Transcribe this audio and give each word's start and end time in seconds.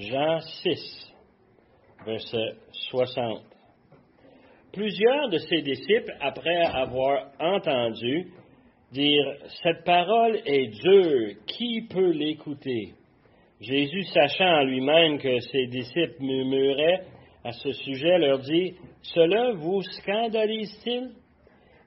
Jean 0.00 0.40
6, 0.62 1.12
verset 2.06 2.54
60. 2.90 3.42
Plusieurs 4.72 5.28
de 5.28 5.36
ses 5.36 5.60
disciples, 5.60 6.16
après 6.22 6.56
avoir 6.56 7.32
entendu 7.38 8.32
dire 8.92 9.24
Cette 9.62 9.84
parole 9.84 10.40
est 10.46 10.68
dure, 10.68 11.34
qui 11.46 11.82
peut 11.90 12.12
l'écouter? 12.12 12.94
Jésus, 13.60 14.04
sachant 14.04 14.60
en 14.60 14.64
lui-même 14.64 15.18
que 15.18 15.38
ses 15.38 15.66
disciples 15.66 16.22
murmuraient 16.22 17.02
à 17.44 17.52
ce 17.52 17.70
sujet, 17.72 18.18
leur 18.20 18.38
dit 18.38 18.76
Cela 19.02 19.52
vous 19.52 19.82
scandalise-t-il? 19.82 21.10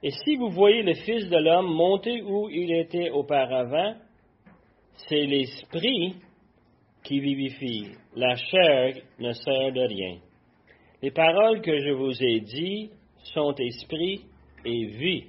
Et 0.04 0.10
si 0.24 0.36
vous 0.36 0.50
voyez 0.50 0.84
le 0.84 0.94
Fils 0.94 1.28
de 1.28 1.36
l'homme 1.36 1.74
monter 1.74 2.22
où 2.22 2.48
il 2.48 2.72
était 2.74 3.10
auparavant, 3.10 3.96
c'est 5.08 5.26
l'Esprit 5.26 6.14
qui 7.04 7.20
vivifie. 7.20 7.88
La 8.16 8.34
chair 8.34 8.96
ne 9.18 9.32
sert 9.32 9.72
de 9.72 9.86
rien. 9.86 10.18
Les 11.02 11.10
paroles 11.10 11.60
que 11.60 11.78
je 11.78 11.90
vous 11.90 12.22
ai 12.22 12.40
dites 12.40 12.92
sont 13.34 13.54
esprit 13.54 14.22
et 14.64 14.86
vie. 14.86 15.24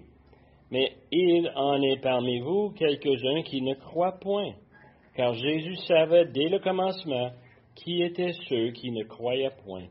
Mais 0.72 0.94
il 1.12 1.52
en 1.56 1.82
est 1.82 2.02
parmi 2.02 2.40
vous 2.40 2.72
quelques-uns 2.72 3.44
qui 3.44 3.62
ne 3.62 3.76
croient 3.76 4.20
point, 4.20 4.54
car 5.16 5.34
Jésus 5.34 5.76
savait 5.88 6.26
dès 6.26 6.50
le 6.50 6.60
commencement 6.60 7.32
qui 7.76 8.02
étaient 8.02 8.34
ceux 8.48 8.72
qui 8.72 8.92
ne 8.92 9.04
croyaient 9.04 9.52
point, 9.66 9.88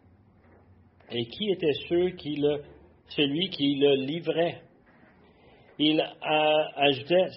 et 1.10 1.27
qui 1.27 1.51
étaient 1.51 1.79
ceux 1.88 2.10
qui 2.10 2.37
le, 2.37 2.62
celui 3.09 3.51
qui 3.51 3.77
le 3.77 3.95
livrait. 4.07 4.62
Il 5.79 6.01
a 6.01 6.91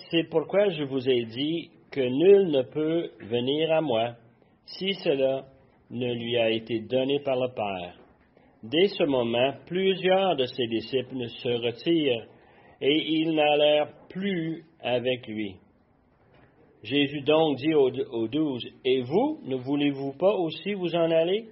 c'est 0.10 0.30
pourquoi 0.30 0.70
je 0.70 0.84
vous 0.84 1.08
ai 1.10 1.26
dit 1.26 1.70
que 1.92 2.02
nul 2.02 2.50
ne 2.50 2.62
peut 2.62 3.12
venir 3.20 3.72
à 3.72 3.82
moi 3.82 4.16
si 4.68 4.94
cela 4.96 5.46
ne 5.90 6.14
lui 6.14 6.38
a 6.38 6.50
été 6.50 6.80
donné 6.82 7.20
par 7.20 7.38
le 7.38 7.48
Père. 7.54 7.96
Dès 8.64 8.88
ce 8.88 9.04
moment, 9.04 9.54
plusieurs 9.66 10.36
de 10.36 10.46
ses 10.46 10.68
disciples 10.68 11.28
se 11.30 11.50
retirent 11.50 12.28
et 12.82 13.04
ils 13.08 13.34
n'allèrent 13.34 13.92
plus 14.10 14.64
avec 14.82 15.28
lui. 15.28 15.56
Jésus 16.84 17.22
donc 17.22 17.58
dit 17.58 17.74
aux, 17.74 18.28
douze, 18.28 18.66
Et 18.86 19.02
vous, 19.02 19.40
ne 19.46 19.56
voulez-vous 19.56 20.14
pas 20.18 20.34
aussi 20.36 20.74
vous 20.74 20.96
en 20.96 21.12
aller? 21.12 21.46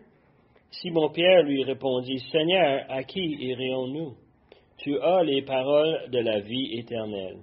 Simon-Pierre 0.72 1.44
lui 1.44 1.64
répondit, 1.64 2.20
Seigneur, 2.32 2.86
à 2.90 3.04
qui 3.04 3.22
irions-nous 3.22 4.14
Tu 4.78 5.00
as 5.00 5.24
les 5.24 5.42
paroles 5.42 6.10
de 6.12 6.20
la 6.20 6.40
vie 6.42 6.78
éternelle. 6.78 7.38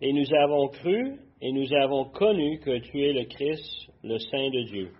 Et 0.00 0.12
nous 0.12 0.34
avons 0.34 0.68
cru 0.68 1.16
et 1.40 1.52
nous 1.52 1.72
avons 1.74 2.06
connu 2.06 2.58
que 2.60 2.78
tu 2.78 3.02
es 3.04 3.12
le 3.12 3.24
Christ, 3.24 3.90
le 4.02 4.18
Saint 4.18 4.50
de 4.50 4.62
Dieu. 4.64 4.90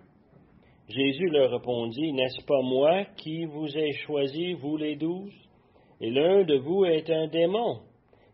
Jésus 0.89 1.29
leur 1.29 1.51
répondit, 1.51 2.13
N'est-ce 2.13 2.45
pas 2.45 2.61
moi 2.61 3.05
qui 3.17 3.45
vous 3.45 3.67
ai 3.77 3.91
choisi, 4.05 4.53
vous 4.53 4.77
les 4.77 4.95
douze? 4.95 5.33
Et 5.99 6.11
l'un 6.11 6.43
de 6.43 6.57
vous 6.57 6.85
est 6.85 7.09
un 7.09 7.27
démon. 7.27 7.79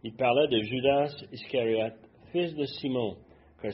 Il 0.03 0.13
parla 0.15 0.47
de 0.47 0.59
Judas 0.59 1.15
Iscariote, 1.31 1.95
fils 2.31 2.53
de 2.55 2.65
Simon, 2.65 3.15
car 3.61 3.71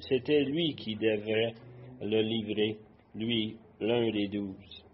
c'était 0.00 0.42
lui 0.42 0.74
qui 0.74 0.96
devait 0.96 1.54
le 2.02 2.20
livrer, 2.20 2.78
lui, 3.14 3.56
l'un 3.80 4.10
des 4.10 4.26
douze. 4.28 4.84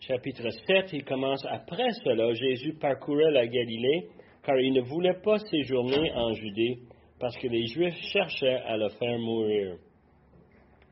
Chapitre 0.00 0.50
7, 0.66 0.92
il 0.92 1.04
commence 1.04 1.46
après 1.48 1.92
cela. 2.02 2.34
Jésus 2.34 2.74
parcourait 2.74 3.30
la 3.30 3.46
Galilée, 3.46 4.08
car 4.44 4.58
il 4.58 4.72
ne 4.72 4.80
voulait 4.80 5.20
pas 5.22 5.38
séjourner 5.38 6.12
en 6.12 6.32
Judée, 6.32 6.78
parce 7.22 7.36
que 7.36 7.46
les 7.46 7.66
Juifs 7.66 7.94
cherchaient 8.12 8.62
à 8.66 8.76
le 8.76 8.88
faire 8.88 9.16
mourir. 9.16 9.76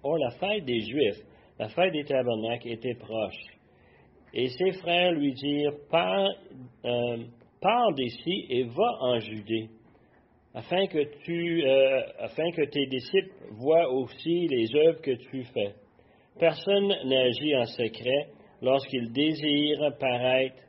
Or, 0.04 0.16
la 0.16 0.30
fête 0.30 0.64
des 0.64 0.78
Juifs, 0.78 1.20
la 1.58 1.68
fête 1.70 1.92
des 1.92 2.04
tabernacles, 2.04 2.68
était 2.68 2.94
proche. 2.94 3.42
Et 4.32 4.46
ses 4.46 4.70
frères 4.78 5.10
lui 5.10 5.32
dirent, 5.32 5.74
pars, 5.90 6.30
euh, 6.84 7.16
d'ici 7.96 8.46
et 8.48 8.62
va 8.62 8.96
en 9.00 9.18
Judée, 9.18 9.70
afin 10.54 10.86
que, 10.86 11.02
tu, 11.24 11.64
euh, 11.66 12.00
afin 12.20 12.48
que 12.52 12.62
tes 12.62 12.86
disciples 12.86 13.34
voient 13.58 13.90
aussi 13.92 14.46
les 14.46 14.72
œuvres 14.76 15.00
que 15.00 15.16
tu 15.30 15.42
fais. 15.52 15.74
Personne 16.38 16.94
n'agit 17.06 17.56
en 17.56 17.64
secret 17.64 18.28
lorsqu'il 18.62 19.10
désire 19.10 19.96
paraître. 19.98 20.62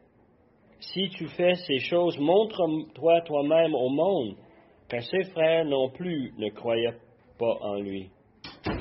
Si 0.79 1.07
tu 1.09 1.27
fais 1.27 1.53
ces 1.53 1.77
choses, 1.77 2.17
montre-toi 2.17 3.21
toi-même 3.21 3.75
au 3.75 3.89
monde, 3.89 4.35
car 4.91 5.02
ses 5.03 5.24
frères 5.31 5.63
non 5.63 5.90
plus 5.90 6.34
ne 6.38 6.50
croyaient 6.50 6.97
pas 7.40 7.57
en 7.62 7.75
lui. 7.75 8.09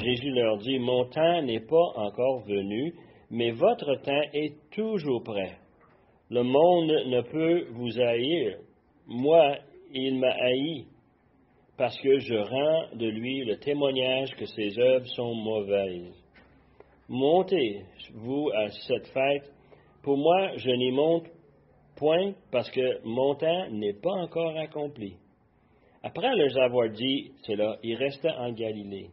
Jésus 0.02 0.30
leur 0.30 0.58
dit, 0.58 0.80
Mon 0.80 1.04
temps 1.04 1.42
n'est 1.42 1.60
pas 1.60 1.92
encore 1.94 2.40
venu, 2.46 2.92
mais 3.30 3.52
votre 3.52 3.94
temps 4.02 4.28
est 4.32 4.54
toujours 4.72 5.22
prêt. 5.22 5.56
Le 6.28 6.42
monde 6.42 6.90
ne 7.06 7.20
peut 7.22 7.66
vous 7.74 8.00
haïr. 8.00 8.58
Moi, 9.06 9.54
il 9.92 10.18
m'a 10.18 10.32
haï, 10.32 10.86
parce 11.78 11.96
que 12.00 12.18
je 12.18 12.34
rends 12.34 12.96
de 12.96 13.06
lui 13.06 13.44
le 13.44 13.58
témoignage 13.58 14.30
que 14.36 14.46
ses 14.46 14.80
œuvres 14.80 15.06
sont 15.06 15.34
mauvaises. 15.34 16.24
Montez, 17.08 17.84
vous, 18.14 18.50
à 18.52 18.68
cette 18.68 19.06
fête. 19.08 19.52
Pour 20.02 20.16
moi, 20.16 20.56
je 20.56 20.70
n'y 20.70 20.90
monte 20.90 21.26
point, 21.96 22.32
parce 22.50 22.70
que 22.70 23.00
mon 23.04 23.36
temps 23.36 23.68
n'est 23.70 23.94
pas 23.94 24.12
encore 24.12 24.56
accompli. 24.56 25.14
Après 26.02 26.34
leur 26.34 26.56
avoir 26.58 26.88
dit 26.88 27.32
cela, 27.46 27.76
il 27.82 27.94
resta 27.94 28.34
en 28.40 28.52
Galilée. 28.52 29.10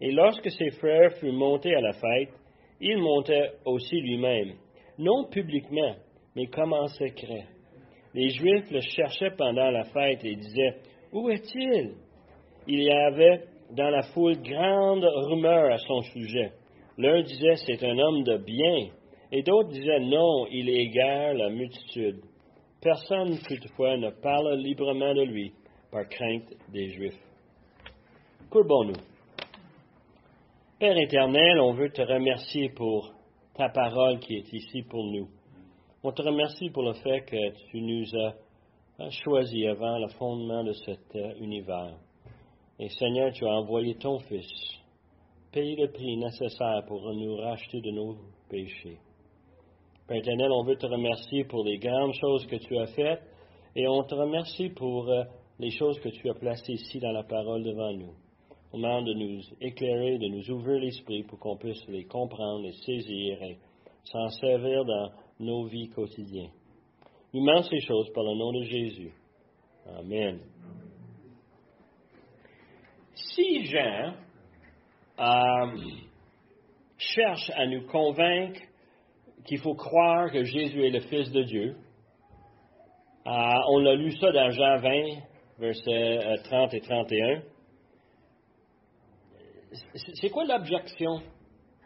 Et 0.00 0.10
lorsque 0.10 0.50
ses 0.50 0.70
frères 0.72 1.12
furent 1.18 1.32
montés 1.32 1.74
à 1.76 1.80
la 1.80 1.92
fête, 1.92 2.34
il 2.80 2.98
montait 2.98 3.52
aussi 3.64 4.00
lui-même, 4.00 4.54
non 4.98 5.28
publiquement, 5.30 5.94
mais 6.34 6.46
comme 6.46 6.72
en 6.72 6.88
secret. 6.88 7.46
Les 8.14 8.30
Juifs 8.30 8.68
le 8.72 8.80
cherchaient 8.80 9.36
pendant 9.38 9.70
la 9.70 9.84
fête 9.84 10.24
et 10.24 10.34
disaient, 10.34 10.76
Où 11.12 11.30
est-il 11.30 11.92
Il 12.66 12.82
y 12.82 12.90
avait 12.90 13.44
dans 13.70 13.90
la 13.90 14.02
foule 14.12 14.42
grande 14.42 15.04
rumeur 15.04 15.72
à 15.72 15.78
son 15.78 16.02
sujet. 16.02 16.50
L'un 16.98 17.22
disait, 17.22 17.54
C'est 17.64 17.84
un 17.84 17.96
homme 17.96 18.24
de 18.24 18.38
bien, 18.38 18.88
et 19.30 19.42
d'autres 19.42 19.70
disaient, 19.70 20.00
Non, 20.00 20.46
il 20.50 20.68
égare 20.68 21.34
la 21.34 21.48
multitude. 21.48 22.20
Personne, 22.82 23.38
toutefois, 23.46 23.96
ne 23.96 24.10
parle 24.10 24.58
librement 24.58 25.14
de 25.14 25.22
lui 25.22 25.52
par 25.92 26.08
crainte 26.08 26.54
des 26.70 26.88
Juifs. 26.90 27.20
Courbons-nous. 28.50 28.98
Père 30.78 30.96
éternel, 30.96 31.60
on 31.60 31.74
veut 31.74 31.90
te 31.90 32.00
remercier 32.00 32.70
pour 32.70 33.12
ta 33.54 33.68
parole 33.68 34.18
qui 34.18 34.36
est 34.36 34.52
ici 34.54 34.82
pour 34.82 35.04
nous. 35.04 35.28
On 36.02 36.10
te 36.10 36.22
remercie 36.22 36.70
pour 36.70 36.82
le 36.82 36.94
fait 36.94 37.20
que 37.26 37.50
tu 37.70 37.82
nous 37.82 38.06
as 38.16 39.10
choisis 39.22 39.66
avant 39.66 39.98
le 39.98 40.08
fondement 40.08 40.64
de 40.64 40.72
cet 40.72 41.14
euh, 41.14 41.34
univers. 41.38 41.94
Et 42.78 42.88
Seigneur, 42.88 43.30
tu 43.32 43.44
as 43.44 43.50
envoyé 43.52 43.94
ton 43.96 44.18
Fils, 44.20 44.50
payer 45.52 45.76
le 45.76 45.92
prix 45.92 46.16
nécessaire 46.16 46.84
pour 46.88 47.02
nous 47.12 47.36
racheter 47.36 47.82
de 47.82 47.90
nos 47.90 48.16
péchés. 48.48 48.96
Père 50.08 50.16
éternel, 50.16 50.50
on 50.52 50.64
veut 50.64 50.76
te 50.76 50.86
remercier 50.86 51.44
pour 51.44 51.64
les 51.64 51.78
grandes 51.78 52.14
choses 52.14 52.46
que 52.46 52.56
tu 52.56 52.78
as 52.78 52.86
faites 52.86 53.22
et 53.76 53.86
on 53.86 54.02
te 54.04 54.14
remercie 54.14 54.70
pour 54.70 55.08
euh, 55.10 55.24
les 55.62 55.70
choses 55.70 56.00
que 56.00 56.08
tu 56.08 56.28
as 56.28 56.34
placées 56.34 56.72
ici 56.72 56.98
dans 56.98 57.12
la 57.12 57.22
parole 57.22 57.62
devant 57.62 57.92
nous. 57.92 58.12
On 58.72 58.78
demande 58.78 59.06
de 59.06 59.14
nous 59.14 59.40
éclairer, 59.60 60.18
de 60.18 60.26
nous 60.26 60.50
ouvrir 60.50 60.80
l'esprit 60.80 61.22
pour 61.22 61.38
qu'on 61.38 61.56
puisse 61.56 61.86
les 61.86 62.04
comprendre, 62.04 62.64
les 62.64 62.72
saisir 62.72 63.40
et 63.44 63.58
s'en 64.02 64.28
servir 64.28 64.84
dans 64.84 65.12
nos 65.38 65.66
vies 65.66 65.88
quotidiennes. 65.90 66.50
Demandons 67.32 67.62
ces 67.62 67.78
choses 67.78 68.10
par 68.12 68.24
le 68.24 68.34
nom 68.34 68.52
de 68.52 68.64
Jésus. 68.64 69.12
Amen. 69.98 70.40
Si 73.14 73.64
Jean 73.66 74.14
euh, 75.20 75.76
cherche 76.98 77.50
à 77.54 77.66
nous 77.66 77.86
convaincre 77.86 78.60
qu'il 79.46 79.58
faut 79.58 79.74
croire 79.74 80.32
que 80.32 80.42
Jésus 80.42 80.84
est 80.86 80.90
le 80.90 81.00
Fils 81.02 81.30
de 81.30 81.42
Dieu, 81.44 81.76
euh, 83.26 83.30
on 83.70 83.86
a 83.86 83.94
lu 83.94 84.10
ça 84.16 84.32
dans 84.32 84.50
Jean 84.50 84.78
20, 84.78 85.31
versets 85.62 86.42
30 86.44 86.74
euh, 86.74 86.76
et 86.76 86.80
31 86.80 87.42
c'est 90.20 90.30
quoi 90.30 90.44
l'objection 90.44 91.22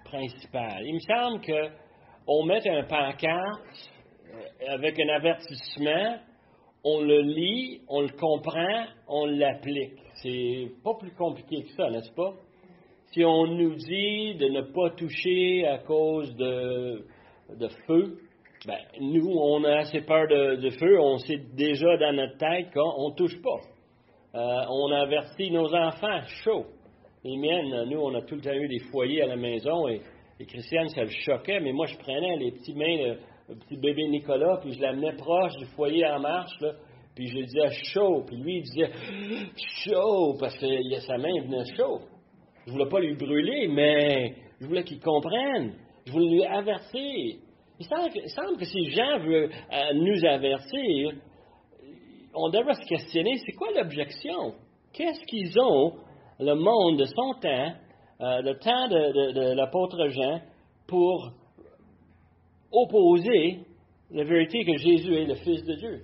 principale? 0.05 0.84
Il 0.84 0.94
me 0.94 1.00
semble 1.00 1.40
qu'on 1.44 2.44
met 2.44 2.69
un 2.69 2.82
pancarte 2.84 3.62
euh, 4.28 4.75
avec 4.75 4.99
un 4.99 5.08
avertissement, 5.08 6.19
on 6.84 7.00
le 7.00 7.20
lit, 7.20 7.82
on 7.88 8.02
le 8.02 8.11
comprend, 8.11 8.87
on 9.08 9.26
l'applique. 9.26 9.99
C'est 10.23 10.69
pas 10.82 10.94
plus 10.94 11.12
compliqué 11.12 11.62
que 11.62 11.73
ça, 11.73 11.90
n'est-ce 11.90 12.12
pas? 12.12 12.34
Si 13.12 13.25
on 13.25 13.46
nous 13.46 13.75
dit 13.75 14.34
de 14.34 14.49
ne 14.49 14.62
pas 14.62 14.90
toucher 14.90 15.67
à 15.67 15.78
cause 15.78 16.34
de, 16.37 17.05
feu, 17.87 18.19
ben, 18.67 18.79
nous, 19.01 19.31
on 19.31 19.63
a 19.65 19.79
assez 19.79 20.01
peur 20.01 20.27
de, 20.29 20.71
feu, 20.71 21.01
on 21.01 21.19
sait 21.19 21.41
déjà 21.55 21.97
dans 21.99 22.13
notre 22.13 22.37
tête 22.37 22.73
qu'on 22.75 23.11
ne 23.11 23.15
touche 23.15 23.41
pas. 23.41 23.61
Euh, 24.35 24.65
on 24.69 24.91
avertit 24.93 25.51
nos 25.51 25.73
enfants 25.75 26.21
chaud 26.43 26.67
les 27.27 27.37
miennes, 27.37 27.89
nous, 27.91 27.99
on 27.99 28.15
a 28.15 28.23
tout 28.23 28.37
le 28.37 28.41
temps 28.41 28.53
eu 28.53 28.69
des 28.69 28.79
foyers 28.91 29.23
à 29.23 29.27
la 29.27 29.37
maison 29.37 29.89
et 29.89 30.01
les 30.39 30.47
Christianes, 30.47 30.89
ça 30.91 31.03
le 31.03 31.11
choquait, 31.11 31.61
mais 31.61 31.73
moi, 31.73 31.87
je 31.87 31.97
prenais 31.99 32.37
les 32.37 32.53
petites 32.53 32.77
mains, 32.77 33.17
le, 33.49 33.57
petit 33.57 33.77
bébé 33.77 34.09
Nicolas, 34.09 34.59
puis 34.61 34.75
je 34.75 34.81
l'amenais 34.81 35.15
proche 35.15 35.57
du 35.57 35.67
foyer 35.75 36.07
en 36.07 36.21
marche, 36.21 36.57
puis 37.15 37.27
je 37.27 37.35
lui 37.35 37.47
disais 37.47 37.71
chaud, 37.93 38.23
puis 38.27 38.37
lui, 38.37 38.59
il 38.59 38.62
disait 38.62 38.91
chaud, 39.85 40.37
parce 40.39 40.57
que 40.57 40.67
sa 41.01 41.17
main 41.17 41.41
venait 41.43 41.65
chaud. 41.77 42.01
Je 42.67 42.73
voulais 42.73 42.89
pas 42.89 43.01
lui 43.01 43.15
brûler, 43.15 43.69
mais 43.69 44.35
je 44.61 44.67
voulais 44.67 44.85
qu'il 44.85 45.01
comprenne. 45.01 45.75
Je 46.07 46.12
voulais 46.12 46.29
lui 46.29 46.45
avertir. 46.45 47.37
Il 47.78 47.87
semble 47.87 48.56
que, 48.58 48.64
si 48.64 48.90
gens 48.90 49.19
veulent 49.19 49.50
euh, 49.73 49.93
nous 49.94 50.25
avertir, 50.25 51.12
on 52.34 52.49
devrait 52.49 52.75
se 52.75 52.87
questionner, 52.87 53.37
c'est 53.44 53.52
quoi 53.52 53.69
l'objection? 53.75 54.55
Qu'est-ce 54.93 55.25
qu'ils 55.26 55.58
ont, 55.61 55.93
le 56.38 56.55
monde 56.55 56.99
de 56.99 57.05
son 57.05 57.34
temps, 57.40 57.73
euh, 58.20 58.43
le 58.43 58.58
temps 58.58 58.88
de, 58.88 59.55
l'apôtre 59.55 60.08
Jean, 60.08 60.40
pour 60.87 61.32
opposer 62.73 63.61
la 64.11 64.25
vérité 64.25 64.64
que 64.64 64.76
Jésus 64.76 65.14
est 65.14 65.26
le 65.26 65.34
Fils 65.34 65.64
de 65.64 65.75
Dieu? 65.75 66.02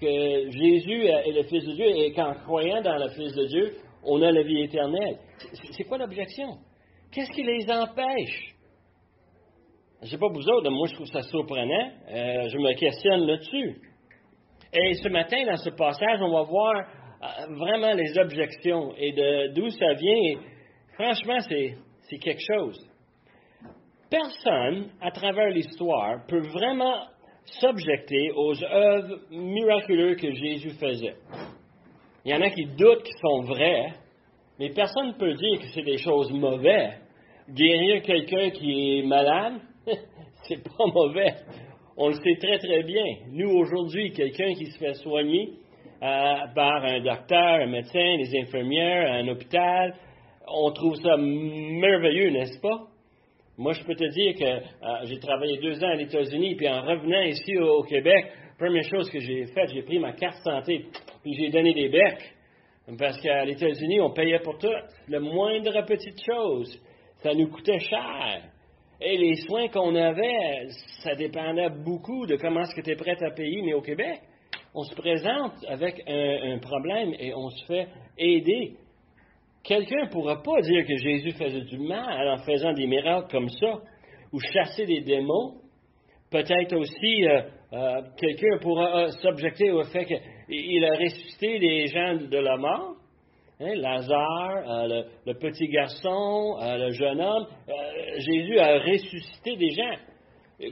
Que 0.00 0.50
Jésus 0.50 1.04
est 1.06 1.32
le 1.32 1.42
Fils 1.44 1.64
de 1.64 1.72
Dieu 1.72 1.86
et 1.86 2.12
qu'en 2.12 2.34
croyant 2.34 2.80
dans 2.82 2.96
le 2.96 3.08
Fils 3.10 3.34
de 3.34 3.46
Dieu, 3.46 3.74
on 4.04 4.22
a 4.22 4.30
la 4.30 4.42
vie 4.42 4.62
éternelle. 4.62 5.18
C'est 5.72 5.84
quoi 5.84 5.98
l'objection? 5.98 6.58
Qu'est-ce 7.10 7.32
qui 7.32 7.42
les 7.42 7.68
empêche? 7.70 8.54
Je 10.02 10.06
sais 10.06 10.18
pas 10.18 10.28
vous 10.28 10.48
autres, 10.48 10.70
moi 10.70 10.86
je 10.86 10.94
trouve 10.94 11.08
ça 11.08 11.22
surprenant. 11.22 11.90
Euh, 12.08 12.48
je 12.48 12.58
me 12.58 12.72
questionne 12.74 13.26
là-dessus. 13.26 13.80
Et 14.72 14.94
ce 14.94 15.08
matin, 15.08 15.44
dans 15.44 15.56
ce 15.56 15.70
passage, 15.70 16.20
on 16.20 16.30
va 16.30 16.42
voir 16.42 16.74
euh, 16.76 17.54
vraiment 17.56 17.92
les 17.94 18.16
objections 18.16 18.94
et 18.96 19.12
d'où 19.54 19.68
ça 19.70 19.94
vient. 19.94 20.40
franchement, 20.94 21.38
c'est 21.40 22.18
quelque 22.18 22.42
chose. 22.54 22.78
Personne, 24.08 24.90
à 25.00 25.10
travers 25.10 25.50
l'histoire, 25.50 26.24
peut 26.28 26.46
vraiment 26.52 27.06
s'objecter 27.60 28.30
aux 28.36 28.62
œuvres 28.62 29.18
miraculeuses 29.30 30.16
que 30.16 30.32
Jésus 30.32 30.70
faisait. 30.78 31.16
Il 32.24 32.30
y 32.30 32.34
en 32.34 32.40
a 32.40 32.50
qui 32.50 32.66
doutent 32.66 33.02
qu'ils 33.02 33.20
sont 33.20 33.42
vrais, 33.42 33.94
mais 34.60 34.70
personne 34.70 35.08
ne 35.08 35.12
peut 35.12 35.34
dire 35.34 35.58
que 35.58 35.66
c'est 35.74 35.82
des 35.82 35.98
choses 35.98 36.30
mauvaises. 36.30 37.00
Guérir 37.48 38.02
quelqu'un 38.02 38.50
qui 38.50 38.98
est 38.98 39.02
malade, 39.02 39.54
c'est 40.48 40.62
pas 40.62 40.86
mauvais. 40.92 41.34
On 41.96 42.08
le 42.08 42.14
sait 42.14 42.36
très 42.40 42.58
très 42.58 42.82
bien. 42.82 43.04
Nous, 43.32 43.50
aujourd'hui, 43.50 44.12
quelqu'un 44.12 44.54
qui 44.54 44.66
se 44.66 44.78
fait 44.78 44.94
soigner 44.94 45.50
euh, 46.02 46.36
par 46.54 46.84
un 46.84 47.00
docteur, 47.00 47.60
un 47.60 47.66
médecin, 47.66 48.16
des 48.16 48.38
infirmières, 48.40 49.12
un 49.12 49.28
hôpital, 49.28 49.94
on 50.46 50.70
trouve 50.70 50.94
ça 50.96 51.16
merveilleux, 51.16 52.30
n'est-ce 52.30 52.60
pas? 52.60 52.86
Moi, 53.56 53.72
je 53.72 53.82
peux 53.82 53.96
te 53.96 54.04
dire 54.04 54.34
que 54.34 54.44
euh, 54.44 55.04
j'ai 55.04 55.18
travaillé 55.18 55.58
deux 55.58 55.82
ans 55.82 55.94
aux 55.94 55.98
États-Unis, 55.98 56.54
puis 56.54 56.68
en 56.68 56.82
revenant 56.82 57.22
ici 57.22 57.58
au, 57.58 57.82
Québec, 57.82 58.26
première 58.56 58.84
chose 58.84 59.10
que 59.10 59.18
j'ai 59.18 59.46
faite, 59.46 59.70
j'ai 59.74 59.82
pris 59.82 59.98
ma 59.98 60.12
carte 60.12 60.38
santé, 60.44 60.86
puis 61.22 61.34
j'ai 61.34 61.50
donné 61.50 61.74
des 61.74 61.88
becs. 61.88 62.34
Parce 62.96 63.20
qu'à 63.20 63.44
les 63.44 63.52
États-Unis, 63.52 64.00
on 64.00 64.12
payait 64.12 64.38
pour 64.38 64.56
tout. 64.56 64.72
Le 65.08 65.20
moindre 65.20 65.84
petite 65.84 66.22
chose, 66.24 66.80
ça 67.22 67.34
nous 67.34 67.48
coûtait 67.48 67.80
cher. 67.80 68.44
Et 69.00 69.16
les 69.16 69.36
soins 69.46 69.68
qu'on 69.68 69.94
avait, 69.94 70.66
ça 71.04 71.14
dépendait 71.14 71.70
beaucoup 71.70 72.26
de 72.26 72.36
comment 72.36 72.62
est-ce 72.62 72.74
que 72.74 72.80
tu 72.80 72.90
es 72.90 72.96
prêt 72.96 73.16
à 73.22 73.30
payer. 73.30 73.62
Mais 73.62 73.74
au 73.74 73.80
Québec, 73.80 74.20
on 74.74 74.82
se 74.82 74.94
présente 74.94 75.52
avec 75.68 76.02
un, 76.08 76.58
problème 76.58 77.14
et 77.18 77.32
on 77.34 77.48
se 77.50 77.64
fait 77.66 77.88
aider. 78.18 78.74
Quelqu'un 79.62 80.04
ne 80.04 80.10
pourra 80.10 80.42
pas 80.42 80.60
dire 80.62 80.84
que 80.86 80.96
Jésus 80.96 81.32
faisait 81.32 81.64
du 81.64 81.78
mal 81.78 82.28
en 82.28 82.38
faisant 82.38 82.72
des 82.72 82.86
miracles 82.86 83.30
comme 83.30 83.48
ça, 83.48 83.80
ou 84.32 84.40
chasser 84.40 84.86
des 84.86 85.00
démons. 85.00 85.54
Peut-être 86.30 86.76
aussi, 86.76 87.26
euh, 87.26 87.42
euh, 87.72 88.02
quelqu'un 88.18 88.58
pourra 88.60 89.04
euh, 89.04 89.08
s'objecter 89.22 89.70
au 89.70 89.82
fait 89.84 90.04
qu'il 90.04 90.84
a 90.84 90.96
ressuscité 90.96 91.58
des 91.58 91.86
gens 91.86 92.14
de 92.16 92.38
la 92.38 92.56
mort. 92.56 92.96
Hein, 93.60 93.74
Lazare, 93.74 94.70
euh, 94.70 95.02
le, 95.26 95.34
petit 95.34 95.66
garçon, 95.66 96.58
euh, 96.62 96.76
le 96.76 96.92
jeune 96.92 97.20
homme, 97.20 97.44
euh, 97.68 97.72
Jésus 98.18 98.56
a 98.56 98.78
ressuscité 98.78 99.56
des 99.56 99.70
gens. 99.70 99.96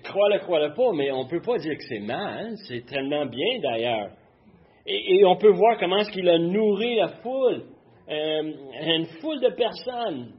Crois-le, 0.05 0.39
crois-le 0.39 0.73
pas, 0.73 0.93
mais 0.95 1.11
on 1.11 1.25
ne 1.25 1.29
peut 1.29 1.41
pas 1.41 1.59
dire 1.59 1.77
que 1.77 1.83
c'est 1.89 1.99
mal, 1.99 2.55
c'est 2.69 2.87
tellement 2.87 3.27
bien 3.27 3.59
d'ailleurs. 3.61 4.11
Et, 4.87 5.25
on 5.25 5.35
peut 5.35 5.51
voir 5.51 5.79
comment 5.81 5.97
est-ce 5.97 6.13
qu'il 6.13 6.29
a 6.29 6.39
nourri 6.39 6.95
la 6.95 7.09
foule, 7.09 7.65
une 8.09 9.07
foule 9.21 9.41
de 9.41 9.51
personnes. 9.51 10.33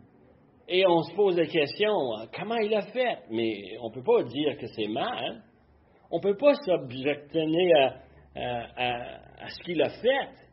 Et 0.70 0.86
on 0.88 1.02
se 1.02 1.14
pose 1.16 1.38
la 1.38 1.48
question, 1.48 1.94
comment 2.34 2.56
il 2.56 2.74
a 2.74 2.84
fait? 2.84 3.18
Mais 3.30 3.78
on 3.82 3.90
ne 3.90 3.94
peut 3.94 4.04
pas 4.04 4.24
dire 4.24 4.58
que 4.58 4.68
c'est 4.68 4.88
mal. 4.88 5.44
On 6.12 6.18
ne 6.18 6.22
peut 6.22 6.38
pas 6.38 6.54
s'objecter 6.66 7.74
à 8.36 9.50
ce 9.50 9.64
qu'il 9.64 9.82
a 9.82 9.90
fait. 9.90 10.47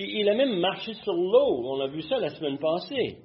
Il 0.00 0.28
a 0.28 0.34
même 0.34 0.60
marché 0.60 0.94
sur 0.94 1.12
l'eau. 1.12 1.60
On 1.64 1.80
a 1.80 1.88
vu 1.88 2.02
ça 2.02 2.18
la 2.18 2.28
semaine 2.30 2.58
passée. 2.58 3.18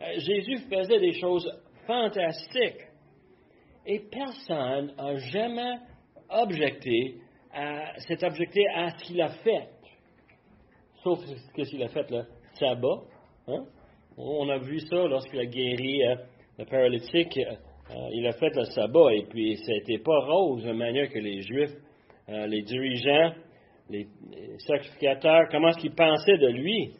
Euh, 0.00 0.12
Jésus 0.18 0.58
faisait 0.72 1.00
des 1.00 1.12
choses 1.14 1.50
fantastiques. 1.88 2.86
Et 3.84 3.98
personne 3.98 4.94
n'a 4.96 5.16
jamais 5.16 5.78
objecté 6.28 7.16
à, 7.52 7.94
à 7.94 7.98
ce 7.98 9.04
qu'il 9.04 9.20
a 9.20 9.30
fait. 9.30 9.68
Sauf 11.02 11.18
ce 11.18 11.62
qu'il 11.68 11.82
a 11.82 11.88
fait 11.88 12.08
le 12.10 12.22
sabbat. 12.54 13.02
Hein. 13.48 13.64
On 14.16 14.48
a 14.50 14.58
vu 14.58 14.78
ça 14.80 15.08
lorsqu'il 15.08 15.40
a 15.40 15.46
guéri 15.46 16.04
euh, 16.04 16.14
le 16.58 16.64
paralytique. 16.64 17.38
Euh, 17.38 18.08
il 18.12 18.24
a 18.28 18.32
fait 18.34 18.54
le 18.54 18.66
sabbat 18.66 19.14
et 19.14 19.24
puis 19.24 19.56
ça 19.56 19.72
n'était 19.72 19.98
pas 19.98 20.20
rose 20.26 20.62
de 20.62 20.72
manière 20.72 21.08
que 21.08 21.18
les 21.18 21.40
Juifs, 21.40 21.74
les 22.28 22.62
dirigeants, 22.62 23.32
les, 23.90 24.06
sacrificateurs, 24.58 25.48
comment 25.50 25.68
est-ce 25.68 25.78
qu'ils 25.78 25.94
pensaient 25.94 26.38
de 26.38 26.48
lui? 26.48 26.92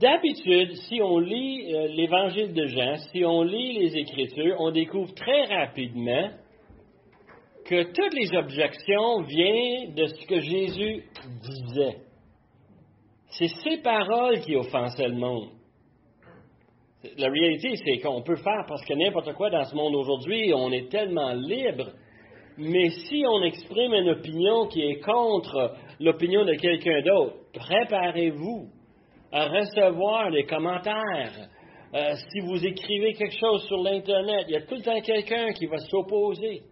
D'habitude, 0.00 0.74
si 0.88 1.00
on 1.02 1.18
lit 1.18 1.74
euh, 1.74 1.88
l'évangile 1.88 2.52
de 2.52 2.66
Jean, 2.66 2.96
si 3.10 3.24
on 3.24 3.42
lit 3.42 3.78
les 3.78 3.96
Écritures, 3.96 4.56
on 4.60 4.70
découvre 4.70 5.12
très 5.14 5.44
rapidement 5.46 6.30
que 7.64 7.82
toutes 7.84 8.14
les 8.14 8.36
objections 8.36 9.22
viennent 9.22 9.94
de 9.94 10.06
ce 10.06 10.26
que 10.26 10.40
Jésus 10.40 11.04
disait. 11.42 11.98
C'est 13.30 13.48
ses 13.62 13.78
paroles 13.78 14.40
qui 14.40 14.56
offensaient 14.56 15.08
le 15.08 15.16
monde. 15.16 15.50
La 17.16 17.28
réalité, 17.28 17.74
c'est 17.76 17.98
qu'on 18.00 18.22
peut 18.22 18.36
faire 18.36 18.64
parce 18.66 18.84
que 18.84 18.94
n'importe 18.94 19.32
quoi 19.34 19.50
dans 19.50 19.64
ce 19.64 19.74
monde 19.74 19.94
aujourd'hui, 19.94 20.52
on 20.54 20.70
est 20.70 20.90
tellement 20.90 21.32
libre 21.32 21.92
mais 22.58 22.90
si 22.90 23.24
on 23.24 23.42
exprime 23.44 23.94
une 23.94 24.10
opinion 24.10 24.66
qui 24.66 24.82
est 24.82 25.00
contre 25.00 25.76
l'opinion 26.00 26.44
de 26.44 26.54
quelqu'un 26.54 27.00
d'autre, 27.02 27.36
préparez-vous 27.54 28.68
à 29.30 29.46
recevoir 29.46 30.32
des 30.32 30.44
commentaires. 30.44 31.48
Euh, 31.94 32.14
si 32.30 32.40
vous 32.40 32.66
écrivez 32.66 33.14
quelque 33.14 33.38
chose 33.38 33.64
sur 33.66 33.78
l'Internet, 33.78 34.44
il 34.48 34.54
y 34.54 34.56
a 34.56 34.62
tout 34.62 34.74
le 34.74 34.82
temps 34.82 35.00
quelqu'un 35.00 35.52
qui 35.52 35.66
va 35.66 35.78
s'opposer. 35.78 36.62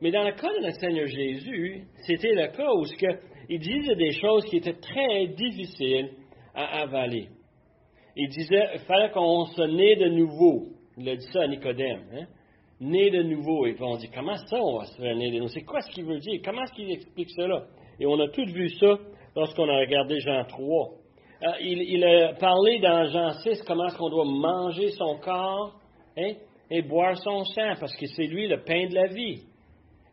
Mais 0.00 0.12
dans 0.12 0.22
le 0.22 0.32
cas 0.32 0.52
de 0.54 0.64
notre 0.64 0.78
Seigneur 0.78 1.06
Jésus, 1.06 1.82
c'était 2.06 2.32
le 2.32 2.46
cas 2.48 2.72
où 2.72 2.84
il 3.48 3.58
disait 3.58 3.96
des 3.96 4.12
choses 4.12 4.44
qui 4.44 4.58
étaient 4.58 4.78
très 4.78 5.26
difficiles 5.28 6.10
à 6.54 6.82
avaler. 6.82 7.28
Il 8.14 8.28
disait 8.28 8.68
qu'il 8.72 8.80
fallait 8.80 9.10
qu'on 9.10 9.44
se 9.46 9.62
naît 9.62 9.96
de 9.96 10.08
nouveau. 10.08 10.68
Il 10.96 11.08
a 11.08 11.16
dit 11.16 11.26
ça 11.32 11.42
à 11.42 11.46
Nicodème. 11.48 12.04
Hein? 12.14 12.26
Né 12.80 13.10
de 13.10 13.22
nouveau. 13.22 13.66
Et 13.66 13.74
puis 13.74 13.84
on 13.84 13.96
dit, 13.96 14.10
comment 14.14 14.36
ça 14.36 14.56
on 14.60 14.78
va 14.78 14.84
se 14.84 14.96
faire 14.96 15.16
né 15.16 15.30
de 15.30 15.36
nouveau? 15.36 15.48
C'est 15.48 15.64
quoi 15.64 15.80
ce 15.80 15.90
qu'il 15.90 16.04
veut 16.04 16.18
dire? 16.18 16.40
Comment 16.44 16.62
est-ce 16.62 16.72
qu'il 16.72 16.90
explique 16.90 17.30
cela? 17.30 17.66
Et 17.98 18.06
on 18.06 18.18
a 18.20 18.28
tous 18.28 18.46
vu 18.46 18.68
ça 18.70 18.98
lorsqu'on 19.34 19.68
a 19.68 19.78
regardé 19.78 20.20
Jean 20.20 20.44
3. 20.44 20.90
Euh, 21.42 21.46
il, 21.60 22.04
a 22.04 22.34
parlé 22.34 22.78
dans 22.78 23.04
Jean 23.06 23.32
6 23.32 23.62
comment 23.66 23.86
est-ce 23.86 23.96
qu'on 23.96 24.08
doit 24.08 24.24
manger 24.24 24.90
son 24.90 25.18
corps 25.18 25.78
hein, 26.16 26.32
et 26.70 26.82
boire 26.82 27.16
son 27.18 27.44
sang, 27.44 27.74
parce 27.78 27.94
que 27.96 28.06
c'est 28.06 28.26
lui 28.26 28.48
le 28.48 28.62
pain 28.62 28.86
de 28.86 28.94
la 28.94 29.06
vie. 29.08 29.42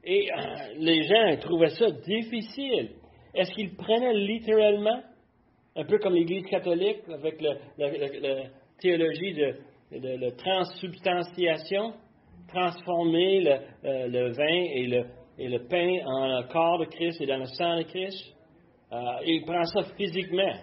Et 0.03 0.29
euh, 0.31 0.35
les 0.77 1.03
gens 1.03 1.37
trouvaient 1.39 1.69
ça 1.69 1.91
difficile. 1.91 2.91
Est-ce 3.33 3.51
qu'ils 3.53 3.75
prenaient 3.75 4.13
littéralement, 4.13 5.01
un 5.75 5.85
peu 5.85 5.97
comme 5.99 6.13
l'Église 6.13 6.45
catholique 6.45 6.99
avec 7.09 7.41
la 7.41 7.55
théologie 8.79 9.33
de, 9.33 9.55
de 9.97 10.29
transsubstantiation? 10.35 11.93
Transformer 12.53 13.47
euh, 13.47 14.07
le, 14.07 14.31
vin 14.31 15.03
et 15.37 15.47
le, 15.47 15.67
pain 15.67 16.05
en 16.05 16.27
le 16.27 16.47
corps 16.47 16.79
de 16.79 16.85
Christ 16.85 17.21
et 17.21 17.25
dans 17.25 17.37
le 17.37 17.45
sang 17.45 17.77
de 17.77 17.83
Christ. 17.83 18.35
Euh, 18.91 18.97
il 19.25 19.43
prend 19.45 19.63
ça 19.63 19.83
physiquement. 19.97 20.53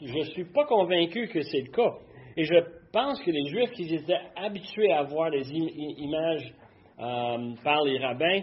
Je 0.00 0.18
ne 0.18 0.24
suis 0.24 0.46
pas 0.52 0.64
convaincu 0.64 1.28
que 1.28 1.42
c'est 1.42 1.60
le 1.60 1.70
cas. 1.70 1.92
Et 2.36 2.44
je 2.44 2.54
pense 2.92 3.20
que 3.22 3.30
les 3.30 3.46
Juifs 3.48 3.70
qui 3.72 3.94
étaient 3.94 4.20
habitués 4.34 4.92
à 4.92 5.02
voir 5.02 5.30
des 5.30 5.46
images 5.52 6.54
euh, 6.98 7.54
par 7.62 7.84
les 7.84 7.98
rabbins, 7.98 8.42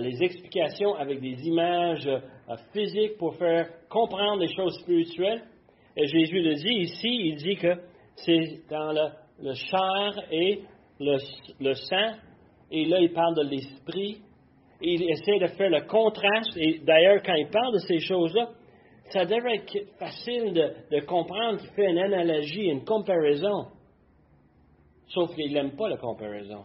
les 0.00 0.24
explications 0.24 0.96
avec 0.96 1.20
des 1.20 1.40
images 1.46 2.10
physiques 2.72 3.16
pour 3.16 3.36
faire 3.36 3.68
comprendre 3.88 4.40
les 4.40 4.52
choses 4.52 4.76
spirituelles, 4.80 5.42
Et 5.96 6.04
Jésus 6.04 6.42
le 6.42 6.54
dit 6.54 6.74
ici, 6.80 7.08
il 7.08 7.36
dit 7.36 7.54
que 7.54 7.74
c'est 8.16 8.68
dans 8.68 8.90
le, 8.90 9.08
le 9.40 9.54
chair 9.54 10.24
et 10.32 10.62
le, 11.00 11.74
sang, 11.74 12.16
et 12.70 12.84
là 12.86 13.00
il 13.00 13.12
parle 13.12 13.34
de 13.36 13.42
l'esprit, 13.42 14.20
il 14.80 15.02
essaie 15.10 15.38
de 15.40 15.46
faire 15.48 15.70
le 15.70 15.82
contraste, 15.82 16.56
et 16.56 16.80
d'ailleurs 16.84 17.22
quand 17.24 17.34
il 17.34 17.48
parle 17.48 17.74
de 17.74 17.78
ces 17.78 17.98
choses-là, 18.00 18.50
ça 19.10 19.24
devrait 19.24 19.56
être 19.56 19.98
facile 19.98 20.52
de, 20.52 21.00
comprendre 21.00 21.58
qu'il 21.58 21.70
fait 21.70 21.90
une 21.90 21.98
analogie, 21.98 22.64
une 22.64 22.84
comparaison. 22.84 23.66
Sauf 25.08 25.34
qu'il 25.34 25.52
n'aime 25.54 25.74
pas 25.76 25.88
la 25.88 25.96
comparaison. 25.96 26.64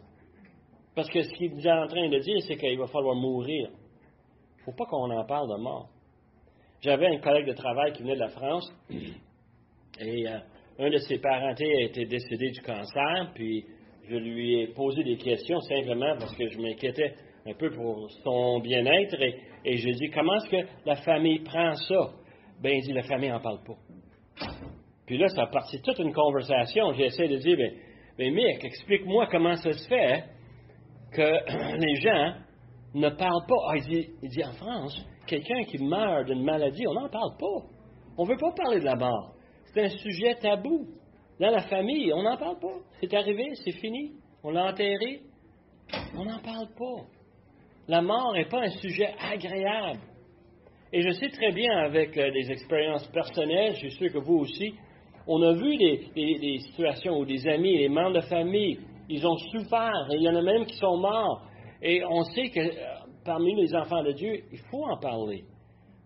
Parce 0.93 1.09
que 1.09 1.21
ce 1.21 1.29
qu'il 1.29 1.65
est 1.65 1.71
en 1.71 1.87
train 1.87 2.09
de 2.09 2.19
dire, 2.19 2.35
c'est 2.45 2.57
qu'il 2.57 2.77
va 2.77 2.87
falloir 2.87 3.15
mourir. 3.15 3.69
Il 3.69 4.59
ne 4.59 4.63
faut 4.65 4.73
pas 4.73 4.85
qu'on 4.85 5.09
en 5.09 5.25
parle 5.25 5.49
de 5.49 5.61
mort. 5.61 5.87
J'avais 6.81 7.07
un 7.07 7.19
collègue 7.19 7.47
de 7.47 7.53
travail 7.53 7.93
qui 7.93 8.03
venait 8.03 8.15
de 8.15 8.19
la 8.19 8.29
France, 8.29 8.69
et 9.99 10.27
euh, 10.27 10.39
un 10.79 10.89
de 10.89 10.97
ses 10.97 11.19
parentés 11.19 11.71
a 11.77 11.85
été 11.85 12.05
décédé 12.05 12.51
du 12.51 12.61
cancer, 12.61 13.31
puis 13.33 13.65
je 14.09 14.15
lui 14.15 14.61
ai 14.61 14.67
posé 14.67 15.03
des 15.03 15.17
questions 15.17 15.59
simplement 15.61 16.15
parce 16.19 16.35
que 16.35 16.49
je 16.49 16.59
m'inquiétais 16.59 17.13
un 17.45 17.53
peu 17.53 17.69
pour 17.71 18.09
son 18.23 18.59
bien-être, 18.59 19.21
et, 19.21 19.35
et 19.65 19.77
je 19.77 19.83
lui 19.85 19.91
ai 19.91 19.95
dit, 19.95 20.09
comment 20.09 20.35
est-ce 20.35 20.49
que 20.49 20.67
la 20.85 20.95
famille 20.95 21.39
prend 21.39 21.73
ça? 21.73 22.11
Ben, 22.61 22.73
il 22.75 22.81
dit, 22.81 22.93
la 22.93 23.03
famille 23.03 23.29
n'en 23.29 23.41
parle 23.41 23.59
pas. 23.65 23.75
Puis 25.05 25.17
là, 25.17 25.27
ça 25.27 25.43
a 25.43 25.47
parti 25.47 25.81
toute 25.81 25.99
une 25.99 26.13
conversation. 26.13 26.93
J'ai 26.93 27.05
essayé 27.05 27.27
de 27.27 27.37
dire, 27.37 27.57
ben, 27.57 27.73
mais 28.17 28.29
Mick, 28.29 28.63
explique-moi 28.63 29.27
comment 29.29 29.55
ça 29.55 29.71
se 29.73 29.87
fait 29.87 30.23
que 31.11 31.77
les 31.77 31.95
gens 31.95 32.35
ne 32.93 33.09
parlent 33.09 33.45
pas. 33.47 33.55
Ah, 33.69 33.75
il, 33.77 34.29
dit, 34.29 34.43
en 34.43 34.53
France, 34.53 35.05
quelqu'un 35.27 35.63
qui 35.65 35.83
meurt 35.83 36.25
d'une 36.25 36.43
maladie, 36.43 36.87
on 36.87 36.93
n'en 36.93 37.09
parle 37.09 37.35
pas. 37.37 37.67
On 38.17 38.23
ne 38.23 38.29
veut 38.29 38.37
pas 38.37 38.51
parler 38.51 38.79
de 38.79 38.85
la 38.85 38.95
mort. 38.95 39.33
C'est 39.65 39.83
un 39.83 39.89
sujet 39.89 40.35
tabou. 40.35 40.87
Dans 41.39 41.49
la 41.49 41.61
famille, 41.63 42.13
on 42.13 42.23
n'en 42.23 42.37
parle 42.37 42.59
pas. 42.59 42.79
C'est 42.99 43.13
arrivé, 43.13 43.51
c'est 43.55 43.71
fini. 43.71 44.11
On 44.43 44.51
l'a 44.51 44.65
enterré. 44.65 45.21
On 46.15 46.25
n'en 46.25 46.39
parle 46.39 46.67
pas. 46.77 47.03
La 47.87 48.01
mort 48.01 48.33
n'est 48.33 48.47
pas 48.47 48.61
un 48.61 48.69
sujet 48.69 49.13
agréable. 49.19 49.99
Et 50.91 51.01
je 51.01 51.09
sais 51.09 51.29
très 51.29 51.51
bien, 51.51 51.75
avec 51.75 52.15
euh, 52.17 52.31
des 52.31 52.51
expériences 52.51 53.07
personnelles, 53.07 53.73
je 53.73 53.87
suis 53.87 53.91
sûr 53.91 54.13
que 54.13 54.19
vous 54.19 54.37
aussi, 54.37 54.75
on 55.25 55.41
a 55.41 55.53
vu 55.53 55.75
des, 55.77 56.59
situations 56.59 57.17
où 57.17 57.25
des 57.25 57.47
amis, 57.47 57.79
des 57.79 57.89
membres 57.89 58.17
de 58.17 58.21
famille, 58.21 58.79
ils 59.09 59.25
ont 59.25 59.35
souffert, 59.35 60.07
et 60.11 60.17
il 60.17 60.21
y 60.21 60.29
en 60.29 60.35
a 60.35 60.41
même 60.41 60.65
qui 60.65 60.75
sont 60.75 60.97
morts. 60.97 61.41
Et 61.81 62.03
on 62.05 62.23
sait 62.23 62.49
que 62.49 62.59
euh, 62.59 62.75
parmi 63.25 63.55
les 63.55 63.75
enfants 63.75 64.03
de 64.03 64.11
Dieu, 64.11 64.43
il 64.51 64.59
faut 64.69 64.85
en 64.85 64.97
parler, 64.97 65.43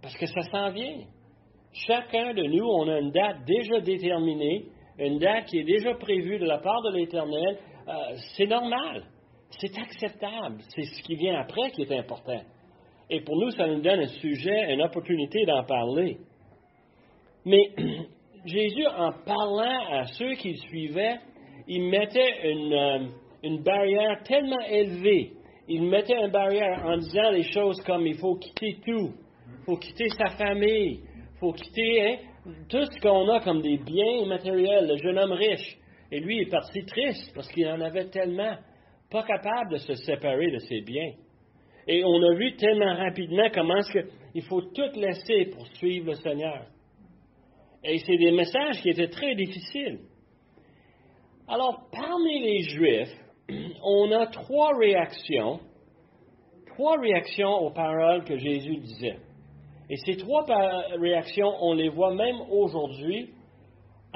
parce 0.02 0.16
que 0.16 0.26
ça 0.26 0.42
s'en 0.44 0.70
vient. 0.72 1.00
Chacun 1.74 2.34
de 2.34 2.44
nous, 2.44 2.66
on 2.66 2.88
a 2.88 3.00
une 3.00 3.12
date 3.12 3.46
déjà 3.46 3.82
déterminée, 3.82 4.68
une 5.00 5.20
date 5.20 5.46
qui 5.46 5.60
est 5.60 5.64
déjà 5.64 5.94
prévue 5.96 6.40
de 6.40 6.46
la 6.46 6.58
part 6.58 6.82
de 6.82 6.92
l'Éternel. 6.92 7.58
Euh, 7.88 7.94
c'est 8.36 8.48
normal, 8.48 9.04
c'est 9.60 9.78
acceptable, 9.78 10.62
c'est 10.70 10.84
ce 10.84 11.04
qui 11.04 11.16
vient 11.16 11.40
après 11.40 11.72
qui 11.72 11.84
est 11.84 11.98
important. 11.98 12.42
Et 13.10 13.22
pour 13.22 13.38
nous, 13.38 13.52
ça 13.52 13.68
nous 13.68 13.82
donne 13.82 14.02
un 14.02 14.08
sujet, 14.08 14.74
une 14.74 14.82
opportunité 14.82 15.46
d'en 15.46 15.64
parler. 15.64 16.18
Mais 17.46 17.72
Jésus, 18.46 18.86
en 18.88 19.12
parlant 19.26 19.86
à 19.92 20.06
ceux 20.06 20.34
qui 20.34 20.52
le 20.52 20.58
suivaient, 20.58 21.16
il 21.68 21.84
mettait 21.90 22.52
une, 22.52 22.74
euh, 22.74 23.08
une 23.44 23.64
barrière 23.64 24.22
tellement 24.24 24.62
élevée. 24.70 25.32
Il 25.70 25.84
mettait 25.84 26.18
une 26.18 26.32
barrière 26.32 26.86
en 26.86 26.98
disant 26.98 27.30
les 27.32 27.44
choses 27.44 27.82
comme 27.82 28.06
il 28.08 28.16
faut 28.16 28.36
quitter 28.36 28.78
tout, 28.86 29.12
il 29.60 29.66
faut 29.66 29.78
quitter 29.78 30.10
sa 30.10 30.30
famille, 30.38 31.02
il 31.16 31.17
faut 31.40 31.54
quitter 31.54 32.02
hein, 32.02 32.18
tout 32.70 32.86
ce 32.86 33.00
qu'on 33.00 33.30
a 33.30 33.40
comme 33.42 33.62
des 33.62 33.78
biens 33.78 34.26
matériels, 34.26 34.88
le 34.88 34.98
jeune 34.98 35.18
homme 35.18 35.34
riche. 35.34 35.78
Et 36.12 36.20
lui 36.20 36.42
est 36.42 36.50
parti 36.50 36.86
triste 36.86 37.32
parce 37.36 37.48
qu'il 37.50 37.68
en 37.68 37.82
avait 37.82 38.10
tellement, 38.10 38.58
pas 39.12 39.24
capable 39.24 39.72
de 39.72 39.78
se 39.78 39.94
séparer 39.94 40.52
de 40.52 40.60
ses 40.60 40.82
biens. 40.82 41.14
Et 41.88 42.04
on 42.04 42.22
a 42.22 42.34
vu 42.36 42.56
tellement 42.56 42.96
rapidement 42.96 43.50
comment 43.54 43.78
est-ce 43.78 43.92
qu'il 44.32 44.44
faut 44.44 44.62
tout 44.62 45.00
laisser 45.00 45.46
pour 45.46 45.66
suivre 45.76 46.08
le 46.08 46.16
Seigneur. 46.16 46.66
Et 47.84 48.00
c'est 48.00 48.18
des 48.18 48.32
messages 48.32 48.82
qui 48.82 48.90
étaient 48.90 49.10
très 49.10 49.36
difficiles. 49.36 50.00
Alors, 51.48 51.88
parmi 51.92 52.42
les 52.42 52.62
Juifs, 52.64 53.16
on 53.84 54.12
a 54.12 54.28
trois 54.28 54.78
réactions, 54.78 55.60
trois 56.74 57.00
réactions 57.00 57.54
aux 57.54 57.72
paroles 57.72 58.26
que 58.26 58.38
Jésus 58.38 58.78
disait. 58.78 59.18
Et 59.90 59.96
ces 59.98 60.18
trois 60.18 60.46
réactions, 61.00 61.54
on 61.62 61.74
les 61.74 61.90
voit 61.90 62.14
même 62.14 62.42
aujourd'hui. 62.50 63.30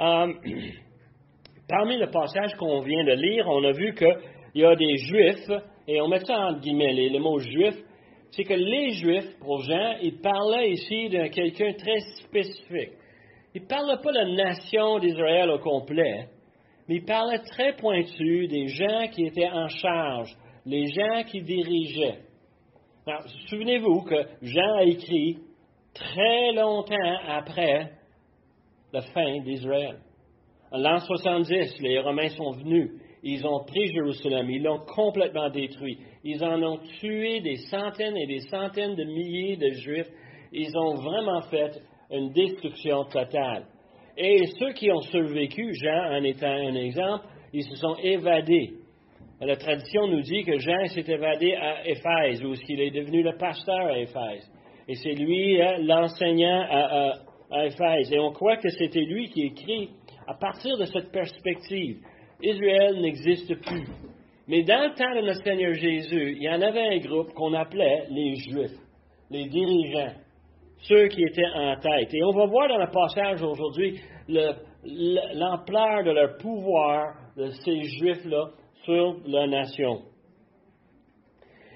Euh, 0.00 0.32
parmi 1.68 1.96
le 1.96 2.10
passage 2.10 2.54
qu'on 2.56 2.80
vient 2.80 3.04
de 3.04 3.12
lire, 3.12 3.46
on 3.48 3.64
a 3.64 3.72
vu 3.72 3.94
qu'il 3.94 4.16
y 4.54 4.64
a 4.64 4.76
des 4.76 4.96
Juifs, 4.96 5.50
et 5.88 6.00
on 6.00 6.08
met 6.08 6.20
ça 6.20 6.38
en 6.38 6.58
guillemets, 6.58 6.92
les, 6.92 7.18
mots 7.18 7.38
Juifs, 7.38 7.82
c'est 8.30 8.44
que 8.44 8.54
les 8.54 8.90
Juifs, 8.90 9.38
pour 9.40 9.62
Jean, 9.62 9.96
ils 10.02 10.20
parlaient 10.20 10.72
ici 10.72 11.08
de 11.08 11.28
quelqu'un 11.28 11.72
très 11.72 12.00
spécifique. 12.22 12.92
Il 13.54 13.62
ne 13.62 13.66
parlait 13.66 13.96
pas 14.02 14.12
de 14.12 14.18
la 14.18 14.44
nation 14.44 14.98
d'Israël 14.98 15.50
au 15.50 15.58
complet, 15.58 16.28
mais 16.88 16.96
il 16.96 17.04
parlait 17.04 17.40
très 17.50 17.74
pointu 17.76 18.46
des 18.48 18.68
gens 18.68 19.08
qui 19.12 19.24
étaient 19.24 19.50
en 19.50 19.68
charge, 19.68 20.34
les 20.66 20.86
gens 20.86 21.22
qui 21.24 21.42
dirigeaient. 21.42 22.20
souvenez-vous 23.48 24.02
que 24.02 24.24
Jean 24.42 24.76
a 24.76 24.84
écrit 24.84 25.38
très 25.94 26.52
longtemps 26.52 27.18
après 27.28 27.90
la 28.92 29.02
fin 29.02 29.40
d'Israël. 29.40 29.98
En 30.70 30.78
l'an 30.78 30.98
70, 30.98 31.80
les 31.80 31.98
Romains 32.00 32.30
sont 32.30 32.52
venus. 32.52 32.90
Ils 33.22 33.46
ont 33.46 33.62
pris 33.64 33.92
Jérusalem. 33.92 34.50
Ils 34.50 34.62
l'ont 34.62 34.80
complètement 34.80 35.48
détruit. 35.50 35.98
Ils 36.24 36.42
en 36.42 36.60
ont 36.62 36.78
tué 37.00 37.40
des 37.40 37.56
centaines 37.70 38.16
et 38.16 38.26
des 38.26 38.40
centaines 38.40 38.96
de 38.96 39.04
milliers 39.04 39.56
de 39.56 39.70
Juifs. 39.70 40.10
Ils 40.52 40.76
ont 40.76 40.94
vraiment 40.94 41.42
fait 41.42 41.80
une 42.10 42.32
destruction 42.32 43.04
totale. 43.04 43.66
Et 44.16 44.46
ceux 44.58 44.72
qui 44.72 44.90
ont 44.90 45.00
survécu, 45.00 45.72
Jean 45.74 46.18
en 46.18 46.22
étant 46.24 46.46
un 46.46 46.74
exemple, 46.74 47.24
ils 47.52 47.64
se 47.64 47.76
sont 47.76 47.96
évadés. 48.02 48.72
La 49.40 49.56
tradition 49.56 50.06
nous 50.06 50.20
dit 50.20 50.44
que 50.44 50.58
Jean 50.58 50.86
s'est 50.88 51.10
évadé 51.10 51.54
à 51.54 51.86
Éphèse, 51.86 52.44
où 52.44 52.54
il 52.68 52.80
est 52.80 52.90
devenu 52.90 53.22
le 53.22 53.36
pasteur 53.36 53.86
à 53.86 53.98
Éphèse. 53.98 54.50
Et 54.88 54.94
c'est 54.94 55.14
lui 55.14 55.60
hein, 55.60 55.76
l'enseignant 55.80 56.66
à, 56.68 57.12
à, 57.50 57.66
Éphèse. 57.66 58.12
Et 58.12 58.18
on 58.18 58.32
croit 58.32 58.56
que 58.56 58.68
c'était 58.70 59.04
lui 59.04 59.28
qui 59.30 59.42
écrit 59.42 59.90
à 60.26 60.34
partir 60.34 60.76
de 60.78 60.84
cette 60.86 61.12
perspective. 61.12 61.98
Israël 62.42 63.00
n'existe 63.00 63.54
plus. 63.62 63.86
Mais 64.48 64.62
dans 64.64 64.88
le 64.88 64.94
temps 64.94 65.14
de 65.14 65.26
notre 65.26 65.44
Seigneur 65.44 65.74
Jésus, 65.74 66.36
il 66.36 66.42
y 66.42 66.50
en 66.50 66.60
avait 66.60 66.96
un 66.96 66.98
groupe 66.98 67.32
qu'on 67.34 67.54
appelait 67.54 68.06
les 68.10 68.34
Juifs, 68.36 68.78
les 69.30 69.48
dirigeants 69.48 70.14
ceux 70.82 71.08
qui 71.08 71.22
étaient 71.22 71.46
en 71.54 71.76
tête. 71.76 72.12
Et 72.12 72.24
on 72.24 72.32
va 72.32 72.46
voir 72.46 72.68
dans 72.68 72.78
le 72.78 72.90
passage 72.90 73.42
aujourd'hui 73.42 74.00
l'ampleur 75.34 76.04
de 76.04 76.10
leur 76.10 76.36
pouvoir 76.38 77.14
de 77.36 77.50
ces 77.64 77.82
Juifs-là 77.82 78.50
sur 78.84 79.16
la 79.26 79.46
nation. 79.46 80.02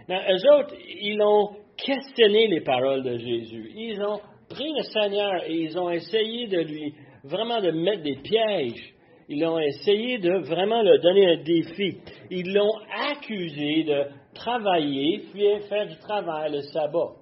Now, 0.09 0.17
eux 0.17 0.59
autres, 0.59 0.75
ils 1.01 1.21
ont 1.21 1.51
questionné 1.77 2.49
les 2.49 2.61
paroles 2.61 3.03
de 3.03 3.19
Jésus. 3.19 3.71
Ils 3.75 4.03
ont 4.03 4.21
pris 4.49 4.73
le 4.77 4.83
Seigneur 4.83 5.45
et 5.47 5.55
ils 5.55 5.79
ont 5.79 5.91
essayé 5.91 6.47
de 6.47 6.61
lui, 6.61 6.95
vraiment 7.25 7.61
de 7.61 7.71
mettre 7.71 8.03
des 8.03 8.17
pièges. 8.17 8.95
Ils 9.29 9.45
ont 9.45 9.59
essayé 9.59 10.19
de 10.19 10.39
vraiment 10.47 10.83
leur 10.83 11.01
donner 11.01 11.27
un 11.33 11.43
défi. 11.43 11.99
Ils 12.31 12.53
l'ont 12.53 12.79
accusé 13.11 13.83
de 13.85 14.05
travailler, 14.35 15.23
faire 15.69 15.87
du 15.87 15.97
travail 15.99 16.53
le 16.53 16.61
sabbat 16.63 17.15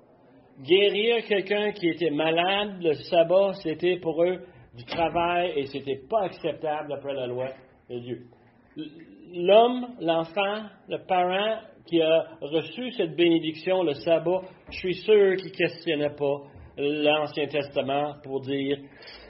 guérir 0.63 1.25
quelqu'un 1.27 1.73
qui 1.73 1.89
était 1.89 2.11
malade, 2.11 2.77
le 2.81 2.95
sabbat, 2.95 3.55
c'était 3.63 3.99
pour 3.99 4.23
eux 4.23 4.41
du 4.77 4.85
travail 4.85 5.53
et 5.57 5.67
c'était 5.67 6.01
pas 6.09 6.25
acceptable 6.25 6.89
d'après 6.89 7.15
la 7.15 7.27
loi 7.27 7.49
de 7.91 7.99
Dieu. 7.99 8.23
L'homme, 9.35 9.97
l'enfant, 10.01 10.65
le 10.89 10.99
parent 11.07 11.61
qui 11.87 12.00
a 12.00 12.26
reçu 12.41 12.91
cette 12.93 13.14
bénédiction, 13.14 13.83
le 13.83 13.93
sabbat, 13.95 14.43
je 14.71 14.79
suis 14.79 14.95
sûr 14.95 15.37
qu'il 15.37 15.50
ne 15.50 15.57
questionnait 15.57 16.14
pas 16.17 16.43
l'Ancien 16.76 17.47
Testament 17.47 18.14
pour 18.23 18.41
dire 18.41 18.79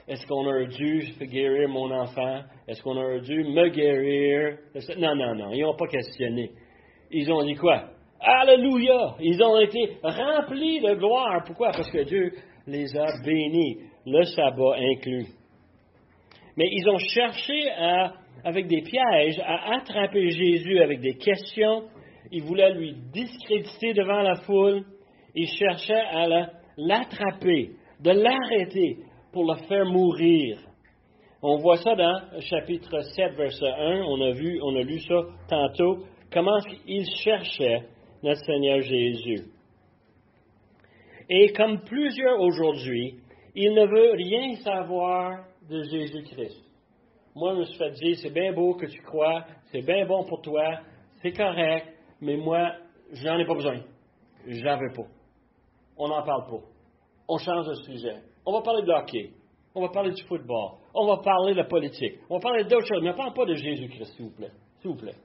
est-ce 0.07 0.27
qu'on 0.27 0.47
aurait 0.47 0.67
dû 0.67 1.03
guérir 1.23 1.69
mon 1.69 1.91
enfant? 1.91 2.43
Est-ce 2.69 2.83
qu'on 2.83 2.97
aurait 2.97 3.21
dû 3.21 3.43
me 3.43 3.69
guérir? 3.69 4.59
Non, 4.99 5.15
non, 5.15 5.35
non, 5.35 5.53
ils 5.53 5.63
n'ont 5.63 5.77
pas 5.77 5.87
questionné. 5.87 6.51
Ils 7.11 7.31
ont 7.33 7.43
dit 7.43 7.55
quoi? 7.55 7.85
Alléluia! 8.21 9.15
Ils 9.21 9.43
ont 9.43 9.59
été 9.61 9.97
remplis 10.03 10.81
de 10.81 10.95
gloire. 10.95 11.43
Pourquoi? 11.47 11.71
Parce 11.73 11.91
que 11.91 12.05
Dieu 12.05 12.33
les 12.67 12.97
a 12.97 13.07
bénis, 13.25 13.79
le 14.07 14.25
sabbat 14.25 14.77
inclus. 14.79 15.27
Mais 16.57 16.69
ils 16.71 16.89
ont 16.89 16.99
cherché 16.99 17.71
avec 18.45 18.67
des 18.67 18.83
pièges 18.83 19.41
à 19.45 19.77
attraper 19.77 20.29
Jésus 20.31 20.81
avec 20.81 21.01
des 21.01 21.15
questions. 21.15 21.85
Ils 22.31 22.43
voulaient 22.43 22.75
lui 22.75 22.95
discréditer 23.13 23.93
devant 23.95 24.23
la 24.23 24.37
foule. 24.37 24.85
Ils 25.35 25.49
cherchaient 25.49 25.95
à 25.95 26.27
l'attraper, 26.77 27.73
de 28.01 28.11
l'arrêter 28.11 28.99
pour 29.33 29.45
le 29.45 29.57
faire 29.67 29.85
mourir. 29.87 30.59
On 31.43 31.57
voit 31.59 31.77
ça 31.77 31.95
dans 31.95 32.41
chapitre 32.41 33.01
7, 33.01 33.35
verset 33.35 33.67
1. 33.67 34.03
On 34.03 34.21
a 34.21 34.31
vu, 34.31 34.61
on 34.63 34.77
a 34.77 34.83
lu 34.83 34.99
ça 35.01 35.21
tantôt. 35.49 36.05
Comment 36.33 36.59
il 36.87 37.05
cherchait 37.23 37.83
notre 38.25 38.45
Seigneur 38.47 38.81
Jésus. 38.81 39.45
Et 41.29 41.53
comme 41.53 41.81
plusieurs 41.83 42.41
aujourd'hui, 42.41 43.17
il 43.55 43.73
ne 43.75 43.87
veut 43.87 44.13
rien 44.13 44.57
savoir 44.57 45.45
de 45.69 45.83
Jésus-Christ. 45.83 46.65
Moi, 47.37 47.55
je 47.55 47.59
me 47.59 47.65
suis 47.65 47.79
fait 47.79 47.91
dire, 47.91 48.17
c'est 48.23 48.33
bien 48.33 48.53
beau 48.53 48.75
que 48.75 48.87
tu 48.87 49.01
crois, 49.03 49.45
c'est 49.71 49.85
bien 49.85 50.07
bon 50.07 50.25
pour 50.25 50.41
toi, 50.41 50.81
c'est 51.21 51.33
correct, 51.33 51.87
mais 52.25 52.37
moi, 52.37 52.73
j'en 53.13 53.39
ai 53.39 53.45
pas 53.45 53.55
besoin. 53.55 53.81
Veux 54.47 54.93
pas. 54.95 55.07
On 55.97 56.09
n'en 56.09 56.23
parle 56.23 56.47
pas. 56.47 56.67
On 57.29 57.39
change 57.39 57.67
de 57.67 57.75
sujet. 57.75 58.17
On 58.47 58.53
va 58.53 58.63
parler 58.63 58.83
de 58.83 58.91
hockey. 58.91 59.31
On 59.75 59.83
va 59.83 59.89
parler 59.89 60.13
du 60.13 60.23
football. 60.25 60.73
On 60.95 61.07
va 61.07 61.19
parler 61.19 61.55
de 61.55 61.63
politique. 61.63 62.15
On 62.31 62.37
va 62.37 62.41
parler 62.41 62.65
d'autres 62.65 62.87
choses. 62.87 63.03
Mais 63.03 63.11
ne 63.11 63.17
parle 63.17 63.35
pas 63.35 63.45
de 63.45 63.55
Jésus-Christ, 63.55 64.15
s'il 64.17 64.27
vous 64.27 64.35
plaît. 64.35 64.53
S'il 64.81 64.91
vous 64.91 64.97
plaît. 64.97 65.17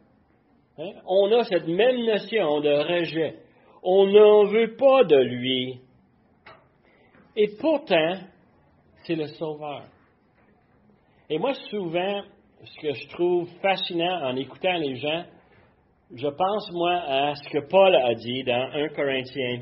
Hein? 0.78 0.92
On 1.06 1.32
a 1.32 1.44
cette 1.44 1.68
même 1.68 2.06
notion 2.06 2.62
de 2.62 2.70
rejet. 2.70 3.40
On 3.84 4.08
n'en 4.08 4.46
veut 4.46 4.76
pas 4.76 5.04
de 5.04 5.18
lui. 5.18 5.80
Et 7.36 7.48
pourtant, 7.60 8.16
c'est 9.04 9.16
le 9.16 9.28
Sauveur. 9.28 9.84
Et 11.30 11.38
moi, 11.38 11.54
souvent, 11.70 12.24
ce 12.64 12.82
que 12.82 12.94
je 12.94 13.08
trouve 13.10 13.50
fascinant 13.62 14.30
en 14.30 14.36
écoutant 14.36 14.78
les 14.78 14.96
gens, 14.96 15.24
je 16.16 16.28
pense, 16.28 16.72
moi, 16.72 16.94
à 16.94 17.36
ce 17.36 17.50
que 17.50 17.68
Paul 17.68 17.96
a 17.96 18.16
dit 18.16 18.44
dans 18.44 18.72
1 18.74 18.88
Corinthiens 18.90 19.60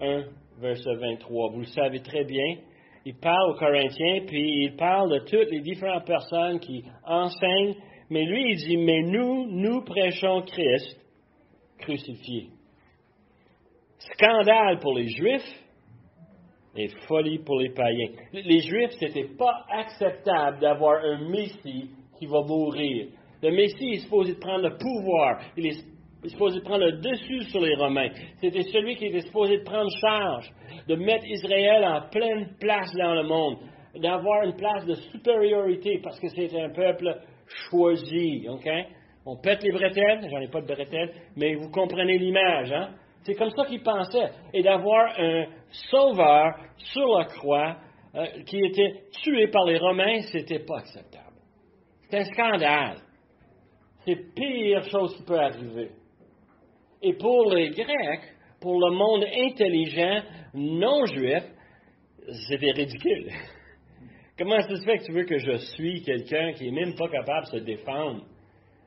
1, 0.00 0.24
verset 0.60 0.94
23. 0.94 1.50
Vous 1.50 1.60
le 1.60 1.66
savez 1.66 2.00
très 2.00 2.24
bien. 2.24 2.56
Il 3.04 3.16
parle 3.16 3.50
aux 3.50 3.58
Corinthiens, 3.58 4.20
puis 4.26 4.64
il 4.64 4.76
parle 4.76 5.10
de 5.10 5.18
toutes 5.20 5.50
les 5.50 5.60
différentes 5.60 6.06
personnes 6.06 6.60
qui 6.60 6.84
enseignent. 7.04 7.76
Mais 8.10 8.24
lui, 8.24 8.52
il 8.52 8.56
dit, 8.56 8.76
mais 8.76 9.02
nous, 9.02 9.46
nous 9.50 9.82
prêchons 9.82 10.42
Christ 10.42 11.00
crucifié. 11.78 12.48
Scandale 13.98 14.78
pour 14.78 14.94
les 14.94 15.08
Juifs 15.08 15.64
et 16.76 16.88
folie 17.08 17.38
pour 17.38 17.60
les 17.60 17.70
païens. 17.70 18.10
Les 18.32 18.60
Juifs, 18.60 18.92
ce 19.00 19.06
n'était 19.06 19.34
pas 19.36 19.64
acceptable 19.70 20.60
d'avoir 20.60 21.02
un 21.02 21.28
Messie 21.28 21.90
qui 22.18 22.26
va 22.26 22.42
mourir. 22.42 23.08
Le 23.42 23.50
Messie 23.50 23.94
est 23.94 24.00
supposé 24.00 24.34
prendre 24.34 24.68
le 24.68 24.76
pouvoir. 24.78 25.40
Il 25.56 25.66
est 25.66 25.84
supposé 26.28 26.60
prendre 26.60 26.84
le 26.84 27.00
dessus 27.00 27.42
sur 27.50 27.60
les 27.60 27.74
Romains. 27.74 28.10
C'était 28.40 28.62
celui 28.62 28.94
qui 28.96 29.06
était 29.06 29.22
supposé 29.22 29.58
prendre 29.64 29.90
charge, 30.00 30.48
de 30.86 30.94
mettre 30.94 31.26
Israël 31.26 31.84
en 31.84 32.08
pleine 32.08 32.54
place 32.60 32.92
dans 32.96 33.14
le 33.14 33.24
monde, 33.24 33.58
d'avoir 33.96 34.44
une 34.44 34.54
place 34.54 34.86
de 34.86 34.94
supériorité 34.94 36.00
parce 36.02 36.20
que 36.20 36.28
c'était 36.28 36.60
un 36.60 36.70
peuple 36.70 37.18
choisi. 37.46 38.46
OK? 38.48 38.68
On 39.26 39.36
pète 39.36 39.62
les 39.62 39.72
bretelles, 39.72 40.28
j'en 40.30 40.40
ai 40.40 40.48
pas 40.48 40.60
de 40.60 40.66
bretelles, 40.66 41.12
mais 41.36 41.54
vous 41.54 41.70
comprenez 41.70 42.18
l'image. 42.18 42.72
Hein? 42.72 42.90
C'est 43.24 43.34
comme 43.34 43.50
ça 43.50 43.64
qu'ils 43.66 43.82
pensaient. 43.82 44.30
Et 44.52 44.62
d'avoir 44.62 45.18
un 45.18 45.46
sauveur 45.90 46.54
sur 46.76 47.18
la 47.18 47.24
croix 47.24 47.76
euh, 48.14 48.26
qui 48.46 48.58
était 48.58 49.04
tué 49.22 49.48
par 49.48 49.64
les 49.64 49.78
Romains, 49.78 50.20
c'était 50.32 50.60
pas 50.60 50.78
acceptable. 50.78 51.36
C'est 52.08 52.18
un 52.18 52.24
scandale. 52.24 52.96
C'est 54.04 54.34
pire 54.34 54.82
chose 54.90 55.16
qui 55.16 55.22
peut 55.22 55.38
arriver. 55.38 55.90
Et 57.02 57.14
pour 57.14 57.52
les 57.52 57.70
Grecs, 57.70 58.34
pour 58.60 58.78
le 58.80 58.94
monde 58.94 59.24
intelligent, 59.24 60.22
non 60.54 61.04
juif, 61.06 61.42
c'était 62.48 62.72
ridicule. 62.72 63.28
Comment 64.38 64.60
ça 64.60 64.76
se 64.76 64.84
fait 64.84 64.98
que 64.98 65.04
tu 65.04 65.12
veux 65.12 65.24
que 65.24 65.38
je 65.38 65.56
suis 65.74 66.02
quelqu'un 66.02 66.52
qui 66.52 66.70
n'est 66.70 66.84
même 66.84 66.94
pas 66.94 67.08
capable 67.08 67.46
de 67.52 67.58
se 67.58 67.64
défendre? 67.64 68.24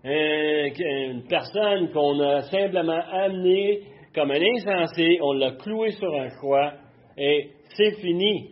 une 0.07 1.23
personne 1.27 1.89
qu'on 1.91 2.19
a 2.19 2.43
simplement 2.43 3.01
amenée 3.11 3.81
comme 4.13 4.31
un 4.31 4.39
insensé, 4.39 5.17
on 5.21 5.33
l'a 5.33 5.53
cloué 5.53 5.91
sur 5.91 6.13
un 6.13 6.29
croix 6.29 6.73
et 7.17 7.49
c'est 7.75 7.95
fini. 7.99 8.51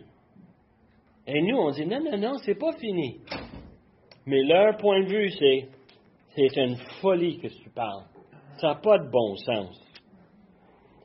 Et 1.26 1.40
nous, 1.42 1.56
on 1.56 1.70
dit 1.70 1.86
non, 1.86 2.00
non, 2.00 2.18
non, 2.18 2.32
c'est 2.44 2.58
pas 2.58 2.72
fini. 2.78 3.20
Mais 4.26 4.42
leur 4.42 4.76
point 4.76 5.02
de 5.04 5.08
vue, 5.08 5.30
c'est 5.30 5.68
c'est 6.34 6.56
une 6.56 6.76
folie 7.00 7.38
que 7.38 7.48
tu 7.48 7.70
parles. 7.70 8.04
Ça 8.58 8.68
n'a 8.68 8.74
pas 8.76 8.98
de 8.98 9.10
bon 9.10 9.36
sens. 9.36 9.80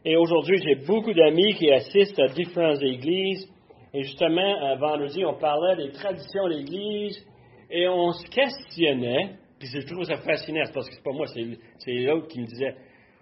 Et 0.05 0.15
aujourd'hui, 0.15 0.57
j'ai 0.63 0.75
beaucoup 0.85 1.13
d'amis 1.13 1.53
qui 1.55 1.71
assistent 1.71 2.19
à 2.19 2.27
différentes 2.27 2.81
églises. 2.81 3.47
Et 3.93 4.03
justement, 4.03 4.75
vendredi, 4.77 5.25
on 5.25 5.35
parlait 5.35 5.75
des 5.75 5.91
traditions 5.91 6.47
de 6.47 6.53
l'Église 6.53 7.25
et 7.69 7.87
on 7.87 8.11
se 8.11 8.25
questionnait. 8.29 9.35
Puis 9.59 9.67
je 9.67 9.85
trouve 9.85 10.05
ça 10.05 10.17
fascinant, 10.17 10.63
parce 10.73 10.87
que 10.87 10.95
c'est 10.95 11.03
pas 11.03 11.11
moi, 11.11 11.25
c'est 11.27 11.91
l'autre 11.91 12.27
qui 12.27 12.39
me 12.39 12.45
disait 12.45 12.75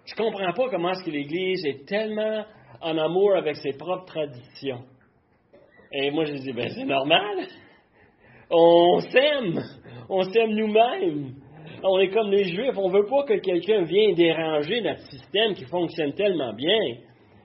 Je 0.06 0.14
comprends 0.14 0.52
pas 0.52 0.68
comment 0.70 0.90
est-ce 0.90 1.04
que 1.04 1.10
l'Église 1.10 1.66
est 1.66 1.86
tellement 1.86 2.44
en 2.80 2.96
amour 2.96 3.34
avec 3.36 3.56
ses 3.56 3.72
propres 3.72 4.04
traditions. 4.04 4.84
Et 5.92 6.10
moi, 6.10 6.24
je 6.26 6.34
dis 6.34 6.52
Ben, 6.52 6.68
c'est 6.68 6.84
normal. 6.84 7.46
On 8.50 9.00
s'aime. 9.00 9.62
On 10.08 10.22
s'aime 10.22 10.50
nous-mêmes. 10.54 11.34
On 11.82 11.98
est 11.98 12.08
comme 12.08 12.30
les 12.30 12.44
Juifs, 12.44 12.76
on 12.76 12.90
veut 12.90 13.06
pas 13.06 13.24
que 13.24 13.38
quelqu'un 13.38 13.82
vienne 13.82 14.14
déranger 14.14 14.80
notre 14.80 15.02
système 15.10 15.54
qui 15.54 15.64
fonctionne 15.64 16.12
tellement 16.14 16.52
bien. 16.52 16.96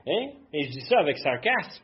Hein? 0.08 0.30
Et 0.54 0.63
je 0.63 0.71
dis 0.71 0.82
ça 0.82 0.99
avec 0.99 1.17
sarcasme. 1.17 1.84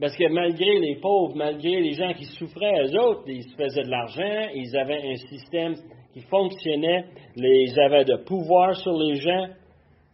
Parce 0.00 0.16
que 0.16 0.28
malgré 0.28 0.80
les 0.80 0.96
pauvres, 0.96 1.36
malgré 1.36 1.80
les 1.80 1.92
gens 1.92 2.12
qui 2.12 2.24
souffraient, 2.24 2.86
eux 2.86 2.98
autres, 2.98 3.22
ils 3.26 3.44
se 3.44 3.54
faisaient 3.54 3.84
de 3.84 3.90
l'argent, 3.90 4.48
ils 4.54 4.76
avaient 4.76 5.12
un 5.12 5.16
système 5.16 5.74
qui 6.12 6.22
fonctionnait, 6.22 7.04
ils 7.36 7.80
avaient 7.80 8.04
de 8.04 8.16
pouvoir 8.16 8.76
sur 8.76 8.98
les 8.98 9.16
gens. 9.16 9.48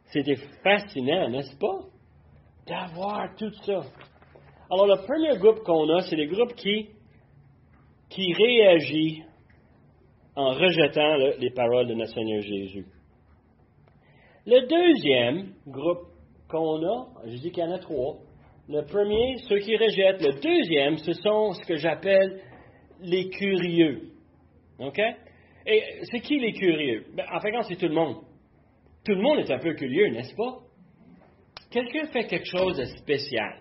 C'était 0.07 0.37
fascinant, 0.63 1.29
n'est-ce 1.29 1.57
pas? 1.59 1.81
D'avoir 2.67 3.35
tout 3.37 3.53
ça. 3.65 3.83
Alors, 4.71 4.87
le 4.87 5.03
premier 5.07 5.39
groupe 5.39 5.61
qu'on 5.65 5.89
a, 5.97 6.03
c'est 6.03 6.17
les 6.17 6.27
groupes 6.27 6.55
qui, 6.55 6.89
qui 8.11 8.33
réagissent 8.35 9.25
en 10.39 10.53
rejetant 10.53 11.17
les 11.41 11.51
paroles 11.51 11.89
de 11.89 11.95
notre 11.95 12.15
Seigneur 12.15 12.41
Jésus. 12.43 12.87
Le 14.47 14.69
deuxième 14.69 15.53
groupe 15.67 16.13
qu'on 16.49 16.81
a, 16.87 17.09
je 17.27 17.37
dis 17.39 17.51
qu'il 17.51 17.65
y 17.65 17.67
en 17.67 17.73
a 17.73 17.81
trois. 17.81 18.19
Le 18.69 18.83
premier, 18.85 19.37
ceux 19.49 19.59
qui 19.59 19.77
rejettent. 19.77 20.23
Le 20.23 20.41
deuxième, 20.41 20.97
ce 20.99 21.13
sont 21.15 21.55
ce 21.55 21.67
que 21.67 21.75
j'appelle 21.75 22.41
les 23.01 23.29
curieux. 23.31 24.13
OK? 24.79 25.01
Et 25.67 25.83
c'est 26.05 26.21
qui 26.21 26.39
les 26.39 26.53
curieux? 26.53 27.07
Ben, 27.17 27.27
en 27.35 27.41
fait, 27.41 27.51
c'est 27.63 27.77
tout 27.77 27.89
le 27.89 27.95
monde. 27.95 28.19
Tout 29.05 29.15
le 29.15 29.23
monde 29.23 29.41
est 29.41 29.51
un 29.51 29.59
peu 29.59 29.75
curieux, 29.75 30.09
n'est-ce 30.11 30.37
pas? 30.37 30.59
Quelqu'un 31.73 32.07
fait 32.13 32.29
quelque 32.29 32.47
chose 32.47 32.77
de 32.77 32.85
spécial. 32.85 33.59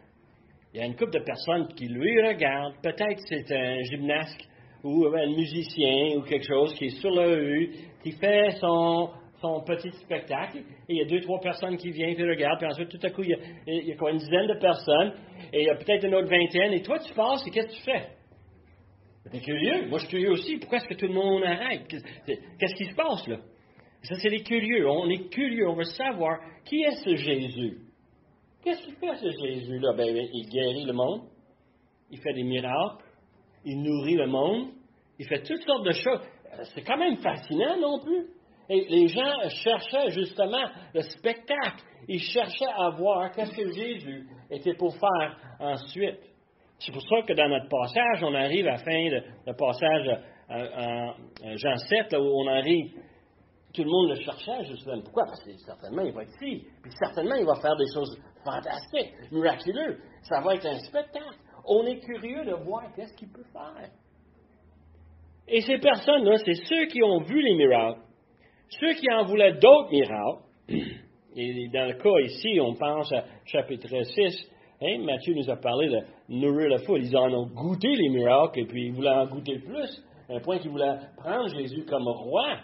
Il 0.73 0.79
y 0.79 0.83
a 0.83 0.85
une 0.85 0.95
couple 0.95 1.19
de 1.19 1.23
personnes 1.25 1.69
qui 1.75 1.87
lui 1.87 2.21
regardent. 2.21 2.75
Peut-être 2.83 3.19
c'est 3.27 3.51
un 3.51 3.81
gymnaste 3.81 4.47
ou 4.83 5.05
un 5.07 5.27
musicien 5.27 6.17
ou 6.17 6.21
quelque 6.21 6.45
chose 6.45 6.73
qui 6.75 6.85
est 6.85 7.01
sur 7.01 7.11
la 7.11 7.25
rue, 7.25 7.71
qui 8.03 8.11
fait 8.11 8.51
son, 8.59 9.09
son 9.41 9.63
petit 9.63 9.91
spectacle, 10.03 10.57
et 10.57 10.93
il 10.93 10.97
y 10.97 11.01
a 11.01 11.05
deux, 11.05 11.21
trois 11.21 11.39
personnes 11.39 11.77
qui 11.77 11.91
viennent, 11.91 12.15
qui 12.15 12.23
regardent, 12.23 12.59
puis 12.59 12.67
ensuite, 12.67 12.89
tout 12.89 13.05
à 13.05 13.09
coup, 13.09 13.23
il 13.23 13.35
y 13.67 13.91
a, 13.91 13.95
quoi, 13.95 14.11
une 14.11 14.17
dizaine 14.17 14.47
de 14.47 14.59
personnes, 14.59 15.13
et 15.53 15.61
il 15.61 15.65
y 15.65 15.69
a 15.69 15.75
peut-être 15.75 16.05
une 16.05 16.15
autre 16.15 16.29
vingtaine, 16.29 16.73
et 16.73 16.81
toi, 16.81 16.99
tu 16.99 17.13
passes, 17.13 17.45
et 17.47 17.51
qu'est-ce 17.51 17.67
que 17.67 17.73
tu 17.73 17.83
fais? 17.83 18.07
Tu 19.29 19.37
es 19.37 19.41
curieux. 19.41 19.87
Moi, 19.89 19.99
je 19.99 20.05
suis 20.05 20.11
curieux 20.11 20.31
aussi. 20.31 20.57
Pourquoi 20.57 20.77
est-ce 20.77 20.87
que 20.87 20.93
tout 20.93 21.07
le 21.07 21.13
monde 21.13 21.43
arrête? 21.43 21.85
Qu'est-ce 21.87 22.75
qui 22.75 22.85
se 22.85 22.95
passe, 22.95 23.27
là? 23.27 23.37
Ça, 24.03 24.15
c'est 24.15 24.29
les 24.29 24.41
curieux. 24.41 24.87
On 24.89 25.09
est 25.09 25.29
curieux. 25.29 25.67
On 25.67 25.73
veut 25.73 25.83
savoir 25.83 26.39
qui 26.63 26.81
est 26.81 27.03
ce 27.03 27.13
Jésus. 27.15 27.77
Qu'est-ce 28.63 28.83
qu'il 28.83 28.95
fait, 28.95 29.15
ce 29.15 29.29
Jésus-là? 29.29 29.91
Ben, 29.97 30.15
il 30.15 30.49
guérit 30.49 30.85
le 30.85 30.93
monde. 30.93 31.23
Il 32.09 32.19
fait 32.19 32.31
des 32.31 32.43
miracles 32.43 33.03
il 33.65 33.81
nourrit 33.81 34.15
le 34.15 34.27
monde, 34.27 34.69
il 35.19 35.27
fait 35.27 35.41
toutes 35.43 35.61
sortes 35.63 35.85
de 35.85 35.91
choses. 35.91 36.21
Euh, 36.53 36.63
c'est 36.73 36.83
quand 36.83 36.97
même 36.97 37.17
fascinant 37.17 37.77
non 37.79 37.99
plus. 37.99 38.27
Et 38.69 38.85
les 38.89 39.07
gens 39.07 39.49
cherchaient 39.63 40.09
justement 40.11 40.65
le 40.93 41.01
spectacle. 41.01 41.83
Ils 42.07 42.21
cherchaient 42.21 42.71
à 42.77 42.89
voir 42.89 43.31
qu'est-ce 43.31 43.55
que 43.55 43.71
Jésus 43.71 44.27
était 44.51 44.73
pour 44.73 44.93
faire 44.97 45.37
ensuite. 45.59 46.19
C'est 46.79 46.91
pour 46.91 47.01
ça 47.01 47.21
que 47.25 47.33
dans 47.33 47.47
notre 47.47 47.69
passage, 47.69 48.23
on 48.23 48.33
arrive 48.33 48.67
à 48.67 48.71
la 48.71 48.77
fin 48.77 49.09
de 49.09 49.23
le 49.47 49.53
passage 49.53 50.19
en 50.49 51.13
Jean 51.55 51.75
7, 51.77 52.11
là 52.11 52.21
où 52.21 52.25
on 52.25 52.47
arrive. 52.47 52.91
Tout 53.73 53.83
le 53.83 53.89
monde 53.89 54.09
le 54.09 54.15
cherchait 54.15 54.65
justement. 54.65 55.01
Pourquoi? 55.01 55.25
Parce 55.25 55.43
que 55.43 55.55
certainement, 55.57 56.03
il 56.03 56.11
va 56.11 56.23
être 56.23 56.31
ici. 56.41 56.67
Puis 56.81 56.91
certainement, 56.99 57.35
il 57.35 57.45
va 57.45 57.55
faire 57.55 57.75
des 57.75 57.91
choses 57.93 58.19
fantastiques, 58.43 59.13
miraculeuses. 59.31 59.97
Ça 60.23 60.41
va 60.41 60.55
être 60.55 60.65
un 60.65 60.79
spectacle 60.79 61.37
on 61.67 61.85
est 61.85 61.99
curieux 61.99 62.45
de 62.45 62.53
voir 62.63 62.83
qu'est-ce 62.95 63.15
qu'il 63.15 63.29
peut 63.29 63.45
faire. 63.51 63.89
Et 65.47 65.61
ces 65.61 65.77
personnes-là, 65.77 66.37
c'est 66.43 66.65
ceux 66.65 66.85
qui 66.87 67.01
ont 67.03 67.19
vu 67.19 67.41
les 67.41 67.55
miracles, 67.55 68.01
ceux 68.69 68.93
qui 68.93 69.09
en 69.11 69.25
voulaient 69.25 69.53
d'autres 69.53 69.91
miracles. 69.91 70.43
Et 71.39 71.67
dans 71.71 71.85
le 71.85 71.93
cas 71.93 72.19
ici, 72.25 72.59
on 72.59 72.73
pense 72.73 73.11
à 73.13 73.23
chapitre 73.45 73.87
6. 73.87 74.49
Hein, 74.81 74.99
Matthieu 75.03 75.35
nous 75.35 75.49
a 75.49 75.55
parlé 75.55 75.87
de 75.87 75.99
nourrir 76.29 76.69
la 76.69 76.79
foule. 76.79 77.03
Ils 77.03 77.15
en 77.15 77.31
ont 77.31 77.47
goûté 77.47 77.89
les 77.89 78.09
miracles 78.09 78.61
et 78.61 78.65
puis 78.65 78.87
ils 78.87 78.93
voulaient 78.93 79.09
en 79.09 79.27
goûter 79.27 79.59
plus. 79.59 80.03
un 80.29 80.39
point 80.39 80.57
qu'il 80.57 80.71
voulait 80.71 80.97
prendre 81.15 81.47
Jésus 81.49 81.85
comme 81.85 82.07
roi. 82.07 82.57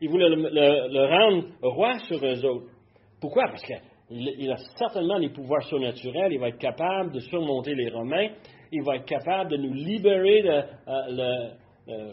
Il 0.00 0.08
voulait 0.08 0.28
le, 0.28 1.06
rendre 1.06 1.48
roi 1.62 1.98
sur 2.00 2.24
eux 2.24 2.44
autres. 2.46 2.70
Pourquoi? 3.20 3.44
Parce 3.48 3.64
qu'il 4.08 4.50
a 4.50 4.56
certainement 4.76 5.18
les 5.18 5.28
pouvoirs 5.28 5.62
surnaturels, 5.64 6.32
il 6.32 6.40
va 6.40 6.48
être 6.48 6.58
capable 6.58 7.12
de 7.12 7.20
surmonter 7.20 7.74
les 7.74 7.90
Romains, 7.90 8.28
il 8.72 8.82
va 8.82 8.96
être 8.96 9.04
capable 9.04 9.50
de 9.50 9.56
nous 9.56 9.72
libérer 9.72 10.42
de 10.42 10.62
euh, 11.88 12.12